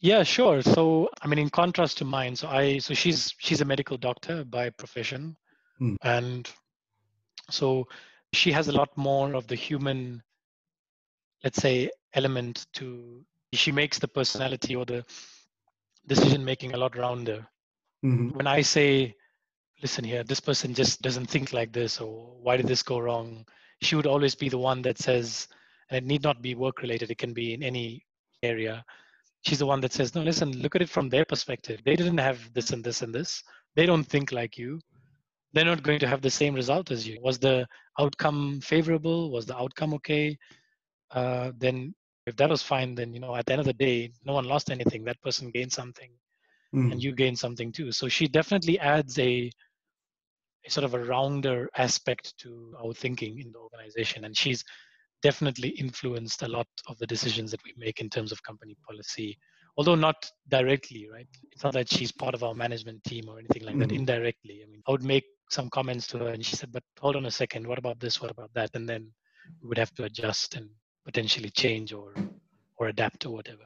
Yeah, 0.00 0.22
sure. 0.22 0.62
So, 0.62 1.10
I 1.20 1.26
mean, 1.26 1.38
in 1.38 1.50
contrast 1.50 1.98
to 1.98 2.04
mine, 2.04 2.36
so 2.36 2.48
I, 2.48 2.78
so 2.78 2.94
she's 2.94 3.34
she's 3.38 3.60
a 3.60 3.64
medical 3.64 3.96
doctor 3.96 4.44
by 4.44 4.70
profession, 4.70 5.36
hmm. 5.78 5.96
and 6.02 6.48
so 7.50 7.88
she 8.32 8.52
has 8.52 8.68
a 8.68 8.72
lot 8.72 8.96
more 8.96 9.34
of 9.34 9.48
the 9.48 9.56
human, 9.56 10.22
let's 11.42 11.60
say, 11.60 11.90
element 12.14 12.66
to 12.74 13.24
she 13.52 13.72
makes 13.72 13.98
the 13.98 14.08
personality 14.08 14.76
or 14.76 14.84
the 14.84 15.04
decision 16.06 16.44
making 16.44 16.74
a 16.74 16.76
lot 16.76 16.96
rounder. 16.96 17.46
Mm-hmm. 18.04 18.36
When 18.36 18.46
I 18.46 18.62
say, 18.62 19.16
listen 19.82 20.04
here, 20.04 20.24
this 20.24 20.40
person 20.40 20.74
just 20.74 21.02
doesn't 21.02 21.26
think 21.26 21.52
like 21.52 21.72
this, 21.72 22.00
or 22.00 22.36
why 22.42 22.56
did 22.56 22.66
this 22.66 22.82
go 22.82 22.98
wrong? 22.98 23.44
She 23.82 23.96
would 23.96 24.06
always 24.06 24.34
be 24.34 24.48
the 24.48 24.58
one 24.58 24.82
that 24.82 24.98
says, 24.98 25.48
and 25.90 25.98
it 25.98 26.04
need 26.04 26.22
not 26.22 26.42
be 26.42 26.54
work 26.54 26.82
related, 26.82 27.10
it 27.10 27.18
can 27.18 27.32
be 27.32 27.54
in 27.54 27.62
any 27.62 28.04
area. 28.42 28.84
She's 29.42 29.60
the 29.60 29.66
one 29.66 29.80
that 29.82 29.92
says, 29.92 30.14
no, 30.14 30.22
listen, 30.22 30.50
look 30.58 30.74
at 30.74 30.82
it 30.82 30.88
from 30.88 31.08
their 31.08 31.24
perspective. 31.24 31.80
They 31.84 31.96
didn't 31.96 32.18
have 32.18 32.52
this 32.54 32.70
and 32.70 32.82
this 32.82 33.02
and 33.02 33.14
this. 33.14 33.42
They 33.76 33.86
don't 33.86 34.04
think 34.04 34.32
like 34.32 34.58
you. 34.58 34.80
They're 35.52 35.64
not 35.64 35.82
going 35.82 36.00
to 36.00 36.08
have 36.08 36.20
the 36.20 36.30
same 36.30 36.54
result 36.54 36.90
as 36.90 37.06
you. 37.06 37.18
Was 37.22 37.38
the 37.38 37.66
outcome 37.98 38.60
favorable? 38.60 39.30
Was 39.30 39.46
the 39.46 39.56
outcome 39.56 39.94
okay? 39.94 40.36
Uh, 41.10 41.52
then 41.56 41.94
if 42.28 42.36
that 42.36 42.50
was 42.50 42.62
fine, 42.62 42.94
then 42.94 43.14
you 43.14 43.20
know 43.20 43.34
at 43.34 43.46
the 43.46 43.52
end 43.52 43.60
of 43.60 43.66
the 43.66 43.72
day, 43.72 44.12
no 44.24 44.34
one 44.34 44.44
lost 44.44 44.70
anything. 44.70 45.04
That 45.04 45.20
person 45.22 45.50
gained 45.50 45.72
something, 45.72 46.10
mm. 46.74 46.92
and 46.92 47.02
you 47.02 47.12
gained 47.12 47.38
something 47.38 47.72
too. 47.72 47.90
So 47.90 48.08
she 48.08 48.28
definitely 48.28 48.78
adds 48.78 49.18
a, 49.18 49.24
a 49.24 49.50
sort 50.68 50.84
of 50.84 50.94
a 50.94 51.04
rounder 51.04 51.68
aspect 51.76 52.36
to 52.38 52.74
our 52.82 52.92
thinking 52.92 53.38
in 53.38 53.52
the 53.52 53.58
organization, 53.58 54.24
and 54.24 54.36
she's 54.36 54.64
definitely 55.22 55.70
influenced 55.70 56.42
a 56.42 56.48
lot 56.48 56.68
of 56.86 56.98
the 56.98 57.06
decisions 57.06 57.50
that 57.50 57.64
we 57.64 57.74
make 57.76 58.00
in 58.00 58.08
terms 58.08 58.30
of 58.30 58.42
company 58.42 58.76
policy 58.86 59.36
although 59.78 59.94
not 59.94 60.28
directly 60.48 61.08
right? 61.10 61.28
It's 61.52 61.64
not 61.64 61.72
that 61.74 61.90
she's 61.90 62.12
part 62.12 62.34
of 62.34 62.42
our 62.42 62.54
management 62.54 63.02
team 63.04 63.24
or 63.28 63.38
anything 63.38 63.62
like 63.62 63.76
mm-hmm. 63.76 63.88
that 63.88 63.92
indirectly. 63.92 64.60
I 64.62 64.70
mean 64.70 64.82
i 64.86 64.90
would 64.90 65.04
make 65.04 65.24
some 65.50 65.70
comments 65.70 66.06
to 66.08 66.18
her 66.18 66.28
and 66.28 66.44
she 66.44 66.56
said 66.56 66.70
but 66.72 66.82
hold 67.00 67.16
on 67.16 67.26
a 67.26 67.30
second. 67.30 67.66
What 67.66 67.78
about 67.78 67.98
this? 68.00 68.20
What 68.20 68.30
about 68.30 68.52
that? 68.54 68.70
And 68.74 68.86
then 68.88 69.10
we 69.62 69.68
would 69.68 69.78
have 69.78 69.94
to 69.94 70.04
adjust 70.04 70.56
and 70.56 70.68
potentially 71.04 71.50
change 71.50 71.92
or 71.92 72.12
or 72.76 72.88
adapt 72.88 73.24
or 73.24 73.32
whatever 73.32 73.64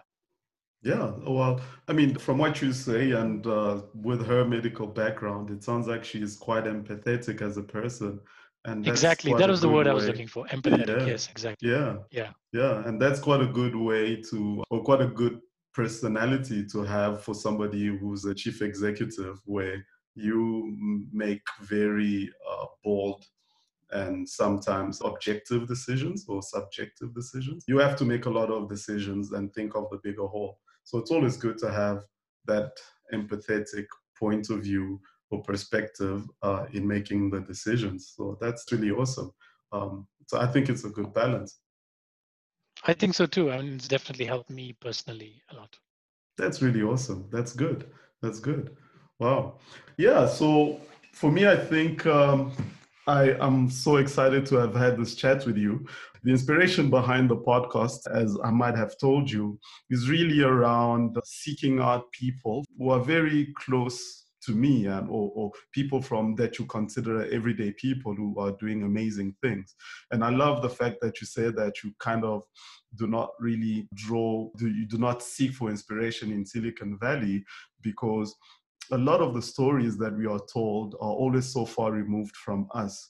yeah 0.83 1.13
well 1.27 1.61
i 1.89 1.93
mean 1.93 2.15
from 2.17 2.39
what 2.39 2.61
you 2.61 2.73
say 2.73 3.13
and 3.13 3.47
uh, 3.47 3.81
with 3.95 4.27
her 4.27 4.45
medical 4.45 4.87
background 4.87 5.51
it 5.51 5.63
sounds 5.63 5.87
like 5.87 6.05
she 6.05 6.21
is 6.21 6.37
quite 6.37 6.65
empathetic 6.65 7.41
as 7.41 7.57
a 7.57 7.63
person 7.63 8.19
and 8.65 8.87
exactly 8.87 9.33
that 9.35 9.49
was 9.49 9.61
the 9.61 9.69
word 9.69 9.87
way. 9.87 9.91
i 9.91 9.95
was 9.95 10.07
looking 10.07 10.27
for 10.27 10.45
empathetic 10.47 11.01
yeah. 11.01 11.07
yes 11.07 11.29
exactly 11.31 11.71
yeah 11.71 11.97
yeah 12.11 12.31
yeah 12.53 12.87
and 12.87 13.01
that's 13.01 13.21
quite 13.21 13.41
a 13.41 13.47
good 13.47 13.75
way 13.75 14.21
to 14.21 14.63
or 14.71 14.83
quite 14.83 15.01
a 15.01 15.07
good 15.07 15.41
personality 15.73 16.65
to 16.67 16.83
have 16.83 17.23
for 17.23 17.35
somebody 17.35 17.87
who's 17.87 18.25
a 18.25 18.35
chief 18.35 18.61
executive 18.61 19.41
where 19.45 19.85
you 20.15 21.07
make 21.13 21.41
very 21.63 22.31
uh, 22.51 22.67
bold 22.85 23.25
and 23.93 24.29
sometimes 24.29 25.01
objective 25.05 25.69
decisions 25.69 26.25
or 26.29 26.43
subjective 26.43 27.15
decisions. 27.15 27.65
You 27.69 27.79
have 27.79 27.97
to 27.97 28.05
make 28.05 28.27
a 28.27 28.31
lot 28.31 28.51
of 28.51 28.69
decisions 28.69 29.33
and 29.33 29.53
think 29.55 29.75
of 29.75 29.89
the 29.91 29.99
bigger 30.03 30.27
whole. 30.27 30.59
So 30.85 30.99
it's 30.99 31.11
always 31.11 31.37
good 31.37 31.59
to 31.59 31.71
have 31.71 32.05
that 32.47 32.73
empathetic 33.13 33.87
point 34.19 34.51
of 34.51 34.63
view 34.63 35.01
or 35.31 35.43
perspective 35.43 36.29
uh, 36.43 36.67
in 36.73 36.87
making 36.87 37.31
the 37.31 37.41
decisions. 37.41 38.13
So 38.17 38.37
that's 38.41 38.71
really 38.71 38.91
awesome. 38.91 39.33
Um, 39.73 40.07
so 40.27 40.39
I 40.39 40.47
think 40.47 40.69
it's 40.69 40.85
a 40.85 40.91
good 40.91 41.13
balance. 41.15 41.61
I 42.85 42.93
think 42.93 43.15
so 43.15 43.27
too. 43.27 43.51
I 43.51 43.59
mean, 43.59 43.75
it's 43.75 43.89
definitely 43.89 44.27
helped 44.27 44.51
me 44.51 44.75
personally 44.81 45.41
a 45.51 45.55
lot. 45.55 45.79
That's 46.37 46.61
really 46.63 46.83
awesome. 46.83 47.29
That's 47.31 47.53
good. 47.53 47.91
That's 48.21 48.41
good. 48.41 48.77
Wow. 49.19 49.59
Yeah. 49.97 50.27
So 50.27 50.81
for 51.13 51.31
me, 51.31 51.47
I 51.47 51.57
think 51.57 52.07
um, 52.07 52.53
I 53.07 53.33
am 53.41 53.69
so 53.69 53.97
excited 53.97 54.47
to 54.47 54.57
have 54.57 54.77
had 54.77 54.97
this 54.97 55.17
chat 55.17 55.45
with 55.45 55.57
you. 55.57 55.85
The 56.23 56.31
inspiration 56.31 56.89
behind 56.89 57.29
the 57.29 57.37
podcast, 57.37 58.07
as 58.09 58.39
I 58.45 58.51
might 58.51 58.77
have 58.77 58.97
told 58.97 59.29
you, 59.29 59.59
is 59.91 60.09
really 60.09 60.43
around 60.43 61.17
seeking 61.25 61.81
out 61.81 62.13
people 62.13 62.65
who 62.79 62.91
are 62.91 63.01
very 63.01 63.53
close 63.59 64.23
to 64.43 64.53
me 64.53 64.87
and 64.87 65.09
or, 65.09 65.33
or, 65.35 65.53
people 65.73 66.03
from 66.03 66.35
that 66.37 66.59
you 66.59 66.67
consider 66.67 67.31
everyday 67.33 67.73
people 67.73 68.15
who 68.15 68.39
are 68.39 68.53
doing 68.53 68.83
amazing 68.83 69.33
things 69.41 69.77
and 70.11 70.25
i 70.25 70.29
love 70.29 70.63
the 70.63 70.69
fact 70.69 70.97
that 71.01 71.21
you 71.21 71.27
say 71.29 71.49
that 71.51 71.85
you 71.85 71.93
kind 72.01 72.25
of 72.25 72.43
do 72.97 73.07
not 73.07 73.31
really 73.39 73.87
draw 73.95 74.49
do 74.59 74.69
you 74.69 74.85
do 74.87 74.99
not 74.99 75.23
seek 75.23 75.53
for 75.53 75.71
inspiration 75.71 76.33
in 76.33 76.45
silicon 76.45 76.99
valley 76.99 77.45
because 77.83 78.35
a 78.93 78.99
lot 78.99 79.23
of 79.23 79.33
the 79.33 79.41
stories 79.41 79.97
that 79.97 80.15
we 80.15 80.27
are 80.27 80.41
told 80.53 80.95
are 81.01 81.11
always 81.11 81.51
so 81.51 81.65
far 81.65 81.93
removed 81.93 82.37
from 82.37 82.69
us. 82.75 83.09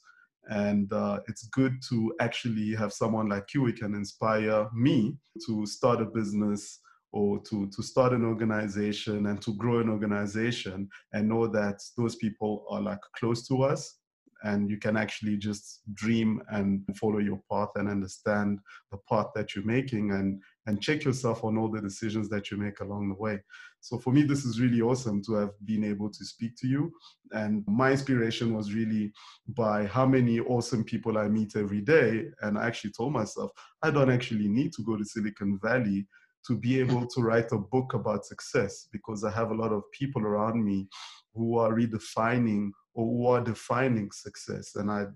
And 0.48 0.92
uh, 0.92 1.20
it's 1.26 1.48
good 1.48 1.76
to 1.90 2.14
actually 2.20 2.74
have 2.76 2.92
someone 2.92 3.28
like 3.28 3.52
you 3.52 3.66
who 3.66 3.72
can 3.72 3.94
inspire 3.94 4.68
me 4.72 5.16
to 5.46 5.66
start 5.66 6.00
a 6.00 6.04
business 6.04 6.80
or 7.12 7.40
to, 7.50 7.68
to 7.74 7.82
start 7.82 8.12
an 8.12 8.24
organization 8.24 9.26
and 9.26 9.42
to 9.42 9.54
grow 9.54 9.80
an 9.80 9.90
organization 9.90 10.88
and 11.12 11.28
know 11.28 11.48
that 11.48 11.80
those 11.98 12.16
people 12.16 12.64
are 12.70 12.80
like 12.80 13.00
close 13.18 13.46
to 13.48 13.62
us 13.62 13.98
and 14.44 14.68
you 14.70 14.76
can 14.76 14.96
actually 14.96 15.36
just 15.36 15.82
dream 15.94 16.42
and 16.50 16.82
follow 16.96 17.18
your 17.18 17.40
path 17.50 17.68
and 17.76 17.88
understand 17.88 18.58
the 18.90 18.98
path 19.08 19.28
that 19.34 19.54
you're 19.54 19.64
making 19.64 20.12
and 20.12 20.40
and 20.66 20.80
check 20.80 21.04
yourself 21.04 21.42
on 21.42 21.58
all 21.58 21.68
the 21.68 21.80
decisions 21.80 22.28
that 22.28 22.50
you 22.50 22.56
make 22.56 22.80
along 22.80 23.08
the 23.08 23.14
way. 23.16 23.40
So 23.80 23.98
for 23.98 24.12
me 24.12 24.22
this 24.22 24.44
is 24.44 24.60
really 24.60 24.80
awesome 24.80 25.22
to 25.24 25.34
have 25.34 25.50
been 25.64 25.84
able 25.84 26.10
to 26.10 26.24
speak 26.24 26.52
to 26.60 26.68
you. 26.68 26.92
And 27.32 27.64
my 27.66 27.90
inspiration 27.92 28.54
was 28.54 28.72
really 28.72 29.12
by 29.48 29.86
how 29.86 30.06
many 30.06 30.38
awesome 30.40 30.84
people 30.84 31.18
i 31.18 31.28
meet 31.28 31.56
every 31.56 31.80
day. 31.80 32.26
And 32.42 32.58
i 32.58 32.66
actually 32.66 32.92
told 32.92 33.12
myself 33.12 33.50
i 33.82 33.90
don't 33.90 34.12
actually 34.12 34.48
need 34.48 34.72
to 34.74 34.82
go 34.82 34.96
to 34.96 35.04
silicon 35.04 35.58
valley 35.62 36.06
to 36.46 36.56
be 36.56 36.80
able 36.80 37.06
to 37.06 37.22
write 37.22 37.52
a 37.52 37.58
book 37.58 37.94
about 37.94 38.26
success 38.26 38.88
because 38.92 39.22
I 39.24 39.30
have 39.30 39.50
a 39.50 39.54
lot 39.54 39.72
of 39.72 39.84
people 39.92 40.22
around 40.22 40.64
me 40.64 40.88
who 41.34 41.56
are 41.58 41.72
redefining 41.72 42.70
or 42.94 43.06
who 43.06 43.26
are 43.26 43.42
defining 43.42 44.10
success. 44.10 44.76
And 44.76 44.90
I 44.90 45.06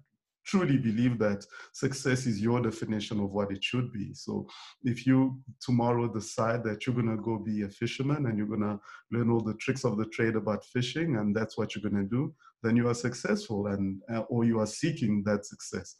truly 0.47 0.79
believe 0.79 1.18
that 1.18 1.45
success 1.72 2.24
is 2.27 2.41
your 2.41 2.61
definition 2.61 3.20
of 3.20 3.33
what 3.33 3.51
it 3.51 3.62
should 3.62 3.93
be. 3.93 4.14
So 4.14 4.47
if 4.85 5.07
you 5.07 5.39
tomorrow 5.61 6.07
decide 6.09 6.62
that 6.64 6.87
you're 6.87 6.95
going 6.95 7.14
to 7.14 7.22
go 7.22 7.39
be 7.39 7.62
a 7.62 7.68
fisherman 7.68 8.27
and 8.27 8.39
you're 8.39 8.47
going 8.47 8.61
to 8.61 8.79
learn 9.11 9.31
all 9.31 9.41
the 9.41 9.55
tricks 9.55 9.85
of 9.85 9.99
the 9.99 10.07
trade 10.07 10.37
about 10.37 10.64
fishing 10.64 11.16
and 11.16 11.35
that's 11.35 11.59
what 11.59 11.74
you're 11.74 11.89
going 11.89 12.03
to 12.03 12.09
do, 12.09 12.33
then 12.62 12.77
you 12.77 12.89
are 12.89 12.95
successful 12.95 13.66
and 13.66 14.01
uh, 14.12 14.20
or 14.29 14.45
you 14.45 14.61
are 14.61 14.66
seeking 14.66 15.22
that 15.24 15.45
success. 15.45 15.97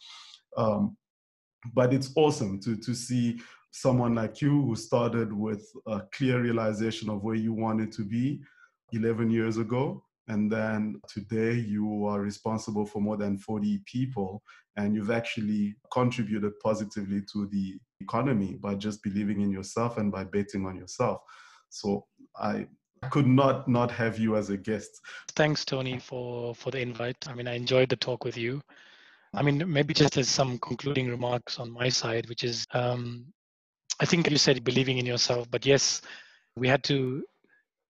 Um, 0.57 0.97
but 1.75 1.93
it's 1.93 2.13
awesome 2.17 2.61
to 2.61 2.77
to 2.77 2.95
see 2.95 3.41
someone 3.73 4.15
like 4.15 4.41
you 4.41 4.63
who 4.63 4.77
started 4.77 5.33
with 5.33 5.71
a 5.87 6.01
clear 6.13 6.41
realization 6.41 7.11
of 7.11 7.23
where 7.23 7.35
you 7.35 7.53
wanted 7.53 7.93
to 7.93 8.05
be 8.05 8.41
11 8.93 9.31
years 9.31 9.59
ago 9.59 10.03
and 10.29 10.51
then 10.51 11.01
today 11.09 11.53
you 11.55 12.07
are 12.07 12.21
responsible 12.21 12.85
for 12.85 13.01
more 13.01 13.17
than 13.17 13.39
40 13.39 13.83
people 13.87 14.43
and 14.77 14.95
you've 14.95 15.11
actually 15.11 15.77
contributed 15.93 16.53
positively 16.63 17.23
to 17.33 17.47
the 17.47 17.79
economy 18.01 18.55
by 18.55 18.75
just 18.75 19.03
believing 19.03 19.41
in 19.41 19.51
yourself 19.51 19.99
and 19.99 20.11
by 20.11 20.25
betting 20.25 20.67
on 20.67 20.77
yourself. 20.77 21.21
So 21.71 22.07
i 22.41 22.67
could 23.11 23.27
not 23.27 23.69
not 23.69 23.91
have 23.91 24.19
you 24.19 24.37
as 24.37 24.51
a 24.51 24.57
guest. 24.57 25.01
Thanks 25.37 25.65
tony 25.65 25.99
for 25.99 26.55
for 26.55 26.71
the 26.71 26.81
invite. 26.81 27.29
I 27.29 27.35
mean 27.35 27.49
i 27.49 27.55
enjoyed 27.55 27.89
the 27.89 27.97
talk 27.97 28.25
with 28.25 28.37
you. 28.37 28.63
I 29.37 29.43
mean, 29.43 29.63
maybe 29.71 29.93
just 29.93 30.17
as 30.17 30.29
some 30.29 30.59
concluding 30.59 31.09
remarks 31.09 31.59
on 31.59 31.71
my 31.71 31.91
side, 31.91 32.27
which 32.29 32.43
is 32.43 32.67
um, 32.73 33.27
I 34.01 34.07
think 34.07 34.31
you 34.31 34.39
said 34.39 34.65
believing 34.65 34.99
in 34.99 35.07
yourself, 35.07 35.51
but 35.51 35.67
yes, 35.67 36.01
we 36.57 36.69
had 36.69 36.83
to. 36.85 37.25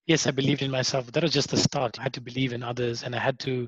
Yes, 0.07 0.29
I 0.29 0.31
believed 0.31 0.63
in 0.63 0.71
myself. 0.71 1.11
That 1.11 1.25
was 1.25 1.33
just 1.33 1.51
the 1.51 1.57
start. 1.57 1.99
I 1.99 2.05
had 2.05 2.15
to 2.15 2.21
believe 2.21 2.53
in 2.53 2.63
others, 2.63 3.03
and 3.03 3.15
I 3.15 3.19
had 3.19 3.41
to. 3.41 3.67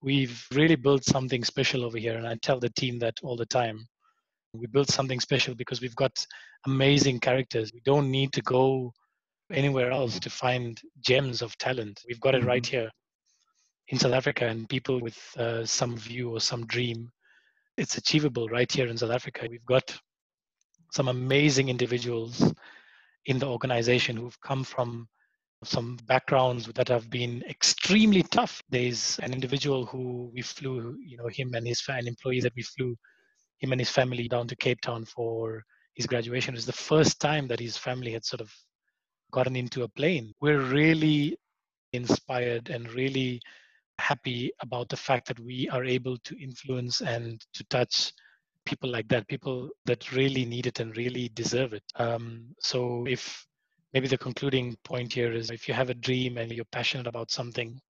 We've 0.00 0.46
really 0.54 0.76
built 0.76 1.04
something 1.04 1.42
special 1.42 1.84
over 1.84 1.98
here, 1.98 2.16
and 2.16 2.26
I 2.26 2.36
tell 2.36 2.60
the 2.60 2.70
team 2.70 3.00
that 3.00 3.14
all 3.22 3.36
the 3.36 3.46
time. 3.46 3.86
We 4.54 4.66
built 4.68 4.90
something 4.90 5.18
special 5.18 5.56
because 5.56 5.80
we've 5.80 5.96
got 5.96 6.24
amazing 6.66 7.18
characters. 7.18 7.72
We 7.72 7.80
don't 7.84 8.10
need 8.12 8.32
to 8.34 8.42
go 8.42 8.92
anywhere 9.50 9.90
else 9.90 10.20
to 10.20 10.30
find 10.30 10.80
gems 11.00 11.42
of 11.42 11.56
talent. 11.58 12.00
We've 12.06 12.20
got 12.20 12.36
it 12.36 12.44
right 12.44 12.62
mm-hmm. 12.62 12.76
here 12.76 12.90
in 13.88 13.98
South 13.98 14.12
Africa, 14.12 14.46
and 14.46 14.68
people 14.68 15.00
with 15.00 15.18
uh, 15.36 15.64
some 15.64 15.96
view 15.96 16.30
or 16.30 16.40
some 16.40 16.64
dream. 16.66 17.10
It's 17.76 17.96
achievable 17.96 18.48
right 18.48 18.70
here 18.70 18.86
in 18.86 18.96
South 18.96 19.10
Africa. 19.10 19.48
We've 19.50 19.66
got 19.66 19.98
some 20.92 21.08
amazing 21.08 21.70
individuals 21.70 22.54
in 23.26 23.40
the 23.40 23.46
organization 23.46 24.16
who've 24.16 24.40
come 24.42 24.62
from 24.62 25.08
some 25.64 25.96
backgrounds 26.06 26.66
that 26.74 26.88
have 26.88 27.08
been 27.10 27.42
extremely 27.48 28.22
tough. 28.24 28.62
There's 28.68 29.18
an 29.22 29.32
individual 29.32 29.86
who 29.86 30.30
we 30.34 30.42
flew, 30.42 30.96
you 31.04 31.16
know, 31.16 31.28
him 31.28 31.54
and 31.54 31.66
his 31.66 31.82
an 31.88 32.06
employee 32.06 32.40
that 32.40 32.54
we 32.56 32.62
flew 32.62 32.96
him 33.58 33.72
and 33.72 33.80
his 33.80 33.90
family 33.90 34.28
down 34.28 34.48
to 34.48 34.56
Cape 34.56 34.80
Town 34.80 35.04
for 35.04 35.62
his 35.94 36.06
graduation. 36.06 36.54
It 36.54 36.58
was 36.58 36.66
the 36.66 36.72
first 36.72 37.20
time 37.20 37.46
that 37.48 37.60
his 37.60 37.76
family 37.76 38.12
had 38.12 38.24
sort 38.24 38.40
of 38.40 38.52
gotten 39.30 39.56
into 39.56 39.84
a 39.84 39.88
plane. 39.88 40.32
We're 40.40 40.60
really 40.60 41.36
inspired 41.92 42.70
and 42.70 42.90
really 42.92 43.40
happy 43.98 44.50
about 44.60 44.88
the 44.88 44.96
fact 44.96 45.28
that 45.28 45.38
we 45.38 45.68
are 45.68 45.84
able 45.84 46.16
to 46.24 46.42
influence 46.42 47.00
and 47.02 47.40
to 47.54 47.64
touch 47.64 48.12
people 48.64 48.90
like 48.90 49.08
that, 49.08 49.28
people 49.28 49.68
that 49.86 50.12
really 50.12 50.44
need 50.44 50.66
it 50.66 50.80
and 50.80 50.96
really 50.96 51.30
deserve 51.34 51.72
it. 51.72 51.84
Um, 51.96 52.46
so 52.60 53.04
if 53.08 53.46
maybe 53.92 54.08
the 54.08 54.18
concluding 54.18 54.76
point 54.84 55.12
here 55.12 55.32
is 55.32 55.50
if 55.50 55.68
you 55.68 55.74
have 55.74 55.90
a 55.90 55.94
dream 55.94 56.38
and 56.38 56.50
you're 56.50 56.64
passionate 56.66 57.06
about 57.06 57.30
something, 57.30 57.80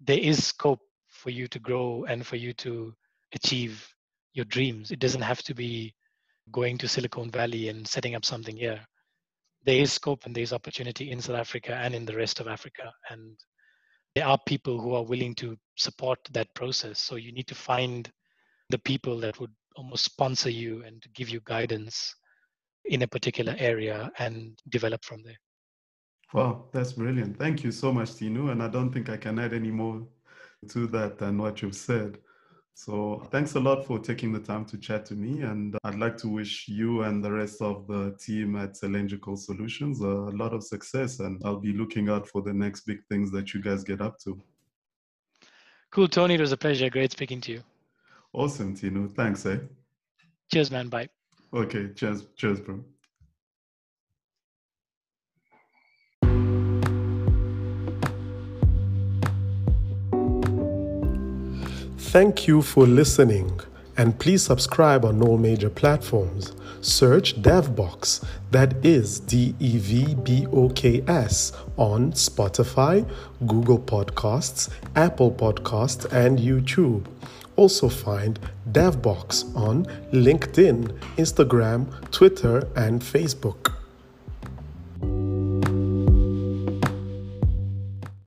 there 0.00 0.18
is 0.18 0.44
scope 0.44 0.80
for 1.08 1.30
you 1.30 1.46
to 1.48 1.58
grow 1.58 2.04
and 2.08 2.26
for 2.26 2.36
you 2.36 2.52
to 2.54 2.92
achieve 3.34 3.86
your 4.32 4.44
dreams. 4.46 4.90
It 4.90 4.98
doesn't 4.98 5.22
have 5.22 5.42
to 5.42 5.54
be 5.54 5.94
going 6.52 6.78
to 6.78 6.88
Silicon 6.88 7.30
Valley 7.30 7.68
and 7.68 7.86
setting 7.86 8.14
up 8.14 8.24
something 8.24 8.56
here. 8.56 8.80
There 9.64 9.76
is 9.76 9.92
scope 9.92 10.24
and 10.24 10.34
there 10.34 10.42
is 10.42 10.52
opportunity 10.52 11.10
in 11.10 11.20
South 11.20 11.36
Africa 11.36 11.74
and 11.74 11.94
in 11.94 12.06
the 12.06 12.16
rest 12.16 12.40
of 12.40 12.48
Africa. 12.48 12.92
And 13.10 13.36
there 14.14 14.26
are 14.26 14.38
people 14.46 14.80
who 14.80 14.94
are 14.94 15.04
willing 15.04 15.34
to 15.36 15.56
support 15.76 16.18
that 16.32 16.52
process. 16.54 16.98
So 16.98 17.16
you 17.16 17.32
need 17.32 17.46
to 17.48 17.54
find 17.54 18.10
the 18.70 18.78
people 18.78 19.18
that 19.20 19.38
would 19.38 19.52
almost 19.76 20.04
sponsor 20.04 20.50
you 20.50 20.82
and 20.84 21.04
give 21.14 21.28
you 21.28 21.40
guidance 21.44 22.14
in 22.84 23.02
a 23.02 23.06
particular 23.06 23.54
area 23.58 24.10
and 24.18 24.58
develop 24.68 25.04
from 25.04 25.22
there. 25.22 25.38
Wow, 26.32 26.66
that's 26.72 26.92
brilliant. 26.92 27.38
Thank 27.38 27.64
you 27.64 27.72
so 27.72 27.92
much, 27.92 28.10
Tinu. 28.10 28.50
And 28.52 28.62
I 28.62 28.68
don't 28.68 28.92
think 28.92 29.08
I 29.08 29.16
can 29.16 29.38
add 29.38 29.52
any 29.52 29.70
more 29.70 30.06
to 30.68 30.86
that 30.88 31.18
than 31.18 31.38
what 31.38 31.62
you've 31.62 31.74
said. 31.74 32.18
So 32.74 33.26
thanks 33.30 33.56
a 33.56 33.60
lot 33.60 33.84
for 33.84 33.98
taking 33.98 34.32
the 34.32 34.38
time 34.38 34.64
to 34.66 34.78
chat 34.78 35.04
to 35.06 35.14
me. 35.14 35.42
And 35.42 35.76
I'd 35.84 35.98
like 35.98 36.16
to 36.18 36.28
wish 36.28 36.68
you 36.68 37.02
and 37.02 37.22
the 37.22 37.32
rest 37.32 37.60
of 37.60 37.86
the 37.86 38.16
team 38.18 38.56
at 38.56 38.74
Elenjical 38.74 39.36
Solutions 39.36 40.00
a 40.00 40.06
lot 40.06 40.54
of 40.54 40.62
success. 40.62 41.20
And 41.20 41.42
I'll 41.44 41.60
be 41.60 41.72
looking 41.72 42.08
out 42.08 42.28
for 42.28 42.42
the 42.42 42.54
next 42.54 42.82
big 42.82 43.00
things 43.08 43.30
that 43.32 43.52
you 43.52 43.60
guys 43.60 43.84
get 43.84 44.00
up 44.00 44.18
to. 44.20 44.40
Cool, 45.90 46.08
Tony. 46.08 46.34
It 46.34 46.40
was 46.40 46.52
a 46.52 46.56
pleasure. 46.56 46.88
Great 46.88 47.12
speaking 47.12 47.40
to 47.42 47.52
you. 47.52 47.62
Awesome, 48.32 48.76
Tinu. 48.76 49.12
Thanks, 49.12 49.44
eh? 49.44 49.58
Cheers, 50.52 50.70
man. 50.70 50.88
Bye. 50.88 51.08
Okay. 51.52 51.88
Cheers. 51.94 52.26
Cheers, 52.36 52.60
bro. 52.60 52.84
Thank 62.12 62.48
you 62.48 62.60
for 62.60 62.86
listening, 62.88 63.60
and 63.96 64.18
please 64.18 64.42
subscribe 64.42 65.04
on 65.04 65.22
all 65.22 65.38
major 65.38 65.70
platforms. 65.70 66.56
Search 66.80 67.40
DevBoks, 67.40 68.24
that 68.50 68.84
is 68.84 69.20
D 69.20 69.54
E 69.60 69.78
V 69.78 70.14
B 70.16 70.46
O 70.52 70.70
K 70.70 71.04
S, 71.06 71.52
on 71.76 72.10
Spotify, 72.12 73.08
Google 73.46 73.78
Podcasts, 73.78 74.70
Apple 74.96 75.30
Podcasts, 75.30 76.10
and 76.12 76.40
YouTube. 76.40 77.04
Also 77.60 77.90
find 77.90 78.40
DevBoks 78.72 79.54
on 79.54 79.84
LinkedIn, 80.14 80.98
Instagram, 81.18 81.84
Twitter, 82.10 82.66
and 82.74 83.02
Facebook. 83.02 83.79